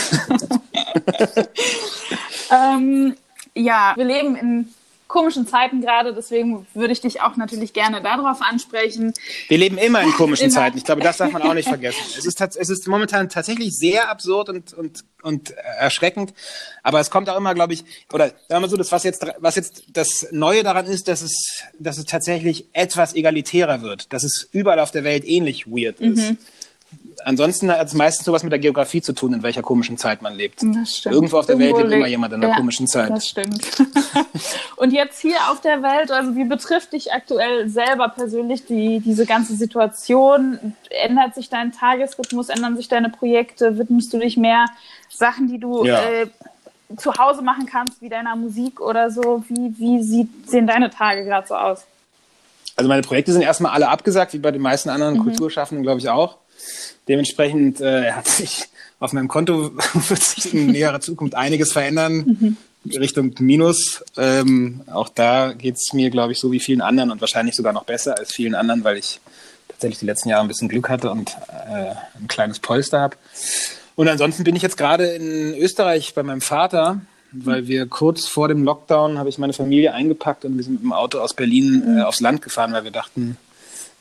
ähm, 2.51 3.15
ja, 3.55 3.95
wir 3.97 4.05
leben 4.05 4.37
in 4.37 4.69
komischen 5.13 5.47
Zeiten 5.47 5.83
gerade, 5.83 6.15
deswegen 6.15 6.67
würde 6.73 6.93
ich 6.93 7.03
dich 7.03 7.21
auch 7.21 7.37
natürlich 7.37 7.75
gerne 7.75 8.01
darauf 8.01 8.41
ansprechen. 8.41 9.13
Wir 9.49 9.59
leben 9.59 9.77
immer 9.77 10.01
in 10.01 10.11
komischen 10.13 10.47
immer. 10.47 10.55
Zeiten. 10.55 10.79
Ich 10.79 10.85
glaube, 10.85 11.03
das 11.03 11.19
darf 11.19 11.31
man 11.33 11.43
auch 11.43 11.53
nicht 11.53 11.69
vergessen. 11.69 12.01
Es 12.17 12.25
ist, 12.25 12.41
es 12.41 12.71
ist 12.71 12.89
momentan 12.89 13.29
tatsächlich 13.29 13.77
sehr 13.77 14.09
absurd 14.09 14.49
und, 14.49 14.73
und, 14.73 15.05
und 15.23 15.51
erschreckend, 15.51 16.33
aber 16.83 16.99
es 16.99 17.11
kommt 17.11 17.29
auch 17.29 17.37
immer, 17.37 17.55
glaube 17.55 17.75
ich, 17.75 17.85
oder 18.11 18.29
sagen 18.29 18.39
wir 18.49 18.61
mal 18.61 18.71
so, 18.71 18.79
das, 18.79 18.91
was 18.91 19.05
jetzt, 19.05 19.27
was 19.39 19.55
jetzt 19.57 19.85
das 19.93 20.29
Neue 20.33 20.63
daran 20.63 20.87
ist, 20.87 21.09
dass 21.09 21.21
es, 21.21 21.63
dass 21.79 21.99
es 21.99 22.07
tatsächlich 22.07 22.69
etwas 22.73 23.15
egalitärer 23.15 23.83
wird, 23.83 24.15
dass 24.15 24.25
es 24.25 24.49
überall 24.51 24.81
auf 24.81 24.93
der 24.93 25.05
Welt 25.05 25.25
ähnlich 25.27 25.67
weird 25.67 26.01
ist. 26.01 26.31
Mhm 26.31 26.39
ansonsten 27.25 27.71
hat 27.71 27.87
es 27.87 27.95
meistens 27.95 28.25
sowas 28.25 28.43
mit 28.43 28.53
der 28.53 28.59
Geografie 28.59 29.03
zu 29.03 29.13
tun, 29.13 29.33
in 29.33 29.43
welcher 29.43 29.63
komischen 29.63 29.99
Zeit 29.99 30.23
man 30.23 30.35
lebt. 30.35 30.63
Das 30.63 30.97
stimmt. 30.97 31.15
Irgendwo 31.15 31.39
auf 31.39 31.47
der 31.47 31.57
Irgendwo 31.59 31.79
Welt 31.79 31.89
lebt 31.89 31.99
immer 31.99 32.09
jemand 32.09 32.33
in 32.35 32.41
der 32.41 32.51
ja, 32.51 32.57
komischen 32.57 32.87
Zeit. 32.87 33.11
Das 33.11 33.27
stimmt. 33.27 33.61
und 34.77 34.93
jetzt 34.93 35.21
hier 35.21 35.37
auf 35.51 35.61
der 35.61 35.83
Welt, 35.83 36.11
also 36.11 36.37
wie 36.37 36.45
betrifft 36.45 36.93
dich 36.93 37.13
aktuell 37.13 37.69
selber 37.69 38.09
persönlich 38.09 38.67
die, 38.67 39.01
diese 39.01 39.27
ganze 39.27 39.55
Situation? 39.55 40.75
Ändert 40.91 41.35
sich 41.35 41.49
dein 41.49 41.73
Tagesrhythmus, 41.73 42.49
ändern 42.49 42.77
sich 42.77 42.89
deine 42.89 43.09
Projekte? 43.09 43.79
Widmest 43.79 44.13
du 44.13 44.19
dich 44.19 44.37
mehr 44.37 44.67
Sachen, 45.09 45.49
die 45.49 45.59
du 45.59 45.85
ja. 45.85 46.01
äh, 46.03 46.27
zu 46.97 47.15
Hause 47.15 47.43
machen 47.43 47.67
kannst, 47.67 48.01
wie 48.03 48.09
deiner 48.09 48.37
Musik 48.37 48.81
oder 48.81 49.11
so? 49.11 49.45
Wie, 49.49 49.75
wie 49.79 50.03
sieht, 50.03 50.49
sehen 50.49 50.67
deine 50.67 50.91
Tage 50.91 51.25
gerade 51.25 51.47
so 51.47 51.55
aus? 51.55 51.85
Also 52.77 52.89
meine 52.89 53.03
Projekte 53.03 53.33
sind 53.33 53.43
erstmal 53.43 53.73
alle 53.73 53.89
abgesagt, 53.89 54.33
wie 54.33 54.39
bei 54.39 54.51
den 54.51 54.63
meisten 54.63 54.89
anderen 54.89 55.17
mhm. 55.17 55.25
Kulturschaffenden, 55.25 55.83
glaube 55.83 56.01
ich 56.01 56.09
auch. 56.09 56.39
Dementsprechend 57.09 57.81
äh, 57.81 58.13
hat 58.13 58.29
sich 58.29 58.65
auf 59.01 59.13
meinem 59.13 59.29
Konto 59.29 59.73
wird 60.09 60.23
sich 60.23 60.55
in 60.55 60.69
näherer 60.69 61.01
Zukunft 61.01 61.35
einiges 61.35 61.73
verändern. 61.73 62.37
Mhm. 62.41 62.57
Richtung 62.99 63.35
Minus. 63.39 64.03
Ähm, 64.17 64.83
auch 64.93 65.09
da 65.09 65.53
geht 65.53 65.77
es 65.77 65.93
mir, 65.93 66.11
glaube 66.11 66.33
ich, 66.33 66.39
so 66.39 66.51
wie 66.51 66.61
vielen 66.61 66.81
anderen 66.81 67.11
und 67.11 67.21
wahrscheinlich 67.21 67.55
sogar 67.55 67.73
noch 67.73 67.85
besser 67.85 68.19
als 68.19 68.33
vielen 68.33 68.55
anderen, 68.55 68.83
weil 68.85 68.97
ich 68.97 69.21
tatsächlich 69.69 70.01
die 70.01 70.07
letzten 70.07 70.29
Jahre 70.29 70.45
ein 70.45 70.49
bisschen 70.49 70.69
Glück 70.69 70.89
hatte 70.89 71.11
und 71.11 71.37
äh, 71.49 71.95
ein 72.19 72.29
kleines 72.29 72.59
Polster 72.59 73.01
habe. 73.01 73.17
Und 73.95 74.09
ansonsten 74.09 74.45
bin 74.45 74.57
ich 74.57 74.63
jetzt 74.63 74.77
gerade 74.77 75.07
in 75.07 75.55
Österreich 75.55 76.15
bei 76.15 76.23
meinem 76.23 76.41
Vater, 76.41 77.01
weil 77.31 77.67
wir 77.67 77.87
kurz 77.87 78.27
vor 78.27 78.49
dem 78.49 78.65
Lockdown 78.65 79.19
habe 79.19 79.29
ich 79.29 79.39
meine 79.39 79.53
Familie 79.53 79.95
eingepackt 79.95 80.45
und 80.45 80.57
wir 80.57 80.65
sind 80.65 80.75
mit 80.75 80.83
dem 80.83 80.93
Auto 80.93 81.19
aus 81.19 81.35
Berlin 81.35 81.99
äh, 81.99 82.03
aufs 82.03 82.21
Land 82.21 82.43
gefahren, 82.43 82.73
weil 82.73 82.85
wir 82.85 82.91
dachten, 82.91 83.37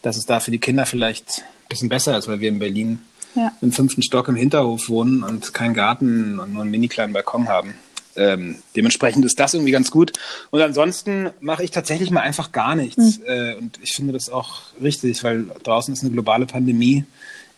dass 0.01 0.17
es 0.17 0.25
da 0.25 0.39
für 0.39 0.51
die 0.51 0.59
Kinder 0.59 0.85
vielleicht 0.85 1.43
bisschen 1.71 1.89
besser 1.89 2.17
ist, 2.17 2.27
weil 2.27 2.39
wir 2.39 2.49
in 2.49 2.59
Berlin 2.59 2.99
ja. 3.35 3.51
im 3.61 3.71
fünften 3.71 4.03
Stock 4.03 4.27
im 4.27 4.35
Hinterhof 4.35 4.89
wohnen 4.89 5.23
und 5.23 5.53
keinen 5.53 5.73
Garten 5.73 6.39
und 6.39 6.53
nur 6.53 6.61
einen 6.61 6.71
mini 6.71 6.87
kleinen 6.87 7.13
Balkon 7.13 7.47
haben. 7.47 7.75
Ähm, 8.15 8.57
dementsprechend 8.75 9.23
ist 9.23 9.39
das 9.39 9.53
irgendwie 9.53 9.71
ganz 9.71 9.89
gut. 9.89 10.11
Und 10.49 10.61
ansonsten 10.61 11.29
mache 11.39 11.63
ich 11.63 11.71
tatsächlich 11.71 12.11
mal 12.11 12.21
einfach 12.21 12.51
gar 12.51 12.75
nichts. 12.75 13.19
Mhm. 13.19 13.25
Äh, 13.25 13.55
und 13.55 13.79
ich 13.81 13.93
finde 13.93 14.13
das 14.13 14.29
auch 14.29 14.61
richtig, 14.81 15.23
weil 15.23 15.45
draußen 15.63 15.93
ist 15.93 16.01
eine 16.01 16.11
globale 16.11 16.45
Pandemie 16.45 17.05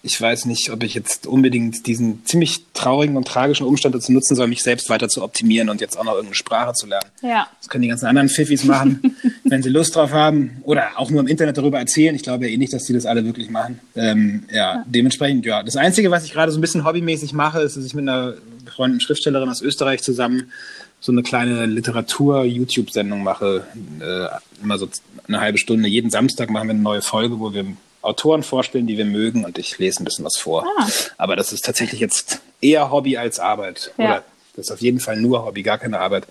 ich 0.06 0.20
weiß 0.20 0.46
nicht, 0.46 0.70
ob 0.70 0.84
ich 0.84 0.96
jetzt 0.96 1.28
unbedingt 1.28 1.88
diesen 1.88 2.26
ziemlich 2.26 2.66
traurigen 2.74 3.16
und 3.16 3.26
tragischen 3.26 3.66
Umstand 3.66 3.96
dazu 3.96 4.12
nutzen 4.12 4.36
soll, 4.36 4.48
mich 4.48 4.62
selbst 4.62 4.90
weiter 4.90 5.08
zu 5.08 5.24
optimieren 5.24 5.70
und 5.70 5.80
jetzt 5.80 5.98
auch 5.98 6.04
noch 6.04 6.12
irgendeine 6.12 6.36
Sprache 6.36 6.74
zu 6.74 6.88
lernen. 6.88 7.10
Ja. 7.22 7.48
Das 7.62 7.70
können 7.70 7.84
die 7.84 7.88
ganzen 7.88 8.08
anderen 8.08 8.28
Pfiffis 8.28 8.66
machen, 8.66 9.16
wenn 9.46 9.64
sie 9.64 9.70
Lust 9.70 9.96
drauf 9.96 10.12
haben 10.12 10.58
oder 10.64 10.90
auch 10.98 11.10
nur 11.10 11.22
im 11.22 11.28
Internet 11.28 11.58
darüber 11.58 11.80
erzählen. 11.80 12.14
Ich 12.16 12.24
glaube 12.24 12.46
ja 12.46 12.52
eh 12.52 12.58
nicht, 12.58 12.74
dass 12.74 12.84
die 12.84 12.92
das 12.92 13.06
alle 13.06 13.24
wirklich 13.24 13.50
machen. 13.50 13.80
Ähm, 13.96 14.44
ja, 14.50 14.56
ja, 14.56 14.84
dementsprechend, 14.86 15.46
ja. 15.46 15.64
Das 15.64 15.78
Einzige, 15.78 16.12
was 16.12 16.26
ich 16.26 16.34
gerade 16.34 16.52
so 16.52 16.58
ein 16.58 16.62
bisschen 16.62 16.84
hobbymäßig 16.84 17.32
mache, 17.32 17.62
ist, 17.62 17.78
dass 17.78 17.86
ich 17.86 17.94
mit 17.94 18.08
einer 18.08 18.34
befreundeten 18.66 19.00
Schriftstellerin 19.00 19.48
aus 19.48 19.62
Österreich 19.62 20.04
zusammen 20.04 20.52
so 21.00 21.14
eine 21.14 21.24
kleine 21.24 21.66
Literatur-YouTube-Sendung 21.66 23.24
mache. 23.24 23.66
Äh, 24.02 24.28
immer 24.62 24.78
so 24.78 24.90
eine 25.30 25.40
halbe 25.40 25.58
Stunde. 25.58 25.88
Jeden 25.88 26.10
Samstag 26.10 26.50
machen 26.50 26.68
wir 26.68 26.74
eine 26.74 26.82
neue 26.82 27.02
Folge, 27.02 27.40
wo 27.40 27.54
wir 27.54 27.66
Autoren 28.04 28.44
vorstellen, 28.44 28.88
die 28.88 28.98
wir 28.98 29.06
mögen 29.06 29.46
und 29.46 29.58
ich 29.58 29.78
lese 29.80 30.02
ein 30.02 30.06
bisschen 30.06 30.26
was 30.26 30.38
vor. 30.38 30.66
Ah. 30.78 30.88
Aber 31.18 31.36
das 31.36 31.54
ist 31.54 31.66
tatsächlich 31.66 32.00
jetzt 32.00 32.42
eher 32.62 32.92
Hobby 32.92 33.18
als 33.18 33.40
Arbeit. 33.40 33.92
Ja. 33.98 34.06
Oder 34.06 34.24
das 34.56 34.66
ist 34.68 34.72
auf 34.72 34.82
jeden 34.82 35.00
Fall 35.00 35.18
nur 35.18 35.46
Hobby, 35.46 35.64
gar 35.64 35.78
keine 35.78 36.00
Arbeit. 36.00 36.28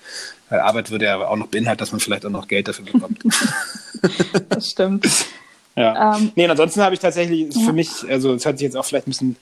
Weil 0.48 0.61
Arbeit 0.61 0.90
würde 0.90 1.06
ja 1.06 1.26
auch 1.26 1.37
noch 1.37 1.48
beinhalten, 1.48 1.78
dass 1.78 1.92
man 1.92 2.00
vielleicht 2.00 2.24
auch 2.24 2.30
noch 2.30 2.46
Geld 2.46 2.68
dafür 2.68 2.85
bekommt. 2.85 3.22
das 4.48 4.70
stimmt. 4.70 5.06
Ja. 5.74 6.16
Ähm, 6.16 6.32
nee, 6.35 6.46
ansonsten 6.46 6.82
habe 6.82 6.94
ich 6.94 7.00
tatsächlich, 7.00 7.54
ja. 7.54 7.64
für 7.64 7.72
mich, 7.72 7.88
also 8.08 8.35
es 8.35 8.44
hört 8.44 8.58
sich 8.58 8.66
jetzt 8.66 8.76
auch 8.76 8.85
vielleicht 8.85 9.08
ein 9.08 9.11
bisschen 9.11 9.37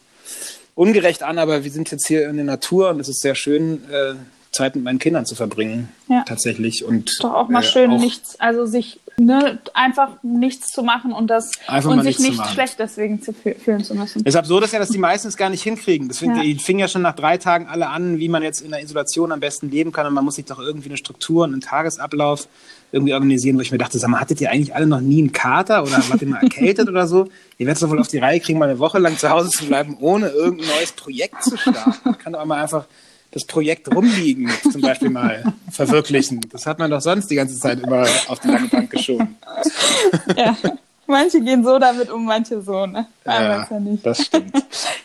ungerecht 0.75 1.23
an, 1.23 1.39
aber 1.39 1.65
wir 1.65 1.71
sind 1.71 1.91
jetzt 1.91 2.07
hier 2.07 2.29
in 2.29 2.37
der 2.37 2.45
Natur 2.45 2.91
und 2.91 3.01
es 3.01 3.09
ist 3.09 3.21
sehr 3.21 3.35
schön, 3.35 3.85
äh, 3.91 4.15
Zeit 4.53 4.75
mit 4.75 4.85
meinen 4.85 4.99
Kindern 4.99 5.27
zu 5.27 5.35
verbringen. 5.35 5.89
Ja. 6.09 6.25
Tatsächlich. 6.27 6.85
Und, 6.85 7.11
Doch 7.21 7.35
auch 7.35 7.49
mal 7.49 7.63
äh, 7.63 7.67
schön, 7.67 7.91
auch 7.91 8.01
nichts, 8.01 8.39
also 8.41 8.67
sich 8.67 9.01
ne, 9.25 9.59
einfach 9.75 10.11
nichts 10.23 10.69
zu 10.69 10.83
machen 10.83 11.13
und 11.13 11.29
das 11.29 11.53
und 11.85 12.03
sich 12.03 12.19
nicht 12.19 12.45
schlecht 12.49 12.79
deswegen 12.79 13.23
zu 13.23 13.33
fühlen 13.33 13.85
zu 13.85 13.95
müssen. 13.95 14.21
Es 14.25 14.35
ist 14.35 14.37
absurd, 14.37 14.65
dass 14.65 14.73
ja, 14.73 14.79
dass 14.79 14.91
die 14.91 14.99
meisten 14.99 15.29
es 15.29 15.37
gar 15.37 15.51
nicht 15.51 15.63
hinkriegen. 15.63 16.09
Deswegen, 16.09 16.37
ja. 16.37 16.43
die 16.43 16.57
fingen 16.57 16.81
ja 16.81 16.89
schon 16.89 17.03
nach 17.03 17.15
drei 17.15 17.37
Tagen 17.37 17.67
alle 17.67 17.89
an, 17.89 18.19
wie 18.19 18.29
man 18.29 18.43
jetzt 18.43 18.61
in 18.61 18.71
der 18.71 18.83
Isolation 18.83 19.33
am 19.33 19.41
besten 19.41 19.71
leben 19.71 19.93
kann. 19.93 20.07
Und 20.07 20.15
man 20.15 20.25
muss 20.25 20.37
sich 20.37 20.45
doch 20.45 20.59
irgendwie 20.59 20.89
eine 20.89 20.97
Struktur 20.97 21.45
und 21.45 21.53
einen 21.53 21.61
Tagesablauf 21.61 22.49
irgendwie 22.93 23.15
organisieren, 23.15 23.57
wo 23.57 23.61
ich 23.61 23.71
mir 23.71 23.79
dachte, 23.79 23.99
sag 23.99 24.11
mal, 24.11 24.21
hattet 24.21 24.41
ihr 24.41 24.51
eigentlich 24.51 24.75
alle 24.75 24.87
noch 24.87 25.01
nie 25.01 25.21
einen 25.21 25.33
Kater 25.33 25.83
oder 25.83 25.93
wart 26.09 26.23
ihr 26.23 26.29
mal 26.29 26.43
erkältet 26.43 26.89
oder 26.89 27.07
so? 27.07 27.27
Ihr 27.59 27.67
werdet 27.67 27.77
es 27.77 27.81
doch 27.81 27.91
wohl 27.91 28.01
auf 28.01 28.09
die 28.09 28.19
Reihe 28.19 28.41
kriegen, 28.41 28.59
mal 28.59 28.69
eine 28.69 28.79
Woche 28.79 28.99
lang 28.99 29.17
zu 29.17 29.31
Hause 29.31 29.51
zu 29.51 29.67
bleiben, 29.67 29.97
ohne 30.01 30.29
irgendein 30.29 30.69
neues 30.69 30.93
Projekt 30.93 31.45
zu 31.45 31.57
starten. 31.57 31.95
Man 32.05 32.19
kann 32.19 32.33
doch 32.33 32.45
mal 32.45 32.63
einfach 32.63 32.87
das 33.31 33.45
Projekt 33.45 33.95
rumliegen 33.95 34.51
zum 34.71 34.81
Beispiel 34.81 35.11
mal 35.11 35.53
verwirklichen. 35.71 36.41
Das 36.51 36.67
hat 36.67 36.79
man 36.79 36.91
doch 36.91 37.01
sonst 37.01 37.31
die 37.31 37.37
ganze 37.37 37.59
Zeit 37.59 37.81
immer 37.81 38.07
auf 38.29 38.41
die 38.41 38.49
lange 38.49 38.69
Bank 38.69 38.91
geschoben. 38.91 39.37
Ja, 40.37 40.57
manche 41.07 41.41
gehen 41.41 41.63
so 41.63 41.79
damit 41.79 42.11
um, 42.11 42.25
manche 42.25 42.61
so, 42.61 42.87
ne? 42.87 43.07
Ja, 43.25 43.43
ja 43.43 43.69
das 44.03 44.25
stimmt. 44.25 44.53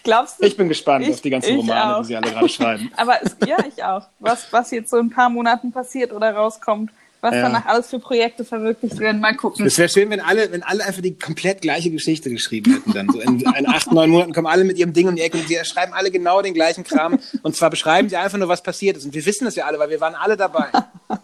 Glaubst 0.04 0.42
du? 0.42 0.46
Ich 0.46 0.58
bin 0.58 0.70
gespannt 0.70 1.06
ich, 1.06 1.14
auf 1.14 1.22
die 1.22 1.30
ganzen 1.30 1.56
Romane, 1.58 1.98
auch. 1.98 2.02
die 2.02 2.08
sie 2.08 2.16
alle 2.16 2.32
gerade 2.32 2.50
schreiben. 2.50 2.92
Aber 2.96 3.16
es, 3.22 3.36
ja, 3.46 3.58
ich 3.68 3.84
auch. 3.84 4.08
Was, 4.20 4.52
was 4.52 4.72
jetzt 4.72 4.90
so 4.90 4.98
in 4.98 5.08
ein 5.08 5.10
paar 5.10 5.30
Monaten 5.30 5.72
passiert 5.72 6.12
oder 6.12 6.34
rauskommt 6.34 6.92
was 7.26 7.34
ja. 7.34 7.42
danach 7.42 7.66
alles 7.66 7.90
für 7.90 8.00
Projekte 8.00 8.46
verwirklicht 8.46 9.00
werden. 9.00 9.20
Mal 9.20 9.36
gucken. 9.36 9.66
Es 9.66 9.80
wäre 9.80 9.90
schön, 9.90 10.12
wenn 10.12 10.20
alle, 10.20 10.52
wenn 10.52 10.62
alle 10.62 10.86
einfach 10.86 11.02
die 11.02 11.18
komplett 11.18 11.62
gleiche 11.62 11.90
Geschichte 11.90 12.30
geschrieben 12.30 12.74
hätten. 12.74 12.94
Dann 12.94 13.10
so 13.10 13.20
in, 13.20 13.40
in 13.40 13.68
acht, 13.68 13.92
neun 13.92 14.12
Monaten 14.12 14.32
kommen 14.32 14.48
alle 14.48 14.64
mit 14.64 14.78
ihrem 14.78 14.94
Ding 14.94 15.08
um 15.08 15.16
die 15.16 15.24
Ecke 15.24 15.40
und 15.40 15.48
sie 15.48 15.58
schreiben 15.66 15.94
alle 15.94 16.12
genau 16.12 16.44
den 16.44 16.54
gleichen 16.54 16.84
Kram. 16.84 17.20
Und 17.42 17.56
zwar 17.56 17.72
beschreiben 17.72 18.10
sie 18.10 18.16
einfach 18.16 18.38
nur, 18.38 18.48
was 18.48 18.62
passiert 18.62 18.96
ist. 18.96 19.06
Und 19.06 19.16
wir 19.16 19.26
wissen 19.26 19.46
das 19.46 19.56
ja 19.56 19.66
alle, 19.66 19.80
weil 19.80 19.90
wir 19.90 20.00
waren 20.00 20.14
alle 20.14 20.38
dabei. 20.38 20.68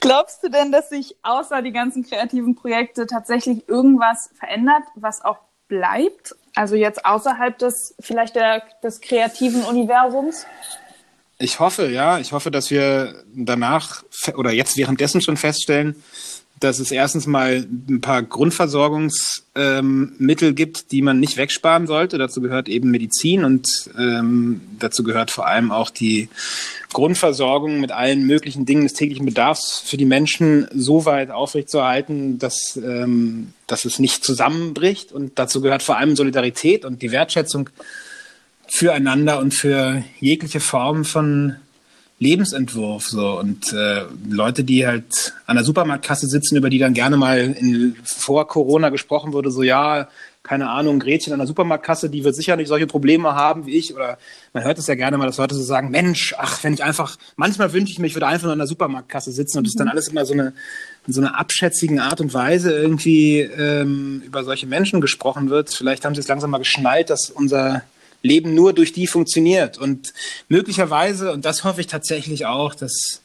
Glaubst 0.00 0.42
du 0.42 0.50
denn, 0.50 0.72
dass 0.72 0.88
sich 0.88 1.16
außer 1.22 1.62
die 1.62 1.72
ganzen 1.72 2.04
kreativen 2.04 2.56
Projekte 2.56 3.06
tatsächlich 3.06 3.68
irgendwas 3.68 4.30
verändert, 4.34 4.82
was 4.96 5.24
auch 5.24 5.38
bleibt? 5.68 6.34
Also 6.56 6.74
jetzt 6.74 7.06
außerhalb 7.06 7.56
des 7.56 7.94
vielleicht 8.00 8.34
der, 8.34 8.64
des 8.82 9.00
kreativen 9.00 9.62
Universums? 9.62 10.44
Ich 11.38 11.58
hoffe, 11.58 11.90
ja. 11.90 12.18
Ich 12.18 12.32
hoffe, 12.32 12.50
dass 12.50 12.70
wir 12.70 13.24
danach 13.34 14.04
oder 14.36 14.52
jetzt 14.52 14.76
währenddessen 14.76 15.20
schon 15.20 15.36
feststellen, 15.36 15.96
dass 16.60 16.78
es 16.78 16.92
erstens 16.92 17.26
mal 17.26 17.66
ein 17.88 18.00
paar 18.00 18.22
Grundversorgungsmittel 18.22 20.48
ähm, 20.48 20.54
gibt, 20.54 20.92
die 20.92 21.02
man 21.02 21.18
nicht 21.18 21.36
wegsparen 21.36 21.88
sollte. 21.88 22.16
Dazu 22.16 22.40
gehört 22.40 22.68
eben 22.68 22.90
Medizin 22.90 23.44
und 23.44 23.68
ähm, 23.98 24.60
dazu 24.78 25.02
gehört 25.02 25.32
vor 25.32 25.46
allem 25.46 25.72
auch 25.72 25.90
die 25.90 26.28
Grundversorgung 26.92 27.80
mit 27.80 27.90
allen 27.90 28.26
möglichen 28.26 28.64
Dingen 28.64 28.84
des 28.84 28.94
täglichen 28.94 29.26
Bedarfs 29.26 29.82
für 29.84 29.96
die 29.96 30.04
Menschen 30.04 30.68
so 30.72 31.04
weit 31.04 31.32
aufrechtzuerhalten, 31.32 32.38
dass, 32.38 32.76
ähm, 32.76 33.52
dass 33.66 33.84
es 33.84 33.98
nicht 33.98 34.24
zusammenbricht. 34.24 35.10
Und 35.10 35.38
dazu 35.38 35.60
gehört 35.60 35.82
vor 35.82 35.98
allem 35.98 36.14
Solidarität 36.14 36.84
und 36.84 37.02
die 37.02 37.10
Wertschätzung 37.10 37.70
füreinander 38.68 39.38
und 39.38 39.54
für 39.54 40.02
jegliche 40.20 40.60
Form 40.60 41.04
von 41.04 41.56
Lebensentwurf 42.18 43.06
so 43.06 43.38
und 43.38 43.72
äh, 43.72 44.02
Leute, 44.28 44.64
die 44.64 44.86
halt 44.86 45.34
an 45.46 45.56
der 45.56 45.64
Supermarktkasse 45.64 46.26
sitzen, 46.26 46.56
über 46.56 46.70
die 46.70 46.78
dann 46.78 46.94
gerne 46.94 47.16
mal 47.16 47.40
in, 47.40 47.96
vor 48.04 48.46
Corona 48.46 48.88
gesprochen 48.88 49.32
wurde, 49.32 49.50
so 49.50 49.62
ja, 49.62 50.08
keine 50.42 50.68
Ahnung, 50.68 51.00
Gretchen 51.00 51.32
an 51.32 51.38
der 51.38 51.48
Supermarktkasse, 51.48 52.10
die 52.10 52.22
wird 52.22 52.36
sicher 52.36 52.56
nicht 52.56 52.68
solche 52.68 52.86
Probleme 52.86 53.34
haben 53.34 53.66
wie 53.66 53.76
ich 53.76 53.94
oder 53.94 54.18
man 54.52 54.62
hört 54.62 54.78
es 54.78 54.86
ja 54.86 54.94
gerne 54.94 55.18
mal, 55.18 55.26
dass 55.26 55.38
Leute 55.38 55.54
so 55.54 55.62
sagen, 55.62 55.90
Mensch, 55.90 56.34
ach, 56.38 56.62
wenn 56.62 56.74
ich 56.74 56.84
einfach, 56.84 57.16
manchmal 57.36 57.72
wünsche 57.72 57.92
ich 57.92 57.98
mir, 57.98 58.06
ich 58.06 58.14
würde 58.14 58.26
einfach 58.26 58.44
nur 58.44 58.52
an 58.52 58.58
der 58.58 58.68
Supermarktkasse 58.68 59.32
sitzen 59.32 59.58
und 59.58 59.66
es 59.66 59.74
mhm. 59.74 59.78
dann 59.78 59.88
alles 59.88 60.08
immer 60.08 60.24
so 60.24 60.34
eine 60.34 60.52
in 61.06 61.12
so 61.12 61.20
einer 61.20 61.38
abschätzigen 61.38 61.98
Art 61.98 62.20
und 62.20 62.32
Weise 62.32 62.72
irgendwie 62.72 63.40
ähm, 63.40 64.22
über 64.24 64.42
solche 64.44 64.66
Menschen 64.66 65.00
gesprochen 65.02 65.50
wird. 65.50 65.74
Vielleicht 65.74 66.04
haben 66.04 66.14
sie 66.14 66.20
es 66.20 66.28
langsam 66.28 66.50
mal 66.50 66.58
geschnallt, 66.58 67.10
dass 67.10 67.28
unser 67.28 67.82
Leben 68.24 68.54
nur 68.54 68.72
durch 68.72 68.92
die 68.92 69.06
funktioniert. 69.06 69.78
Und 69.78 70.12
möglicherweise, 70.48 71.32
und 71.32 71.44
das 71.44 71.62
hoffe 71.62 71.82
ich 71.82 71.86
tatsächlich 71.86 72.46
auch, 72.46 72.74
dass, 72.74 73.20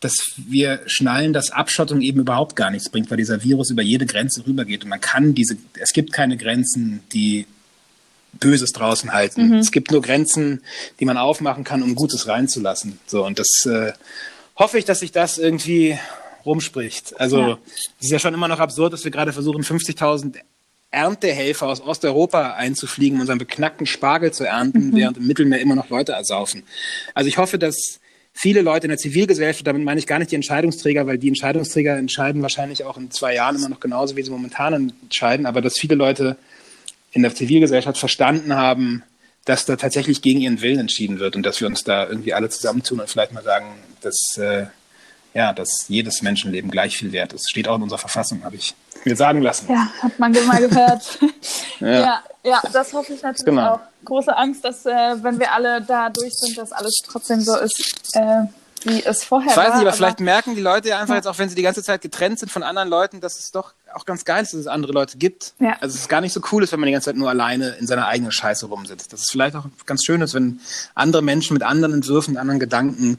dass 0.00 0.14
wir 0.36 0.80
schnallen, 0.86 1.32
dass 1.32 1.50
Abschottung 1.50 2.00
eben 2.00 2.20
überhaupt 2.20 2.54
gar 2.54 2.70
nichts 2.70 2.88
bringt, 2.88 3.10
weil 3.10 3.18
dieser 3.18 3.42
Virus 3.42 3.70
über 3.70 3.82
jede 3.82 4.06
Grenze 4.06 4.46
rübergeht. 4.46 4.84
Und 4.84 4.90
man 4.90 5.00
kann 5.00 5.34
diese, 5.34 5.58
es 5.78 5.92
gibt 5.92 6.12
keine 6.12 6.36
Grenzen, 6.36 7.00
die 7.12 7.46
Böses 8.32 8.70
draußen 8.70 9.12
halten. 9.12 9.48
Mhm. 9.48 9.54
Es 9.56 9.72
gibt 9.72 9.90
nur 9.90 10.02
Grenzen, 10.02 10.62
die 11.00 11.04
man 11.04 11.16
aufmachen 11.16 11.64
kann, 11.64 11.82
um 11.82 11.96
Gutes 11.96 12.28
reinzulassen. 12.28 13.00
So, 13.06 13.26
und 13.26 13.40
das 13.40 13.66
äh, 13.66 13.92
hoffe 14.54 14.78
ich, 14.78 14.84
dass 14.84 15.00
sich 15.00 15.10
das 15.10 15.38
irgendwie 15.38 15.98
rumspricht. 16.46 17.18
Also, 17.20 17.40
es 17.40 17.46
ja. 17.48 17.58
ist 18.02 18.10
ja 18.12 18.18
schon 18.20 18.34
immer 18.34 18.46
noch 18.46 18.60
absurd, 18.60 18.92
dass 18.92 19.02
wir 19.02 19.10
gerade 19.10 19.32
versuchen, 19.32 19.64
50.000 19.64 20.36
Erntehelfer 20.90 21.66
aus 21.66 21.80
Osteuropa 21.80 22.54
einzufliegen, 22.54 23.16
um 23.16 23.20
unseren 23.22 23.38
beknackten 23.38 23.86
Spargel 23.86 24.32
zu 24.32 24.44
ernten, 24.44 24.88
mhm. 24.88 24.96
während 24.96 25.16
im 25.18 25.26
Mittelmeer 25.26 25.60
immer 25.60 25.74
noch 25.74 25.90
Leute 25.90 26.12
ersaufen. 26.12 26.62
Also 27.14 27.28
ich 27.28 27.36
hoffe, 27.36 27.58
dass 27.58 28.00
viele 28.32 28.62
Leute 28.62 28.86
in 28.86 28.90
der 28.90 28.98
Zivilgesellschaft, 28.98 29.66
damit 29.66 29.84
meine 29.84 29.98
ich 29.98 30.06
gar 30.06 30.18
nicht 30.18 30.30
die 30.30 30.36
Entscheidungsträger, 30.36 31.06
weil 31.06 31.18
die 31.18 31.28
Entscheidungsträger 31.28 31.96
entscheiden 31.96 32.40
wahrscheinlich 32.40 32.84
auch 32.84 32.96
in 32.96 33.10
zwei 33.10 33.34
Jahren 33.34 33.56
immer 33.56 33.68
noch 33.68 33.80
genauso, 33.80 34.16
wie 34.16 34.22
sie 34.22 34.30
momentan 34.30 34.92
entscheiden, 35.02 35.44
aber 35.44 35.60
dass 35.60 35.78
viele 35.78 35.94
Leute 35.94 36.36
in 37.12 37.22
der 37.22 37.34
Zivilgesellschaft 37.34 37.98
verstanden 37.98 38.54
haben, 38.54 39.02
dass 39.44 39.64
da 39.64 39.76
tatsächlich 39.76 40.22
gegen 40.22 40.40
ihren 40.40 40.60
Willen 40.60 40.78
entschieden 40.78 41.18
wird 41.18 41.34
und 41.34 41.42
dass 41.44 41.60
wir 41.60 41.66
uns 41.66 41.82
da 41.82 42.06
irgendwie 42.06 42.34
alle 42.34 42.48
zusammentun 42.48 43.00
und 43.00 43.08
vielleicht 43.08 43.32
mal 43.32 43.42
sagen, 43.42 43.66
dass, 44.02 44.36
äh, 44.36 44.66
ja, 45.34 45.52
dass 45.52 45.86
jedes 45.88 46.22
Menschenleben 46.22 46.70
gleich 46.70 46.96
viel 46.96 47.12
wert 47.12 47.32
ist. 47.32 47.48
Steht 47.50 47.68
auch 47.68 47.76
in 47.76 47.82
unserer 47.82 47.98
Verfassung, 47.98 48.44
habe 48.44 48.56
ich 48.56 48.74
mir 49.04 49.16
sagen 49.16 49.42
lassen. 49.42 49.70
Ja, 49.70 49.88
hat 50.02 50.18
man 50.18 50.32
mal 50.46 50.66
gehört. 50.66 51.18
ja. 51.80 51.88
ja. 51.88 52.22
ja, 52.44 52.62
das 52.72 52.92
hoffe 52.92 53.12
ich 53.12 53.22
natürlich 53.22 53.44
genau. 53.44 53.74
auch. 53.74 53.80
Große 54.04 54.36
Angst, 54.36 54.64
dass 54.64 54.86
äh, 54.86 55.16
wenn 55.22 55.38
wir 55.38 55.52
alle 55.52 55.82
da 55.82 56.08
durch 56.10 56.34
sind, 56.34 56.56
dass 56.56 56.72
alles 56.72 56.94
trotzdem 57.06 57.40
so 57.40 57.56
ist, 57.56 58.14
äh, 58.14 58.44
wie 58.84 59.04
es 59.04 59.24
vorher 59.24 59.48
war. 59.48 59.52
Ich 59.52 59.56
weiß 59.56 59.64
nicht, 59.66 59.74
aber, 59.74 59.88
aber, 59.88 59.92
vielleicht 59.96 60.20
merken 60.20 60.54
die 60.54 60.60
Leute 60.60 60.88
ja 60.88 60.98
einfach 61.00 61.14
ja. 61.14 61.16
jetzt, 61.16 61.26
auch 61.26 61.38
wenn 61.38 61.48
sie 61.48 61.56
die 61.56 61.62
ganze 61.62 61.82
Zeit 61.82 62.00
getrennt 62.00 62.38
sind 62.38 62.50
von 62.50 62.62
anderen 62.62 62.88
Leuten, 62.88 63.20
dass 63.20 63.38
es 63.38 63.50
doch 63.50 63.74
auch 63.94 64.04
ganz 64.04 64.24
geil 64.24 64.42
ist, 64.42 64.52
dass 64.52 64.60
es 64.60 64.66
andere 64.66 64.92
Leute 64.92 65.18
gibt. 65.18 65.54
Ja. 65.58 65.76
Also 65.80 65.94
es 65.94 66.02
ist 66.02 66.08
gar 66.08 66.20
nicht 66.20 66.32
so 66.32 66.40
cool 66.52 66.62
ist, 66.62 66.72
wenn 66.72 66.80
man 66.80 66.86
die 66.86 66.92
ganze 66.92 67.06
Zeit 67.06 67.16
nur 67.16 67.28
alleine 67.28 67.70
in 67.80 67.86
seiner 67.86 68.06
eigenen 68.06 68.32
Scheiße 68.32 68.66
rumsitzt. 68.66 69.12
Das 69.12 69.20
ist 69.20 69.30
vielleicht 69.30 69.56
auch 69.56 69.64
ganz 69.86 70.04
schön 70.04 70.20
ist, 70.20 70.34
wenn 70.34 70.60
andere 70.94 71.22
Menschen 71.22 71.54
mit 71.54 71.62
anderen 71.62 71.94
Entwürfen, 71.94 72.34
mit 72.34 72.40
anderen 72.40 72.60
Gedanken 72.60 73.18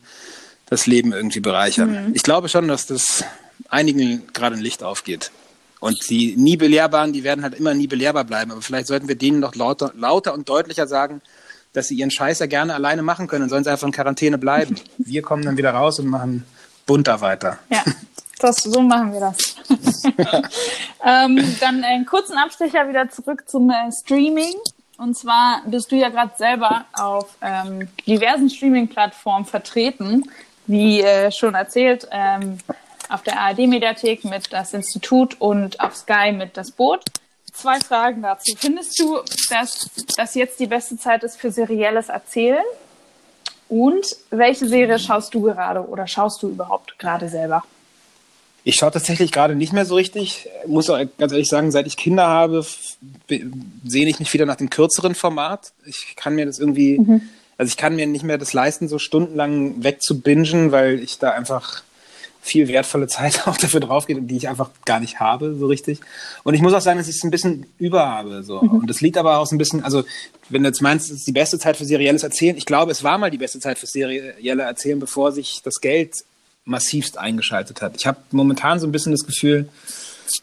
das 0.69 0.85
Leben 0.85 1.13
irgendwie 1.13 1.39
bereichern. 1.39 2.07
Mhm. 2.07 2.15
Ich 2.15 2.23
glaube 2.23 2.49
schon, 2.49 2.67
dass 2.67 2.85
das 2.85 3.23
einigen 3.69 4.27
gerade 4.33 4.55
ein 4.55 4.61
Licht 4.61 4.83
aufgeht. 4.83 5.31
Und 5.79 6.09
die 6.09 6.35
nie 6.35 6.57
belehrbaren, 6.57 7.13
die 7.13 7.23
werden 7.23 7.43
halt 7.43 7.55
immer 7.55 7.73
nie 7.73 7.87
belehrbar 7.87 8.25
bleiben. 8.25 8.51
Aber 8.51 8.61
vielleicht 8.61 8.87
sollten 8.87 9.07
wir 9.07 9.15
denen 9.15 9.39
noch 9.39 9.55
lauter, 9.55 9.93
lauter 9.95 10.33
und 10.33 10.49
deutlicher 10.49 10.87
sagen, 10.87 11.21
dass 11.73 11.87
sie 11.87 11.95
ihren 11.95 12.11
Scheiß 12.11 12.39
ja 12.39 12.47
gerne 12.47 12.73
alleine 12.73 13.01
machen 13.01 13.27
können 13.27 13.43
und 13.43 13.49
sollen 13.49 13.63
sie 13.63 13.71
einfach 13.71 13.87
in 13.87 13.93
Quarantäne 13.93 14.37
bleiben. 14.37 14.75
Wir 14.97 15.21
kommen 15.21 15.43
dann 15.43 15.57
wieder 15.57 15.71
raus 15.71 15.99
und 15.99 16.07
machen 16.07 16.43
bunter 16.85 17.21
weiter. 17.21 17.59
Ja, 17.69 17.83
das, 18.39 18.57
so 18.57 18.81
machen 18.81 19.13
wir 19.13 19.19
das. 19.19 19.55
ähm, 21.05 21.55
dann 21.59 21.83
einen 21.83 22.05
kurzen 22.05 22.37
Abstecher 22.37 22.89
wieder 22.89 23.09
zurück 23.09 23.43
zum 23.47 23.69
äh, 23.69 23.91
Streaming. 23.91 24.55
Und 24.97 25.17
zwar 25.17 25.61
bist 25.65 25.91
du 25.91 25.95
ja 25.95 26.09
gerade 26.09 26.31
selber 26.37 26.85
auf 26.93 27.37
ähm, 27.41 27.87
diversen 28.05 28.49
Streaming-Plattformen 28.49 29.45
vertreten. 29.45 30.29
Wie 30.69 31.01
äh, 31.01 31.31
schon 31.31 31.55
erzählt, 31.55 32.07
ähm, 32.11 32.59
auf 33.09 33.23
der 33.23 33.39
ARD-Mediathek 33.39 34.23
mit 34.23 34.53
das 34.53 34.71
Institut 34.73 35.35
und 35.41 35.79
auf 35.79 35.95
Sky 35.95 36.31
mit 36.31 36.55
das 36.57 36.69
Boot. 36.69 37.03
Zwei 37.51 37.79
Fragen 37.79 38.21
dazu. 38.21 38.55
Findest 38.55 38.99
du, 38.99 39.17
dass 39.49 39.89
das 40.15 40.35
jetzt 40.35 40.59
die 40.59 40.67
beste 40.67 40.95
Zeit 40.97 41.23
ist 41.23 41.39
für 41.39 41.51
serielles 41.51 42.09
Erzählen? 42.09 42.63
Und 43.67 44.15
welche 44.29 44.67
Serie 44.67 44.99
schaust 44.99 45.33
du 45.33 45.41
gerade 45.41 45.87
oder 45.87 46.05
schaust 46.05 46.43
du 46.43 46.49
überhaupt 46.49 46.99
gerade 46.99 47.29
selber? 47.29 47.63
Ich 48.63 48.75
schaue 48.75 48.91
tatsächlich 48.91 49.31
gerade 49.31 49.55
nicht 49.55 49.73
mehr 49.73 49.85
so 49.85 49.95
richtig. 49.95 50.47
Ich 50.63 50.67
muss 50.67 50.87
auch 50.91 50.99
ganz 51.17 51.31
ehrlich 51.31 51.49
sagen, 51.49 51.71
seit 51.71 51.87
ich 51.87 51.97
Kinder 51.97 52.27
habe, 52.27 52.63
sehne 53.27 54.09
ich 54.11 54.19
mich 54.19 54.31
wieder 54.33 54.45
nach 54.45 54.57
dem 54.57 54.69
kürzeren 54.69 55.15
Format. 55.15 55.71
Ich 55.85 56.15
kann 56.15 56.35
mir 56.35 56.45
das 56.45 56.59
irgendwie, 56.59 56.99
mhm. 56.99 57.29
Also 57.59 57.69
ich 57.69 57.77
kann 57.77 57.97
mir 57.97 58.07
nicht 58.07 58.23
mehr 58.23 58.37
das 58.37 58.53
leisten, 58.53 58.87
so 58.87 58.99
stundenlang 58.99 59.83
wegzubingen, 59.83 60.71
weil 60.71 61.03
ich 61.03 61.19
da 61.19 61.31
einfach 61.31 61.83
viel 62.41 62.69
wertvolle 62.69 63.07
Zeit 63.07 63.41
auch 63.47 63.57
dafür 63.57 63.81
drauf 63.81 64.07
geht 64.07 64.17
und 64.17 64.27
die 64.27 64.37
ich 64.37 64.47
einfach 64.47 64.69
gar 64.85 65.01
nicht 65.01 65.19
habe, 65.19 65.53
so 65.59 65.67
richtig. 65.67 65.99
Und 66.43 66.53
ich 66.53 66.61
muss 66.61 66.73
auch 66.73 66.79
sagen, 66.79 66.97
dass 66.99 67.09
ich 67.09 67.17
es 67.17 67.23
ein 67.25 67.31
bisschen 67.31 67.65
überhabe. 67.77 68.43
So. 68.43 68.61
Mhm. 68.61 68.69
Und 68.69 68.89
das 68.89 69.01
liegt 69.01 69.17
aber 69.17 69.39
auch 69.39 69.45
so 69.45 69.55
ein 69.55 69.57
bisschen, 69.57 69.83
also 69.83 70.05
wenn 70.47 70.63
du 70.63 70.69
jetzt 70.69 70.81
meinst, 70.81 71.11
es 71.11 71.17
ist 71.17 71.27
die 71.27 71.33
beste 71.33 71.59
Zeit 71.59 71.75
für 71.75 71.83
serielles 71.83 72.23
Erzählen, 72.23 72.55
ich 72.55 72.65
glaube, 72.65 72.93
es 72.93 73.03
war 73.03 73.17
mal 73.17 73.29
die 73.29 73.37
beste 73.37 73.59
Zeit 73.59 73.77
für 73.77 73.87
serielle 73.87 74.63
Erzählen, 74.63 75.01
bevor 75.01 75.33
sich 75.33 75.59
das 75.61 75.81
Geld 75.81 76.15
massivst 76.63 77.17
eingeschaltet 77.17 77.81
hat. 77.81 77.97
Ich 77.97 78.07
habe 78.07 78.19
momentan 78.31 78.79
so 78.79 78.87
ein 78.87 78.93
bisschen 78.93 79.11
das 79.11 79.25
Gefühl, 79.25 79.67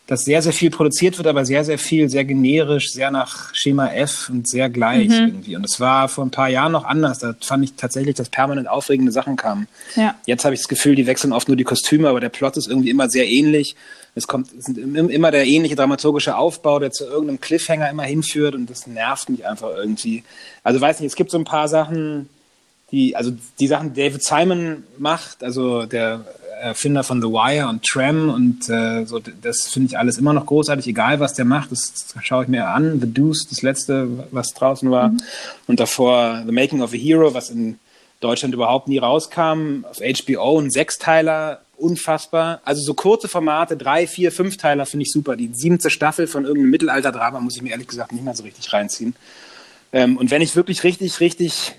dass 0.06 0.22
sehr, 0.22 0.42
sehr 0.42 0.52
viel 0.52 0.70
produziert 0.70 1.18
wird, 1.18 1.26
aber 1.26 1.44
sehr, 1.44 1.64
sehr 1.64 1.78
viel, 1.78 2.08
sehr 2.08 2.24
generisch, 2.24 2.92
sehr 2.92 3.10
nach 3.10 3.54
Schema 3.54 3.88
F 3.88 4.28
und 4.28 4.48
sehr 4.48 4.68
gleich 4.70 5.08
mhm. 5.08 5.26
irgendwie. 5.26 5.56
Und 5.56 5.62
das 5.62 5.80
war 5.80 6.08
vor 6.08 6.24
ein 6.24 6.30
paar 6.30 6.48
Jahren 6.48 6.72
noch 6.72 6.84
anders. 6.84 7.18
Da 7.18 7.34
fand 7.40 7.64
ich 7.64 7.74
tatsächlich, 7.74 8.14
dass 8.14 8.28
permanent 8.28 8.68
aufregende 8.68 9.12
Sachen 9.12 9.36
kamen. 9.36 9.68
Ja. 9.94 10.14
Jetzt 10.26 10.44
habe 10.44 10.54
ich 10.54 10.60
das 10.60 10.68
Gefühl, 10.68 10.94
die 10.94 11.06
wechseln 11.06 11.32
oft 11.32 11.48
nur 11.48 11.56
die 11.56 11.64
Kostüme, 11.64 12.08
aber 12.08 12.20
der 12.20 12.28
Plot 12.28 12.56
ist 12.56 12.68
irgendwie 12.68 12.90
immer 12.90 13.08
sehr 13.08 13.28
ähnlich. 13.28 13.76
Es 14.14 14.26
kommt 14.26 14.48
es 14.58 14.64
sind 14.64 14.78
immer 14.78 15.30
der 15.30 15.46
ähnliche 15.46 15.76
dramaturgische 15.76 16.36
Aufbau, 16.36 16.78
der 16.78 16.90
zu 16.90 17.04
irgendeinem 17.04 17.40
Cliffhanger 17.40 17.90
immer 17.90 18.04
hinführt 18.04 18.54
und 18.54 18.70
das 18.70 18.86
nervt 18.86 19.28
mich 19.28 19.46
einfach 19.46 19.70
irgendwie. 19.76 20.24
Also 20.62 20.80
weiß 20.80 21.00
nicht, 21.00 21.08
es 21.08 21.16
gibt 21.16 21.30
so 21.30 21.38
ein 21.38 21.44
paar 21.44 21.68
Sachen, 21.68 22.30
die, 22.92 23.14
also 23.14 23.32
die 23.58 23.66
Sachen, 23.66 23.92
die 23.92 24.00
David 24.00 24.22
Simon 24.22 24.84
macht, 24.98 25.42
also 25.42 25.86
der 25.86 26.24
Erfinder 26.60 27.02
von 27.04 27.20
The 27.20 27.28
Wire 27.28 27.68
und 27.68 27.84
Tram 27.84 28.30
und 28.30 28.68
äh, 28.68 29.04
so, 29.04 29.18
das 29.18 29.68
finde 29.68 29.88
ich 29.88 29.98
alles 29.98 30.18
immer 30.18 30.32
noch 30.32 30.46
großartig, 30.46 30.86
egal 30.86 31.20
was 31.20 31.34
der 31.34 31.44
macht, 31.44 31.72
das, 31.72 31.92
das 31.92 32.24
schaue 32.24 32.44
ich 32.44 32.48
mir 32.48 32.68
an. 32.68 33.00
The 33.00 33.12
Deuce, 33.12 33.46
das 33.48 33.62
letzte, 33.62 34.26
was 34.30 34.54
draußen 34.54 34.90
war. 34.90 35.08
Mhm. 35.08 35.18
Und 35.66 35.80
davor 35.80 36.42
The 36.46 36.52
Making 36.52 36.82
of 36.82 36.92
a 36.92 36.96
Hero, 36.96 37.34
was 37.34 37.50
in 37.50 37.78
Deutschland 38.20 38.54
überhaupt 38.54 38.88
nie 38.88 38.98
rauskam, 38.98 39.84
auf 39.84 39.98
HBO, 39.98 40.58
ein 40.58 40.70
Sechsteiler, 40.70 41.60
unfassbar. 41.76 42.60
Also 42.64 42.82
so 42.82 42.94
kurze 42.94 43.28
Formate, 43.28 43.76
drei, 43.76 44.06
vier, 44.06 44.32
Fünfteiler 44.32 44.86
finde 44.86 45.04
ich 45.04 45.12
super. 45.12 45.36
Die 45.36 45.50
siebte 45.52 45.90
Staffel 45.90 46.26
von 46.26 46.44
irgendeinem 46.44 46.70
Mittelalterdrama 46.70 47.40
muss 47.40 47.56
ich 47.56 47.62
mir 47.62 47.70
ehrlich 47.70 47.88
gesagt 47.88 48.12
nicht 48.12 48.24
mehr 48.24 48.34
so 48.34 48.44
richtig 48.44 48.72
reinziehen. 48.72 49.14
Ähm, 49.92 50.16
und 50.16 50.30
wenn 50.30 50.42
ich 50.42 50.56
wirklich 50.56 50.84
richtig, 50.84 51.20
richtig 51.20 51.74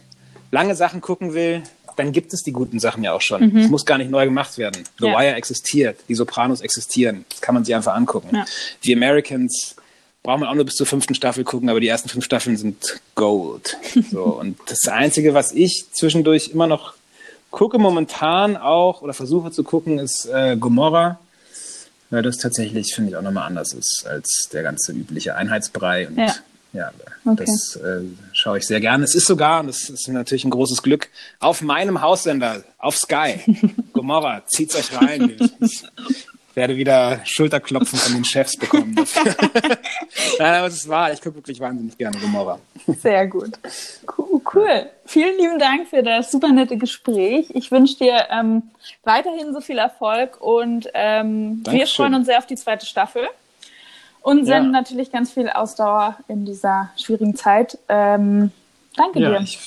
lange 0.51 0.75
Sachen 0.75 1.01
gucken 1.01 1.33
will, 1.33 1.63
dann 1.97 2.11
gibt 2.11 2.33
es 2.33 2.43
die 2.43 2.51
guten 2.51 2.79
Sachen 2.79 3.03
ja 3.03 3.11
auch 3.11 3.21
schon. 3.21 3.49
Mhm. 3.49 3.57
Es 3.57 3.69
muss 3.69 3.85
gar 3.85 3.97
nicht 3.97 4.09
neu 4.09 4.25
gemacht 4.25 4.57
werden. 4.57 4.83
The 4.99 5.07
ja. 5.07 5.19
Wire 5.19 5.35
existiert, 5.35 5.99
die 6.07 6.15
Sopranos 6.15 6.61
existieren. 6.61 7.25
Das 7.29 7.41
kann 7.41 7.55
man 7.55 7.65
sich 7.65 7.75
einfach 7.75 7.95
angucken. 7.95 8.35
Ja. 8.35 8.45
Die 8.83 8.95
Americans 8.95 9.75
braucht 10.23 10.39
man 10.39 10.49
auch 10.49 10.55
nur 10.55 10.65
bis 10.65 10.75
zur 10.75 10.85
fünften 10.85 11.15
Staffel 11.15 11.43
gucken, 11.43 11.69
aber 11.69 11.79
die 11.79 11.87
ersten 11.87 12.09
fünf 12.09 12.23
Staffeln 12.23 12.55
sind 12.57 13.01
Gold. 13.15 13.77
So, 14.11 14.23
und 14.23 14.57
das 14.67 14.87
Einzige, 14.87 15.33
was 15.33 15.51
ich 15.51 15.87
zwischendurch 15.91 16.49
immer 16.49 16.67
noch 16.67 16.93
gucke, 17.49 17.79
momentan 17.79 18.55
auch 18.57 19.01
oder 19.01 19.13
versuche 19.13 19.51
zu 19.51 19.63
gucken, 19.63 19.99
ist 19.99 20.27
äh, 20.31 20.55
Gomorra. 20.55 21.19
Weil 22.09 22.21
das 22.23 22.37
tatsächlich, 22.37 22.93
finde 22.95 23.11
ich, 23.11 23.17
auch 23.17 23.21
nochmal 23.21 23.47
anders 23.47 23.73
ist 23.73 24.05
als 24.07 24.47
der 24.53 24.63
ganze 24.63 24.93
übliche 24.93 25.35
Einheitsbrei. 25.35 26.07
Und 26.07 26.17
ja, 26.17 26.35
ja 26.71 26.91
okay. 27.25 27.43
das 27.45 27.75
äh, 27.75 28.03
schaue 28.47 28.59
ich 28.59 28.67
sehr 28.67 28.79
gerne. 28.79 29.03
Es 29.03 29.13
ist 29.13 29.27
sogar, 29.27 29.59
und 29.59 29.67
das 29.67 29.89
ist 29.89 30.07
natürlich 30.07 30.45
ein 30.45 30.51
großes 30.51 30.81
Glück, 30.81 31.09
auf 31.41 31.61
meinem 31.61 31.99
Haussender, 32.01 32.63
auf 32.77 32.95
Sky. 32.95 33.41
Gomorra, 33.93 34.45
zieht's 34.45 34.73
euch 34.77 35.01
rein. 35.01 35.35
Ich 35.59 35.83
werde 36.53 36.77
wieder 36.77 37.19
Schulterklopfen 37.25 37.99
von 37.99 38.13
den 38.13 38.23
Chefs 38.23 38.55
bekommen. 38.55 38.95
Nein, 40.39 40.53
aber 40.53 40.67
es 40.67 40.75
ist 40.75 40.87
wahr. 40.87 41.11
Ich 41.11 41.19
gucke 41.19 41.35
wirklich 41.35 41.59
wahnsinnig 41.59 41.97
gerne 41.97 42.17
Gomorra. 42.19 42.57
Sehr 43.01 43.27
gut. 43.27 43.51
Cool. 44.53 44.85
Vielen 45.05 45.37
lieben 45.37 45.59
Dank 45.59 45.89
für 45.89 46.01
das 46.01 46.31
super 46.31 46.53
nette 46.53 46.77
Gespräch. 46.77 47.49
Ich 47.49 47.69
wünsche 47.69 47.97
dir 47.97 48.27
ähm, 48.31 48.63
weiterhin 49.03 49.51
so 49.51 49.59
viel 49.59 49.77
Erfolg 49.77 50.39
und 50.39 50.87
ähm, 50.93 51.63
wir 51.69 51.85
freuen 51.85 52.15
uns 52.15 52.27
sehr 52.27 52.37
auf 52.37 52.47
die 52.47 52.55
zweite 52.55 52.85
Staffel 52.85 53.27
und 54.21 54.45
senden 54.45 54.73
ja. 54.73 54.81
natürlich 54.81 55.11
ganz 55.11 55.31
viel 55.31 55.49
Ausdauer 55.49 56.17
in 56.27 56.45
dieser 56.45 56.89
schwierigen 56.97 57.35
Zeit. 57.35 57.77
Ähm, 57.87 58.51
danke 58.95 59.19
ja, 59.19 59.29
dir. 59.31 59.41
Ich 59.41 59.59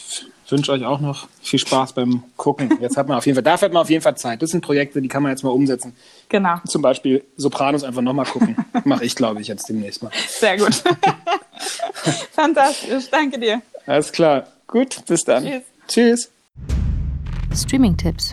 wünsche 0.50 0.72
euch 0.72 0.84
auch 0.84 1.00
noch 1.00 1.28
viel 1.40 1.58
Spaß 1.58 1.92
beim 1.92 2.24
Gucken. 2.36 2.78
Jetzt 2.80 2.96
hat 2.96 3.08
man 3.08 3.18
auf 3.18 3.26
jeden 3.26 3.36
Fall, 3.36 3.42
dafür 3.42 3.66
hat 3.66 3.72
man 3.72 3.82
auf 3.82 3.90
jeden 3.90 4.02
Fall 4.02 4.16
Zeit. 4.16 4.42
Das 4.42 4.50
sind 4.50 4.62
Projekte, 4.62 5.00
die 5.00 5.08
kann 5.08 5.22
man 5.22 5.30
jetzt 5.30 5.44
mal 5.44 5.50
umsetzen. 5.50 5.94
Genau. 6.28 6.56
Zum 6.66 6.82
Beispiel 6.82 7.24
Sopranos 7.36 7.84
einfach 7.84 8.02
nochmal 8.02 8.26
gucken. 8.26 8.56
Mache 8.84 9.04
ich, 9.04 9.14
glaube 9.14 9.40
ich, 9.40 9.48
jetzt 9.48 9.68
demnächst 9.68 10.02
mal. 10.02 10.10
Sehr 10.28 10.56
gut. 10.56 10.74
Fantastisch. 12.32 13.10
Danke 13.10 13.38
dir. 13.38 13.62
Alles 13.86 14.10
klar. 14.12 14.46
Gut, 14.66 15.04
bis 15.06 15.24
dann. 15.24 15.44
Tschüss. 15.44 15.62
Tschüss. 15.88 16.30
Streaming-Tipps. 17.54 18.32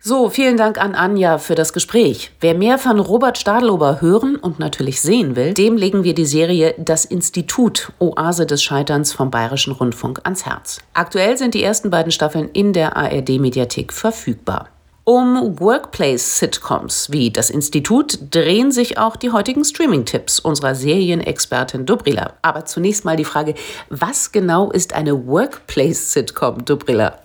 So, 0.00 0.30
vielen 0.30 0.56
Dank 0.56 0.80
an 0.80 0.94
Anja 0.94 1.38
für 1.38 1.56
das 1.56 1.72
Gespräch. 1.72 2.30
Wer 2.40 2.54
mehr 2.54 2.78
von 2.78 3.00
Robert 3.00 3.36
Stadlober 3.36 4.00
hören 4.00 4.36
und 4.36 4.60
natürlich 4.60 5.00
sehen 5.00 5.34
will, 5.34 5.54
dem 5.54 5.76
legen 5.76 6.04
wir 6.04 6.14
die 6.14 6.24
Serie 6.24 6.76
Das 6.78 7.04
Institut 7.04 7.90
Oase 7.98 8.46
des 8.46 8.62
Scheiterns 8.62 9.12
vom 9.12 9.32
Bayerischen 9.32 9.72
Rundfunk 9.72 10.20
ans 10.22 10.46
Herz. 10.46 10.78
Aktuell 10.94 11.36
sind 11.36 11.54
die 11.54 11.64
ersten 11.64 11.90
beiden 11.90 12.12
Staffeln 12.12 12.48
in 12.52 12.72
der 12.72 12.96
ARD-Mediathek 12.96 13.92
verfügbar. 13.92 14.68
Um 15.02 15.58
Workplace-Sitcoms 15.58 17.10
wie 17.10 17.32
das 17.32 17.50
Institut 17.50 18.20
drehen 18.30 18.70
sich 18.70 18.98
auch 18.98 19.16
die 19.16 19.32
heutigen 19.32 19.64
Streaming-Tipps 19.64 20.38
unserer 20.38 20.76
Serienexpertin 20.76 21.86
Dobrila. 21.86 22.34
Aber 22.42 22.66
zunächst 22.66 23.04
mal 23.04 23.16
die 23.16 23.24
Frage, 23.24 23.54
was 23.88 24.30
genau 24.30 24.70
ist 24.70 24.94
eine 24.94 25.26
Workplace-Sitcom, 25.26 26.64
Dobrila? 26.64 27.18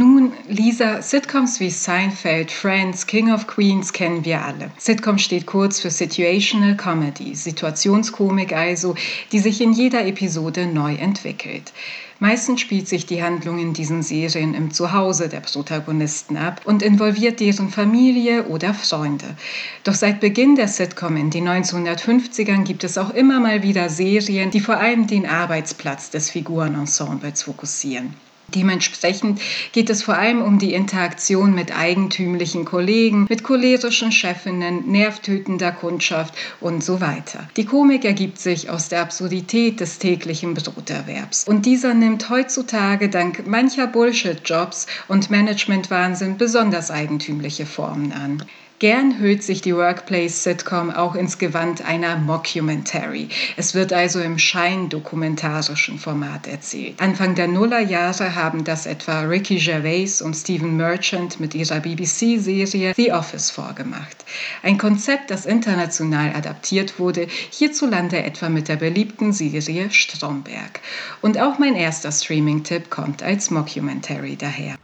Nun, 0.00 0.32
Lisa, 0.48 1.02
Sitcoms 1.02 1.60
wie 1.60 1.68
Seinfeld, 1.68 2.50
Friends, 2.50 3.06
King 3.06 3.30
of 3.30 3.46
Queens 3.46 3.92
kennen 3.92 4.24
wir 4.24 4.42
alle. 4.42 4.70
Sitcom 4.78 5.18
steht 5.18 5.44
kurz 5.44 5.78
für 5.78 5.90
Situational 5.90 6.74
Comedy, 6.74 7.34
Situationskomik 7.34 8.54
also, 8.54 8.94
die 9.30 9.40
sich 9.40 9.60
in 9.60 9.74
jeder 9.74 10.06
Episode 10.06 10.64
neu 10.64 10.94
entwickelt. 10.94 11.74
Meistens 12.18 12.62
spielt 12.62 12.88
sich 12.88 13.04
die 13.04 13.22
Handlung 13.22 13.58
in 13.58 13.74
diesen 13.74 14.02
Serien 14.02 14.54
im 14.54 14.70
Zuhause 14.70 15.28
der 15.28 15.40
Protagonisten 15.40 16.38
ab 16.38 16.62
und 16.64 16.82
involviert 16.82 17.38
deren 17.38 17.68
Familie 17.68 18.44
oder 18.44 18.72
Freunde. 18.72 19.36
Doch 19.84 19.92
seit 19.92 20.20
Beginn 20.20 20.56
der 20.56 20.68
Sitcom 20.68 21.18
in 21.18 21.28
den 21.28 21.46
1950ern 21.46 22.64
gibt 22.64 22.84
es 22.84 22.96
auch 22.96 23.10
immer 23.10 23.38
mal 23.38 23.62
wieder 23.62 23.90
Serien, 23.90 24.50
die 24.50 24.60
vor 24.60 24.78
allem 24.78 25.06
den 25.06 25.26
Arbeitsplatz 25.26 26.08
des 26.08 26.30
Figurenensembles 26.30 27.42
fokussieren. 27.42 28.14
Dementsprechend 28.54 29.40
geht 29.72 29.90
es 29.90 30.02
vor 30.02 30.16
allem 30.16 30.42
um 30.42 30.58
die 30.58 30.74
Interaktion 30.74 31.54
mit 31.54 31.76
eigentümlichen 31.76 32.64
Kollegen, 32.64 33.26
mit 33.28 33.44
cholerischen 33.44 34.12
Chefinnen, 34.12 34.90
nervtötender 34.90 35.72
Kundschaft 35.72 36.34
und 36.60 36.82
so 36.84 37.00
weiter. 37.00 37.48
Die 37.56 37.64
Komik 37.64 38.04
ergibt 38.04 38.38
sich 38.38 38.70
aus 38.70 38.88
der 38.88 39.02
Absurdität 39.02 39.80
des 39.80 39.98
täglichen 39.98 40.54
Broterwerbs. 40.54 41.44
Und 41.44 41.66
dieser 41.66 41.94
nimmt 41.94 42.30
heutzutage 42.30 43.08
dank 43.08 43.46
mancher 43.46 43.86
Bullshit-Jobs 43.86 44.86
und 45.08 45.30
Managementwahnsinn 45.30 46.36
besonders 46.36 46.90
eigentümliche 46.90 47.66
Formen 47.66 48.12
an. 48.12 48.44
Gern 48.80 49.18
hüllt 49.18 49.42
sich 49.42 49.60
die 49.60 49.76
Workplace-Sitcom 49.76 50.90
auch 50.90 51.14
ins 51.14 51.36
Gewand 51.36 51.84
einer 51.84 52.16
Mockumentary. 52.16 53.28
Es 53.58 53.74
wird 53.74 53.92
also 53.92 54.20
im 54.20 54.38
scheindokumentarischen 54.38 55.98
Format 55.98 56.46
erzählt. 56.46 56.98
Anfang 56.98 57.34
der 57.34 57.46
Nullerjahre 57.46 58.34
haben 58.34 58.64
das 58.64 58.86
etwa 58.86 59.20
Ricky 59.20 59.58
Gervais 59.58 60.22
und 60.22 60.32
Stephen 60.32 60.78
Merchant 60.78 61.40
mit 61.40 61.54
ihrer 61.54 61.80
BBC-Serie 61.80 62.94
The 62.96 63.12
Office 63.12 63.50
vorgemacht. 63.50 64.24
Ein 64.62 64.78
Konzept, 64.78 65.30
das 65.30 65.44
international 65.44 66.34
adaptiert 66.34 66.98
wurde, 66.98 67.26
hierzulande 67.50 68.22
etwa 68.22 68.48
mit 68.48 68.68
der 68.68 68.76
beliebten 68.76 69.34
Serie 69.34 69.90
Stromberg. 69.90 70.80
Und 71.20 71.38
auch 71.38 71.58
mein 71.58 71.74
erster 71.74 72.10
Streaming-Tipp 72.10 72.88
kommt 72.88 73.22
als 73.22 73.50
Mockumentary 73.50 74.36
daher. 74.36 74.76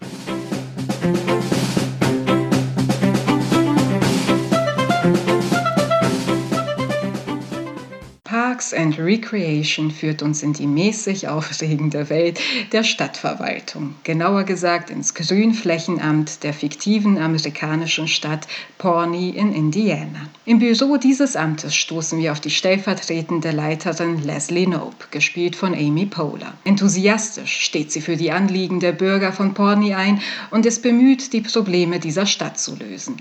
Parks 8.56 8.72
and 8.72 8.98
Recreation 8.98 9.90
führt 9.90 10.22
uns 10.22 10.42
in 10.42 10.54
die 10.54 10.66
mäßig 10.66 11.28
aufregende 11.28 12.08
Welt 12.08 12.40
der 12.72 12.84
Stadtverwaltung, 12.84 13.96
genauer 14.02 14.44
gesagt 14.44 14.88
ins 14.88 15.12
Grünflächenamt 15.12 16.42
der 16.42 16.54
fiktiven 16.54 17.18
amerikanischen 17.18 18.08
Stadt 18.08 18.48
Pawnee 18.78 19.28
in 19.28 19.52
Indiana. 19.52 20.30
Im 20.46 20.58
Büro 20.58 20.96
dieses 20.96 21.36
Amtes 21.36 21.74
stoßen 21.74 22.18
wir 22.18 22.32
auf 22.32 22.40
die 22.40 22.48
stellvertretende 22.48 23.50
Leiterin 23.50 24.24
Leslie 24.24 24.66
Nope, 24.66 25.08
gespielt 25.10 25.54
von 25.54 25.74
Amy 25.74 26.06
Poehler. 26.06 26.54
Enthusiastisch 26.64 27.60
steht 27.60 27.92
sie 27.92 28.00
für 28.00 28.16
die 28.16 28.32
Anliegen 28.32 28.80
der 28.80 28.92
Bürger 28.92 29.34
von 29.34 29.52
Pawnee 29.52 29.92
ein 29.92 30.22
und 30.50 30.64
ist 30.64 30.82
bemüht, 30.82 31.34
die 31.34 31.42
Probleme 31.42 32.00
dieser 32.00 32.24
Stadt 32.24 32.58
zu 32.58 32.74
lösen. 32.74 33.16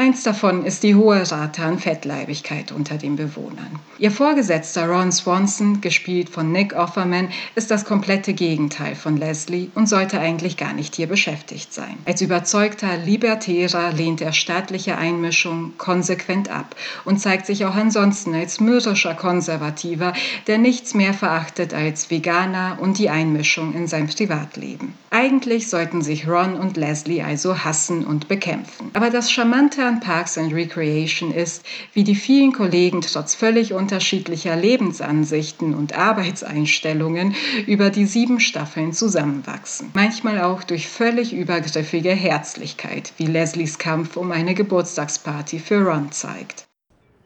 Eins 0.00 0.22
davon 0.22 0.64
ist 0.64 0.82
die 0.82 0.94
hohe 0.94 1.30
Rate 1.30 1.62
an 1.62 1.78
Fettleibigkeit 1.78 2.72
unter 2.72 2.96
den 2.96 3.16
Bewohnern. 3.16 3.78
Ihr 3.98 4.10
Vorgesetzter 4.10 4.88
Ron 4.88 5.12
Swanson, 5.12 5.82
gespielt 5.82 6.30
von 6.30 6.50
Nick 6.50 6.72
Offerman, 6.72 7.28
ist 7.54 7.70
das 7.70 7.84
komplette 7.84 8.32
Gegenteil 8.32 8.94
von 8.94 9.18
Leslie 9.18 9.68
und 9.74 9.90
sollte 9.90 10.18
eigentlich 10.18 10.56
gar 10.56 10.72
nicht 10.72 10.96
hier 10.96 11.06
beschäftigt 11.06 11.74
sein. 11.74 11.98
Als 12.06 12.22
überzeugter 12.22 12.96
Libertärer 12.96 13.92
lehnt 13.92 14.22
er 14.22 14.32
staatliche 14.32 14.96
Einmischung 14.96 15.74
konsequent 15.76 16.48
ab 16.48 16.76
und 17.04 17.20
zeigt 17.20 17.44
sich 17.44 17.66
auch 17.66 17.74
ansonsten 17.74 18.34
als 18.34 18.58
mürrischer 18.58 19.12
Konservativer, 19.12 20.14
der 20.46 20.56
nichts 20.56 20.94
mehr 20.94 21.12
verachtet 21.12 21.74
als 21.74 22.10
Veganer 22.10 22.78
und 22.80 22.96
die 22.96 23.10
Einmischung 23.10 23.74
in 23.74 23.86
sein 23.86 24.06
Privatleben. 24.06 24.94
Eigentlich 25.10 25.68
sollten 25.68 26.00
sich 26.00 26.26
Ron 26.26 26.54
und 26.54 26.78
Leslie 26.78 27.20
also 27.20 27.64
hassen 27.64 28.06
und 28.06 28.28
bekämpfen. 28.28 28.90
Aber 28.94 29.10
das 29.10 29.30
Charmante 29.30 29.89
an 29.90 29.98
Parks 29.98 30.38
and 30.38 30.52
Recreation 30.52 31.32
ist, 31.32 31.64
wie 31.92 32.04
die 32.04 32.14
vielen 32.14 32.52
Kollegen 32.52 33.00
trotz 33.00 33.34
völlig 33.34 33.72
unterschiedlicher 33.72 34.54
Lebensansichten 34.54 35.74
und 35.74 35.98
Arbeitseinstellungen 35.98 37.34
über 37.66 37.90
die 37.90 38.06
sieben 38.06 38.38
Staffeln 38.38 38.92
zusammenwachsen. 38.92 39.90
Manchmal 39.94 40.42
auch 40.42 40.62
durch 40.62 40.86
völlig 40.86 41.32
übergriffige 41.32 42.12
Herzlichkeit, 42.12 43.12
wie 43.16 43.26
Leslies 43.26 43.78
Kampf 43.78 44.16
um 44.16 44.30
eine 44.30 44.54
Geburtstagsparty 44.54 45.58
für 45.58 45.84
Ron 45.84 46.12
zeigt. 46.12 46.68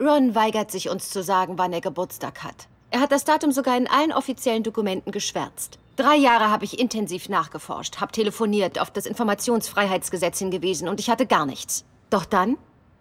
Ron 0.01 0.35
weigert 0.35 0.71
sich 0.71 0.89
uns 0.89 1.11
zu 1.11 1.23
sagen, 1.23 1.59
wann 1.59 1.75
er 1.75 1.83
Geburtstag 1.83 2.43
hat. 2.43 2.67
Er 2.91 3.01
hat 3.01 3.13
das 3.13 3.25
Datum 3.25 3.53
sogar 3.53 3.77
in 3.77 3.89
allen 3.89 4.13
offiziellen 4.13 4.63
Dokumenten 4.63 5.13
geschwärzt. 5.13 5.79
Drei 5.97 6.17
Jahre 6.17 6.51
habe 6.51 6.65
ich 6.65 6.79
intensiv 6.79 7.29
nachgeforscht, 7.29 8.01
habe 8.01 8.11
telefoniert, 8.11 8.81
auf 8.81 8.91
das 8.91 9.05
Informationsfreiheitsgesetz 9.05 10.39
hingewiesen 10.39 10.89
und 10.89 10.99
ich 10.99 11.11
hatte 11.11 11.27
gar 11.27 11.45
nichts. 11.45 11.85
Doch 12.15 12.25
dann 12.25 12.59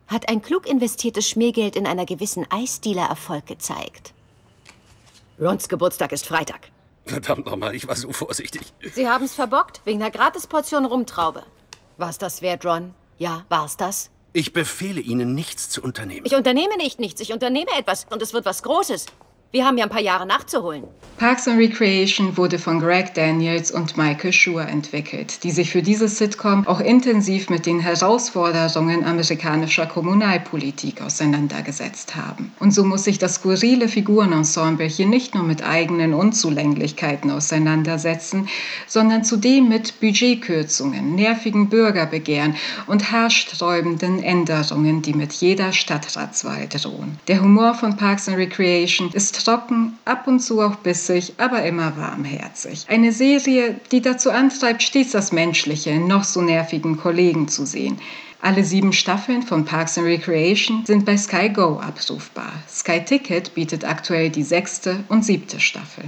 hat 0.07 0.27
ein 0.27 0.41
klug 0.41 0.65
investiertes 0.67 1.29
Schmiergeld 1.29 1.75
in 1.75 1.85
einer 1.85 2.07
gewissen 2.07 2.47
Eisdealer 2.49 3.09
Erfolg 3.09 3.45
gezeigt. 3.45 4.11
Rons 5.39 5.69
Geburtstag 5.69 6.11
ist 6.13 6.25
Freitag. 6.25 6.71
Verdammt 7.05 7.45
nochmal, 7.45 7.75
ich 7.75 7.87
war 7.87 7.95
so 7.95 8.11
vorsichtig. 8.11 8.73
Sie 8.95 9.07
haben's 9.07 9.35
verbockt, 9.35 9.81
wegen 9.85 10.01
einer 10.01 10.09
Gratisportion 10.09 10.85
Rumtraube. 10.85 11.43
War's 11.97 12.17
das 12.17 12.41
wert, 12.41 12.65
Ron? 12.65 12.95
Ja, 13.19 13.45
war's 13.49 13.77
das? 13.77 14.09
Ich 14.31 14.51
befehle 14.51 14.99
Ihnen, 14.99 15.35
nichts 15.35 15.69
zu 15.69 15.83
unternehmen. 15.83 16.25
Ich 16.25 16.33
unternehme 16.33 16.75
nicht 16.77 16.99
nichts, 16.99 17.21
ich 17.21 17.33
unternehme 17.33 17.69
etwas 17.77 18.07
und 18.09 18.19
es 18.23 18.33
wird 18.33 18.45
was 18.45 18.63
Großes. 18.63 19.05
Wir 19.53 19.67
haben 19.67 19.77
ja 19.77 19.83
ein 19.83 19.91
paar 19.91 20.01
Jahre 20.01 20.25
nachzuholen. 20.25 20.85
Parks 21.19 21.47
and 21.47 21.59
Recreation 21.59 22.35
wurde 22.37 22.57
von 22.57 22.79
Greg 22.79 23.13
Daniels 23.13 23.69
und 23.69 23.95
Michael 23.97 24.33
Schur 24.33 24.63
entwickelt, 24.67 25.43
die 25.43 25.51
sich 25.51 25.69
für 25.69 25.83
diese 25.83 26.07
Sitcom 26.07 26.65
auch 26.67 26.79
intensiv 26.79 27.51
mit 27.51 27.67
den 27.67 27.79
Herausforderungen 27.79 29.05
amerikanischer 29.05 29.85
Kommunalpolitik 29.85 31.03
auseinandergesetzt 31.03 32.15
haben. 32.15 32.51
Und 32.59 32.73
so 32.73 32.83
muss 32.83 33.03
sich 33.03 33.19
das 33.19 33.35
skurrile 33.35 33.87
Figurenensemble 33.89 34.87
hier 34.87 35.05
nicht 35.05 35.35
nur 35.35 35.43
mit 35.43 35.63
eigenen 35.63 36.15
Unzulänglichkeiten 36.15 37.29
auseinandersetzen, 37.29 38.49
sondern 38.87 39.23
zudem 39.23 39.69
mit 39.69 39.99
Budgetkürzungen, 40.01 41.13
nervigen 41.13 41.69
Bürgerbegehren 41.69 42.55
und 42.87 43.11
haarsträubenden 43.11 44.23
Änderungen, 44.23 45.03
die 45.03 45.13
mit 45.13 45.31
jeder 45.31 45.73
Stadtratswahl 45.73 46.67
drohen. 46.67 47.19
Der 47.27 47.39
Humor 47.39 47.75
von 47.75 47.95
Parks 47.95 48.27
and 48.27 48.37
Recreation 48.37 49.11
ist 49.13 49.42
trocken, 49.43 49.97
ab 50.05 50.27
und 50.27 50.39
zu 50.39 50.61
auch 50.61 50.75
bissig, 50.75 51.33
aber 51.37 51.63
immer 51.63 51.97
warmherzig. 51.97 52.85
Eine 52.89 53.11
Serie, 53.11 53.79
die 53.91 54.01
dazu 54.01 54.31
antreibt, 54.31 54.83
stets 54.83 55.11
das 55.11 55.31
Menschliche 55.31 55.91
in 55.91 56.07
noch 56.07 56.23
so 56.23 56.41
nervigen 56.41 56.97
Kollegen 56.97 57.47
zu 57.47 57.65
sehen. 57.65 57.99
Alle 58.41 58.63
sieben 58.63 58.91
Staffeln 58.91 59.41
von 59.41 59.63
Parks 59.63 59.97
and 59.97 60.07
Recreation 60.07 60.85
sind 60.85 61.05
bei 61.05 61.15
Sky 61.15 61.49
Go 61.49 61.79
abrufbar. 61.79 62.51
Sky 62.67 62.99
Ticket 63.03 63.53
bietet 63.53 63.85
aktuell 63.85 64.29
die 64.29 64.43
sechste 64.43 65.03
und 65.07 65.23
siebte 65.23 65.59
Staffel. 65.61 66.05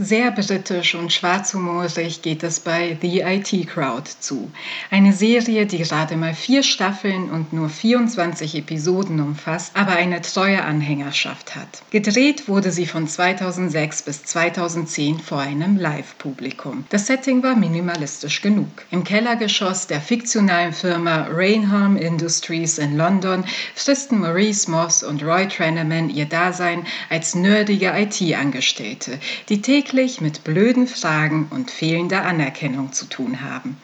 Sehr 0.00 0.30
britisch 0.30 0.94
und 0.94 1.12
schwarzhumorig 1.12 2.22
geht 2.22 2.44
es 2.44 2.60
bei 2.60 2.96
The 3.02 3.22
IT 3.22 3.66
Crowd 3.66 4.08
zu. 4.20 4.48
Eine 4.92 5.12
Serie, 5.12 5.66
die 5.66 5.78
gerade 5.78 6.16
mal 6.16 6.34
vier 6.34 6.62
Staffeln 6.62 7.28
und 7.28 7.52
nur 7.52 7.68
24 7.68 8.54
Episoden 8.54 9.18
umfasst, 9.18 9.72
aber 9.74 9.90
eine 9.90 10.22
treue 10.22 10.62
Anhängerschaft 10.62 11.56
hat. 11.56 11.82
Gedreht 11.90 12.46
wurde 12.46 12.70
sie 12.70 12.86
von 12.86 13.08
2006 13.08 14.02
bis 14.02 14.22
2010 14.22 15.18
vor 15.18 15.40
einem 15.40 15.76
Live-Publikum. 15.76 16.84
Das 16.90 17.08
Setting 17.08 17.42
war 17.42 17.56
minimalistisch 17.56 18.40
genug. 18.40 18.68
Im 18.92 19.02
Kellergeschoss 19.02 19.88
der 19.88 20.00
fiktionalen 20.00 20.74
Firma 20.74 21.26
Rainham 21.28 21.96
Industries 21.96 22.78
in 22.78 22.96
London 22.96 23.42
fristen 23.74 24.20
Maurice 24.20 24.70
Moss 24.70 25.02
und 25.02 25.24
Roy 25.24 25.48
Trenneman 25.48 26.08
ihr 26.08 26.26
Dasein 26.26 26.86
als 27.10 27.34
nerdige 27.34 27.92
IT-Angestellte, 27.96 29.18
die 29.48 29.60
täglich 29.60 29.87
täglich 29.88 30.20
mit 30.20 30.44
blöden 30.44 30.86
Fragen 30.86 31.48
und 31.50 31.70
fehlender 31.70 32.24
Anerkennung 32.24 32.92
zu 32.92 33.06
tun 33.06 33.40
haben. 33.40 33.76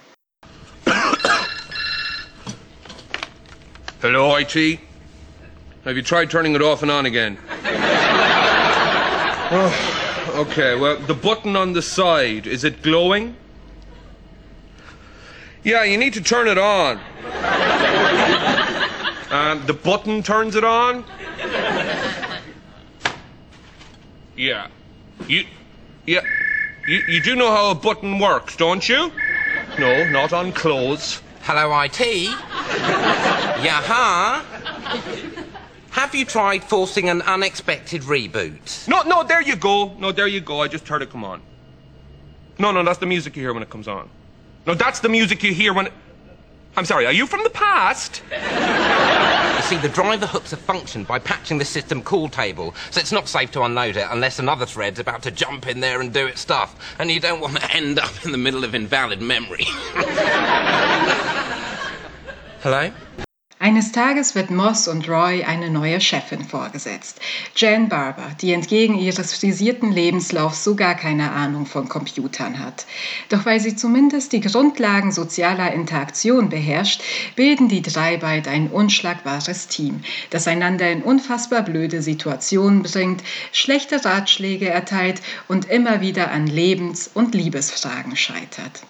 Hello, 4.02 4.36
IT. 4.36 4.78
Have 5.84 5.96
you 5.96 6.02
tried 6.02 6.30
turning 6.30 6.54
it 6.54 6.62
off 6.62 6.82
and 6.82 6.90
on 6.90 7.06
again? 7.06 7.38
oh, 9.50 9.72
okay, 10.36 10.78
well, 10.78 10.98
the 11.06 11.14
button 11.14 11.56
on 11.56 11.72
the 11.72 11.80
side, 11.80 12.46
is 12.46 12.64
it 12.64 12.82
glowing? 12.82 13.34
Yeah, 15.62 15.84
you 15.84 15.96
need 15.96 16.12
to 16.14 16.20
turn 16.20 16.48
it 16.48 16.58
on. 16.58 17.00
Um, 19.30 19.66
the 19.66 19.72
button 19.74 20.22
turns 20.22 20.54
it 20.54 20.62
on? 20.62 21.04
Yeah. 24.36 24.66
You 25.28 25.44
yeah, 26.06 26.20
you, 26.86 27.02
you 27.08 27.22
do 27.22 27.34
know 27.34 27.50
how 27.50 27.70
a 27.70 27.74
button 27.74 28.18
works, 28.18 28.56
don't 28.56 28.86
you? 28.88 29.10
No, 29.78 30.08
not 30.10 30.32
on 30.32 30.52
clothes. 30.52 31.22
Hello, 31.42 31.78
IT. 31.80 32.00
yeah, 32.00 33.82
huh? 33.82 34.42
Have 35.90 36.14
you 36.14 36.24
tried 36.24 36.64
forcing 36.64 37.08
an 37.08 37.22
unexpected 37.22 38.02
reboot? 38.02 38.88
No, 38.88 39.02
no, 39.02 39.22
there 39.24 39.42
you 39.42 39.56
go. 39.56 39.94
No, 39.94 40.12
there 40.12 40.26
you 40.26 40.40
go. 40.40 40.60
I 40.60 40.68
just 40.68 40.86
heard 40.88 41.02
it 41.02 41.10
come 41.10 41.24
on. 41.24 41.40
No, 42.58 42.72
no, 42.72 42.82
that's 42.82 42.98
the 42.98 43.06
music 43.06 43.36
you 43.36 43.42
hear 43.42 43.52
when 43.52 43.62
it 43.62 43.70
comes 43.70 43.88
on. 43.88 44.08
No, 44.66 44.74
that's 44.74 45.00
the 45.00 45.08
music 45.08 45.42
you 45.42 45.52
hear 45.52 45.72
when 45.72 45.86
it... 45.86 45.92
I'm 46.76 46.84
sorry, 46.84 47.06
are 47.06 47.12
you 47.12 47.26
from 47.26 47.42
the 47.44 47.50
past? 47.50 48.22
See, 49.64 49.78
the 49.78 49.88
driver 49.88 50.26
hooks 50.26 50.52
a 50.52 50.58
function 50.58 51.04
by 51.04 51.18
patching 51.18 51.56
the 51.56 51.64
system 51.64 52.02
call 52.02 52.28
table, 52.28 52.74
so 52.90 53.00
it's 53.00 53.12
not 53.12 53.28
safe 53.28 53.50
to 53.52 53.62
unload 53.62 53.96
it 53.96 54.06
unless 54.10 54.38
another 54.38 54.66
thread's 54.66 54.98
about 54.98 55.22
to 55.22 55.30
jump 55.30 55.66
in 55.66 55.80
there 55.80 56.02
and 56.02 56.12
do 56.12 56.26
its 56.26 56.42
stuff. 56.42 56.78
And 56.98 57.10
you 57.10 57.18
don't 57.18 57.40
want 57.40 57.56
to 57.56 57.72
end 57.74 57.98
up 57.98 58.12
in 58.26 58.32
the 58.32 58.36
middle 58.36 58.62
of 58.62 58.74
invalid 58.74 59.22
memory. 59.22 59.64
Hello? 62.60 62.92
Eines 63.64 63.92
Tages 63.92 64.34
wird 64.34 64.50
Moss 64.50 64.88
und 64.88 65.08
Roy 65.08 65.42
eine 65.42 65.70
neue 65.70 65.98
Chefin 65.98 66.44
vorgesetzt. 66.44 67.18
Jan 67.56 67.88
Barber, 67.88 68.26
die 68.42 68.52
entgegen 68.52 68.98
ihres 68.98 69.32
frisierten 69.32 69.90
Lebenslaufs 69.90 70.64
so 70.64 70.74
gar 70.74 70.94
keine 70.94 71.32
Ahnung 71.32 71.64
von 71.64 71.88
Computern 71.88 72.58
hat. 72.58 72.84
Doch 73.30 73.46
weil 73.46 73.60
sie 73.60 73.74
zumindest 73.74 74.34
die 74.34 74.42
Grundlagen 74.42 75.12
sozialer 75.12 75.72
Interaktion 75.72 76.50
beherrscht, 76.50 77.00
bilden 77.36 77.70
die 77.70 77.80
drei 77.80 78.18
bald 78.18 78.48
ein 78.48 78.68
unschlagbares 78.68 79.66
Team, 79.68 80.02
das 80.28 80.46
einander 80.46 80.90
in 80.90 81.00
unfassbar 81.00 81.62
blöde 81.62 82.02
Situationen 82.02 82.82
bringt, 82.82 83.24
schlechte 83.50 84.04
Ratschläge 84.04 84.68
erteilt 84.68 85.22
und 85.48 85.70
immer 85.70 86.02
wieder 86.02 86.30
an 86.32 86.46
Lebens- 86.46 87.10
und 87.14 87.34
Liebesfragen 87.34 88.14
scheitert. 88.14 88.82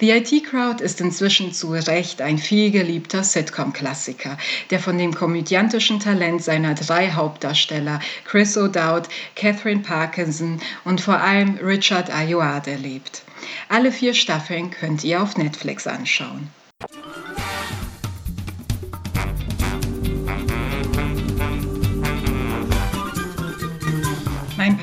The 0.00 0.10
IT 0.10 0.44
Crowd 0.44 0.82
ist 0.82 1.00
inzwischen 1.00 1.52
zu 1.52 1.72
Recht 1.72 2.22
ein 2.22 2.38
vielgeliebter 2.38 3.24
Sitcom-Klassiker, 3.24 4.38
der 4.70 4.78
von 4.78 4.96
dem 4.96 5.14
komödiantischen 5.14 5.98
Talent 6.00 6.42
seiner 6.42 6.74
drei 6.74 7.10
Hauptdarsteller 7.10 8.00
Chris 8.24 8.56
O'Dowd, 8.56 9.04
Catherine 9.34 9.82
Parkinson 9.82 10.60
und 10.84 11.00
vor 11.00 11.20
allem 11.20 11.58
Richard 11.62 12.10
Ayoade 12.10 12.76
lebt. 12.76 13.22
Alle 13.68 13.92
vier 13.92 14.14
Staffeln 14.14 14.70
könnt 14.70 15.04
ihr 15.04 15.22
auf 15.22 15.36
Netflix 15.36 15.86
anschauen. 15.86 16.48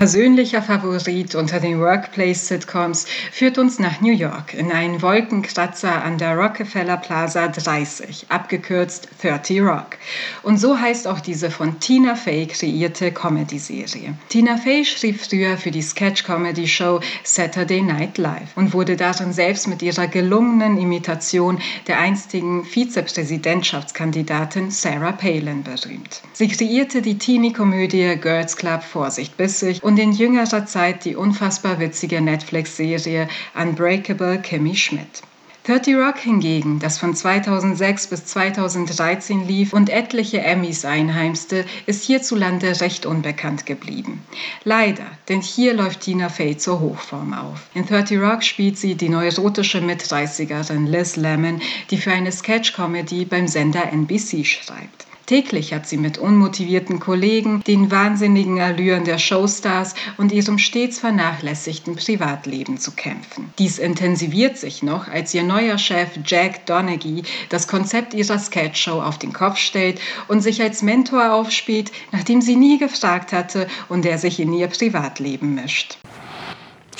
Persönlicher 0.06 0.62
Favorit 0.62 1.34
unter 1.34 1.60
den 1.60 1.80
Workplace-Sitcoms 1.80 3.08
führt 3.32 3.58
uns 3.58 3.80
nach 3.80 4.02
New 4.02 4.14
York 4.14 4.54
in 4.54 4.72
einen 4.72 5.02
Wolkenkratzer 5.02 6.04
an 6.04 6.20
der 6.20 6.38
Rockefeller 6.38 6.98
Plaza 6.98 7.48
30, 7.48 8.28
abgekürzt 8.30 9.10
30 9.24 9.62
Rock. 9.62 9.98
Und 10.44 10.60
so 10.60 10.80
heißt 10.80 11.08
auch 11.08 11.20
diese 11.20 11.50
von 11.50 11.80
Tina 11.80 12.14
Fey 12.14 12.46
kreierte 12.46 13.12
Comedy-Serie. 13.12 14.14
Tina 14.30 14.58
Fey 14.58 14.86
schrieb 14.86 15.20
früher 15.20 15.58
für 15.58 15.72
die 15.72 15.82
Sketch-Comedy-Show 15.82 17.00
Saturday 17.24 17.82
Night 17.82 18.20
Live 18.20 18.56
und 18.56 18.74
wurde 18.74 18.98
darin 18.98 19.34
selbst 19.34 19.68
mit 19.68 19.82
ihrer 19.82 20.06
gelungenen 20.06 20.78
Imitation 20.78 21.58
der 21.88 21.98
einstigen 21.98 22.64
Vizepräsidentschaftskandidatin 22.64 24.70
Sarah 24.70 25.14
Palin 25.14 25.64
berühmt. 25.64 26.22
Sie 26.34 26.48
kreierte 26.48 27.02
die 27.02 27.18
Teenie-Komödie 27.18 28.18
Girls 28.22 28.56
Club 28.56 28.84
Vorsicht 28.84 29.36
Bissig 29.36 29.84
und 29.96 30.02
in 30.02 30.12
jüngerer 30.12 30.66
Zeit 30.66 31.06
die 31.06 31.16
unfassbar 31.16 31.80
witzige 31.80 32.20
Netflix-Serie 32.20 33.30
Unbreakable 33.58 34.42
Kimmy 34.42 34.76
Schmidt. 34.76 35.24
30 35.68 35.96
Rock 35.96 36.18
hingegen, 36.18 36.80
das 36.80 36.98
von 36.98 37.16
2006 37.16 38.08
bis 38.08 38.26
2013 38.26 39.48
lief 39.48 39.72
und 39.72 39.90
etliche 39.90 40.42
Emmys 40.42 40.84
einheimste, 40.84 41.64
ist 41.86 42.04
hierzulande 42.04 42.82
recht 42.82 43.06
unbekannt 43.06 43.66
geblieben. 43.66 44.22
Leider, 44.66 45.06
denn 45.30 45.40
hier 45.40 45.74
läuft 45.74 46.02
Tina 46.02 46.28
Fey 46.28 46.58
zur 46.58 46.82
Hochform 46.82 47.34
auf. 47.34 47.62
In 47.74 47.86
30 47.86 48.20
Rock 48.20 48.44
spielt 48.44 48.78
sie 48.78 48.96
die 48.96 49.08
neurotische 49.08 49.80
Mitreißigerin 49.80 50.88
Liz 50.88 51.16
Lemon, 51.16 51.62
die 51.90 51.98
für 51.98 52.12
eine 52.12 52.34
Sketch-Comedy 52.34 53.24
beim 53.24 53.48
Sender 53.48 53.94
NBC 53.94 54.46
schreibt. 54.46 55.08
Täglich 55.26 55.74
hat 55.74 55.88
sie 55.88 55.98
mit 55.98 56.20
unmotivierten 56.20 57.00
Kollegen, 57.00 57.64
den 57.66 57.90
wahnsinnigen 57.90 58.62
Allüren 58.62 59.06
der 59.06 59.18
Showstars 59.18 59.96
und 60.18 60.32
ihrem 60.32 60.60
stets 60.60 61.00
vernachlässigten 61.00 61.96
Privatleben 61.96 62.78
zu 62.78 62.92
kämpfen. 62.92 63.52
Dies 63.58 63.80
intensiviert 63.80 64.58
sich 64.58 64.84
noch, 64.84 65.08
als 65.08 65.34
ihr 65.34 65.42
neuer 65.42 65.80
Chef 65.80 66.10
Jack 66.26 66.68
Donaghy 66.68 67.24
das 67.50 67.68
Konzept 67.68 68.14
ihrer 68.14 68.38
Sketchshow 68.38 69.02
auf 69.02 69.18
den 69.18 69.34
Kopf 69.34 69.58
stellt 69.58 70.00
und 70.28 70.42
sich 70.42 70.62
als 70.62 70.84
Mentor 70.84 71.34
aufspielt, 71.34 71.92
nachdem 72.12 72.42
sie 72.42 72.56
nie 72.56 72.78
gefragt 72.78 73.32
hatte 73.32 73.68
und 73.90 74.06
er 74.06 74.20
sich 74.20 74.40
in 74.40 74.54
ihr 74.54 74.68
Privatleben 74.68 75.56
mischt. 75.56 75.98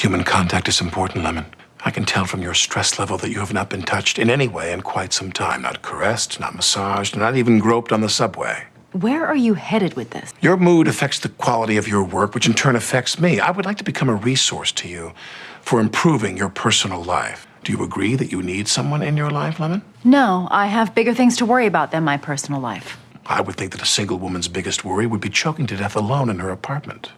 Human 0.04 0.26
contact 0.26 0.68
is 0.68 0.82
important, 0.82 1.24
Lemon. 1.24 1.46
I 1.86 1.92
can 1.92 2.04
tell 2.04 2.26
from 2.26 2.42
your 2.42 2.56
stress 2.56 2.98
level 2.98 3.16
that 3.20 3.30
you 3.30 3.40
have 3.40 3.54
not 3.54 3.70
been 3.70 3.84
touched 3.84 4.18
in 4.18 4.32
any 4.32 4.48
way 4.48 4.74
in 4.74 4.82
quite 4.82 5.14
some 5.14 5.32
time. 5.32 5.62
Not 5.62 5.84
caressed, 5.84 6.40
not 6.40 6.56
massaged, 6.56 7.16
not 7.16 7.38
even 7.38 7.60
groped 7.60 7.92
on 7.92 8.02
the 8.02 8.10
subway. 8.10 8.64
Where 8.92 9.28
are 9.28 9.36
you 9.36 9.54
headed 9.54 9.94
with 9.96 10.10
this? 10.10 10.34
Your 10.42 10.58
mood 10.58 10.88
affects 10.88 11.20
the 11.20 11.30
quality 11.30 11.78
of 11.78 11.88
your 11.88 12.04
work, 12.04 12.34
which 12.34 12.48
in 12.48 12.56
turn 12.56 12.76
affects 12.76 13.20
me. 13.20 13.40
I 13.40 13.52
would 13.52 13.66
like 13.66 13.78
to 13.78 13.84
become 13.84 14.10
a 14.10 14.16
resource 14.16 14.72
to 14.72 14.88
you 14.88 15.14
for 15.62 15.80
improving 15.80 16.38
your 16.38 16.50
personal 16.50 17.04
life. 17.04 17.46
Do 17.64 17.72
you 17.72 17.84
agree 17.84 18.16
that 18.16 18.32
you 18.32 18.42
need 18.42 18.68
someone 18.68 19.04
in 19.04 19.16
your 19.16 19.30
life, 19.30 19.60
Lemon? 19.60 19.84
No, 20.04 20.48
I 20.50 20.66
have 20.68 20.96
bigger 20.96 21.14
things 21.14 21.38
to 21.38 21.46
worry 21.46 21.68
about 21.68 21.92
than 21.92 22.04
my 22.04 22.18
personal 22.18 22.60
life. 22.60 22.98
I 23.28 23.42
would 23.42 23.58
think 23.58 23.74
that 23.74 23.82
a 23.82 23.86
single 23.88 24.18
woman's 24.18 24.48
biggest 24.48 24.84
worry 24.84 25.06
would 25.06 25.22
be 25.22 25.30
choking 25.30 25.68
to 25.68 25.78
death 25.78 25.96
alone 25.96 26.30
in 26.30 26.40
her 26.40 26.50
apartment. 26.50 27.12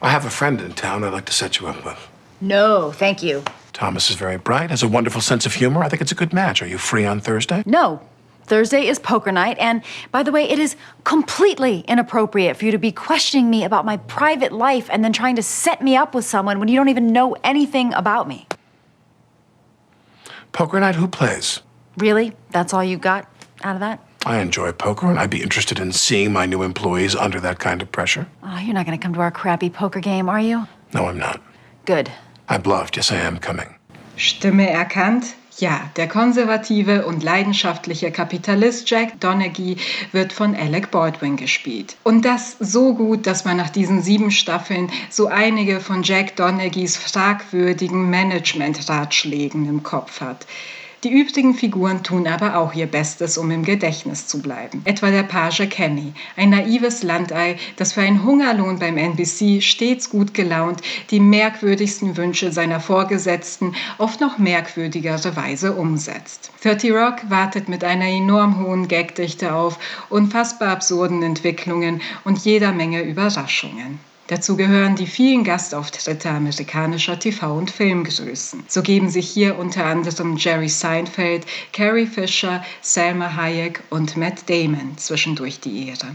I 0.00 0.08
have 0.08 0.24
a 0.24 0.30
friend 0.30 0.58
in 0.60 0.72
town 0.72 1.04
I'd 1.04 1.12
like 1.12 1.26
to 1.26 1.32
set 1.32 1.60
you 1.60 1.66
up 1.66 1.84
with. 1.84 2.07
No, 2.40 2.92
thank 2.92 3.22
you. 3.22 3.42
Thomas 3.72 4.10
is 4.10 4.16
very 4.16 4.38
bright, 4.38 4.70
has 4.70 4.82
a 4.82 4.88
wonderful 4.88 5.20
sense 5.20 5.46
of 5.46 5.54
humor. 5.54 5.82
I 5.82 5.88
think 5.88 6.02
it's 6.02 6.12
a 6.12 6.16
good 6.16 6.32
match. 6.32 6.62
Are 6.62 6.66
you 6.66 6.78
free 6.78 7.04
on 7.04 7.20
Thursday? 7.20 7.62
No. 7.66 8.00
Thursday 8.44 8.86
is 8.86 8.98
poker 8.98 9.30
night, 9.30 9.58
and 9.60 9.82
by 10.10 10.22
the 10.22 10.32
way, 10.32 10.48
it 10.48 10.58
is 10.58 10.74
completely 11.04 11.80
inappropriate 11.80 12.56
for 12.56 12.64
you 12.64 12.70
to 12.70 12.78
be 12.78 12.90
questioning 12.90 13.50
me 13.50 13.62
about 13.62 13.84
my 13.84 13.98
private 13.98 14.52
life 14.52 14.88
and 14.90 15.04
then 15.04 15.12
trying 15.12 15.36
to 15.36 15.42
set 15.42 15.82
me 15.82 15.96
up 15.96 16.14
with 16.14 16.24
someone 16.24 16.58
when 16.58 16.68
you 16.68 16.76
don't 16.76 16.88
even 16.88 17.12
know 17.12 17.36
anything 17.44 17.92
about 17.92 18.26
me. 18.26 18.46
Poker 20.52 20.80
night, 20.80 20.94
who 20.94 21.06
plays? 21.06 21.60
Really? 21.98 22.32
That's 22.50 22.72
all 22.72 22.82
you 22.82 22.96
got 22.96 23.30
out 23.62 23.74
of 23.76 23.80
that? 23.80 24.02
I 24.24 24.38
enjoy 24.38 24.72
poker, 24.72 25.08
and 25.08 25.18
I'd 25.18 25.30
be 25.30 25.42
interested 25.42 25.78
in 25.78 25.92
seeing 25.92 26.32
my 26.32 26.46
new 26.46 26.62
employees 26.62 27.14
under 27.14 27.40
that 27.40 27.58
kind 27.58 27.82
of 27.82 27.92
pressure. 27.92 28.26
Oh, 28.42 28.58
you're 28.58 28.74
not 28.74 28.86
going 28.86 28.98
to 28.98 29.02
come 29.02 29.12
to 29.14 29.20
our 29.20 29.30
crappy 29.30 29.68
poker 29.68 30.00
game, 30.00 30.28
are 30.28 30.40
you? 30.40 30.66
No, 30.94 31.06
I'm 31.06 31.18
not. 31.18 31.40
Good. 31.84 32.10
I 32.50 32.58
bluffed. 32.58 32.96
Yes, 32.96 33.10
I 33.10 33.26
am 33.26 33.40
coming. 33.40 33.68
Stimme 34.16 34.68
erkannt? 34.68 35.26
Ja, 35.58 35.90
der 35.96 36.06
konservative 36.06 37.04
und 37.04 37.24
leidenschaftliche 37.24 38.12
Kapitalist 38.12 38.88
Jack 38.88 39.20
Donaghy 39.20 39.76
wird 40.12 40.32
von 40.32 40.54
Alec 40.54 40.92
Baldwin 40.92 41.36
gespielt. 41.36 41.96
Und 42.04 42.24
das 42.24 42.56
so 42.60 42.94
gut, 42.94 43.26
dass 43.26 43.44
man 43.44 43.56
nach 43.56 43.70
diesen 43.70 44.00
sieben 44.00 44.30
Staffeln 44.30 44.88
so 45.10 45.26
einige 45.26 45.80
von 45.80 46.04
Jack 46.04 46.36
Donaghys 46.36 46.96
fragwürdigen 46.96 48.08
Management-Ratschlägen 48.08 49.68
im 49.68 49.82
Kopf 49.82 50.20
hat. 50.20 50.46
Die 51.04 51.12
übrigen 51.12 51.54
Figuren 51.54 52.02
tun 52.02 52.26
aber 52.26 52.56
auch 52.56 52.74
ihr 52.74 52.88
Bestes, 52.88 53.38
um 53.38 53.52
im 53.52 53.62
Gedächtnis 53.64 54.26
zu 54.26 54.42
bleiben. 54.42 54.82
Etwa 54.84 55.12
der 55.12 55.22
Page 55.22 55.68
Kenny, 55.70 56.12
ein 56.36 56.50
naives 56.50 57.04
Landei, 57.04 57.56
das 57.76 57.92
für 57.92 58.00
einen 58.00 58.24
Hungerlohn 58.24 58.80
beim 58.80 58.96
NBC 58.96 59.62
stets 59.62 60.10
gut 60.10 60.34
gelaunt 60.34 60.80
die 61.12 61.20
merkwürdigsten 61.20 62.16
Wünsche 62.16 62.50
seiner 62.50 62.80
Vorgesetzten 62.80 63.76
auf 63.98 64.18
noch 64.18 64.38
merkwürdigere 64.38 65.36
Weise 65.36 65.74
umsetzt. 65.74 66.50
30 66.64 66.90
Rock 66.90 67.16
wartet 67.28 67.68
mit 67.68 67.84
einer 67.84 68.08
enorm 68.08 68.58
hohen 68.58 68.88
Gagdichte 68.88 69.54
auf, 69.54 69.78
unfassbar 70.10 70.70
absurden 70.70 71.22
Entwicklungen 71.22 72.00
und 72.24 72.38
jeder 72.38 72.72
Menge 72.72 73.02
Überraschungen. 73.02 74.00
Dazu 74.28 74.58
gehören 74.58 74.94
die 74.94 75.06
vielen 75.06 75.42
Gastauftritte 75.42 76.28
amerikanischer 76.28 77.18
TV- 77.18 77.56
und 77.56 77.70
Filmgrößen. 77.70 78.62
So 78.68 78.82
geben 78.82 79.08
sich 79.08 79.26
hier 79.26 79.58
unter 79.58 79.86
anderem 79.86 80.36
Jerry 80.36 80.68
Seinfeld, 80.68 81.46
Carrie 81.72 82.04
Fisher, 82.04 82.62
Selma 82.82 83.34
Hayek 83.34 83.82
und 83.88 84.18
Matt 84.18 84.48
Damon 84.50 84.98
zwischendurch 84.98 85.60
die 85.60 85.88
Ehre. 85.88 86.14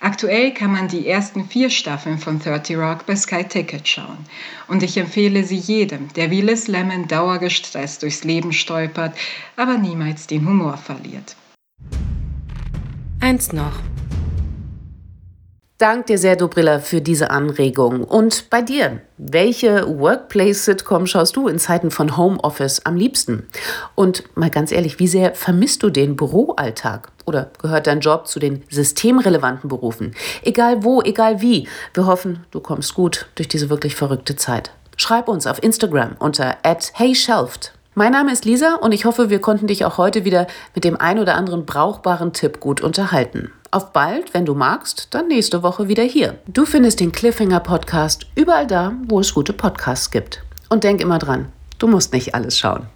Aktuell 0.00 0.52
kann 0.52 0.72
man 0.72 0.88
die 0.88 1.06
ersten 1.06 1.48
vier 1.48 1.70
Staffeln 1.70 2.18
von 2.18 2.40
30 2.40 2.76
Rock 2.76 3.06
bei 3.06 3.14
Sky 3.14 3.44
Ticket 3.44 3.86
schauen. 3.86 4.18
Und 4.66 4.82
ich 4.82 4.96
empfehle 4.96 5.44
sie 5.44 5.56
jedem, 5.56 6.12
der 6.14 6.32
wie 6.32 6.40
Liz 6.40 6.66
Lemon 6.66 7.06
dauergestresst 7.06 8.02
durchs 8.02 8.24
Leben 8.24 8.52
stolpert, 8.52 9.16
aber 9.56 9.78
niemals 9.78 10.26
den 10.26 10.44
Humor 10.44 10.76
verliert. 10.76 11.36
Eins 13.20 13.52
noch. 13.52 13.78
Dank 15.78 16.06
dir 16.06 16.18
sehr, 16.18 16.36
Dobrilla, 16.36 16.78
für 16.78 17.00
diese 17.00 17.32
Anregung. 17.32 18.04
Und 18.04 18.48
bei 18.48 18.62
dir, 18.62 19.00
welche 19.18 19.98
Workplace-Sitcom 19.98 21.08
schaust 21.08 21.34
du 21.34 21.48
in 21.48 21.58
Zeiten 21.58 21.90
von 21.90 22.16
Homeoffice 22.16 22.86
am 22.86 22.94
liebsten? 22.94 23.48
Und 23.96 24.22
mal 24.36 24.50
ganz 24.50 24.70
ehrlich, 24.70 25.00
wie 25.00 25.08
sehr 25.08 25.34
vermisst 25.34 25.82
du 25.82 25.90
den 25.90 26.14
Büroalltag? 26.14 27.10
Oder 27.24 27.50
gehört 27.60 27.88
dein 27.88 27.98
Job 27.98 28.28
zu 28.28 28.38
den 28.38 28.62
systemrelevanten 28.70 29.68
Berufen? 29.68 30.14
Egal 30.44 30.84
wo, 30.84 31.02
egal 31.02 31.40
wie. 31.40 31.66
Wir 31.92 32.06
hoffen, 32.06 32.44
du 32.52 32.60
kommst 32.60 32.94
gut 32.94 33.26
durch 33.34 33.48
diese 33.48 33.68
wirklich 33.68 33.96
verrückte 33.96 34.36
Zeit. 34.36 34.70
Schreib 34.96 35.26
uns 35.26 35.44
auf 35.44 35.60
Instagram 35.60 36.14
unter 36.20 36.56
@heyshelft. 36.62 37.72
Mein 37.96 38.12
Name 38.12 38.32
ist 38.32 38.44
Lisa 38.44 38.76
und 38.76 38.92
ich 38.92 39.06
hoffe, 39.06 39.28
wir 39.28 39.40
konnten 39.40 39.66
dich 39.66 39.84
auch 39.84 39.98
heute 39.98 40.24
wieder 40.24 40.46
mit 40.76 40.84
dem 40.84 41.00
ein 41.00 41.18
oder 41.18 41.34
anderen 41.34 41.66
brauchbaren 41.66 42.32
Tipp 42.32 42.60
gut 42.60 42.80
unterhalten. 42.80 43.50
Auf 43.74 43.92
bald, 43.92 44.34
wenn 44.34 44.46
du 44.46 44.54
magst, 44.54 45.08
dann 45.10 45.26
nächste 45.26 45.64
Woche 45.64 45.88
wieder 45.88 46.04
hier. 46.04 46.38
Du 46.46 46.64
findest 46.64 47.00
den 47.00 47.10
Cliffhanger 47.10 47.58
Podcast 47.58 48.24
überall 48.36 48.68
da, 48.68 48.92
wo 49.08 49.18
es 49.18 49.34
gute 49.34 49.52
Podcasts 49.52 50.12
gibt. 50.12 50.44
Und 50.68 50.84
denk 50.84 51.00
immer 51.00 51.18
dran, 51.18 51.50
du 51.80 51.88
musst 51.88 52.12
nicht 52.12 52.36
alles 52.36 52.56
schauen. 52.56 52.86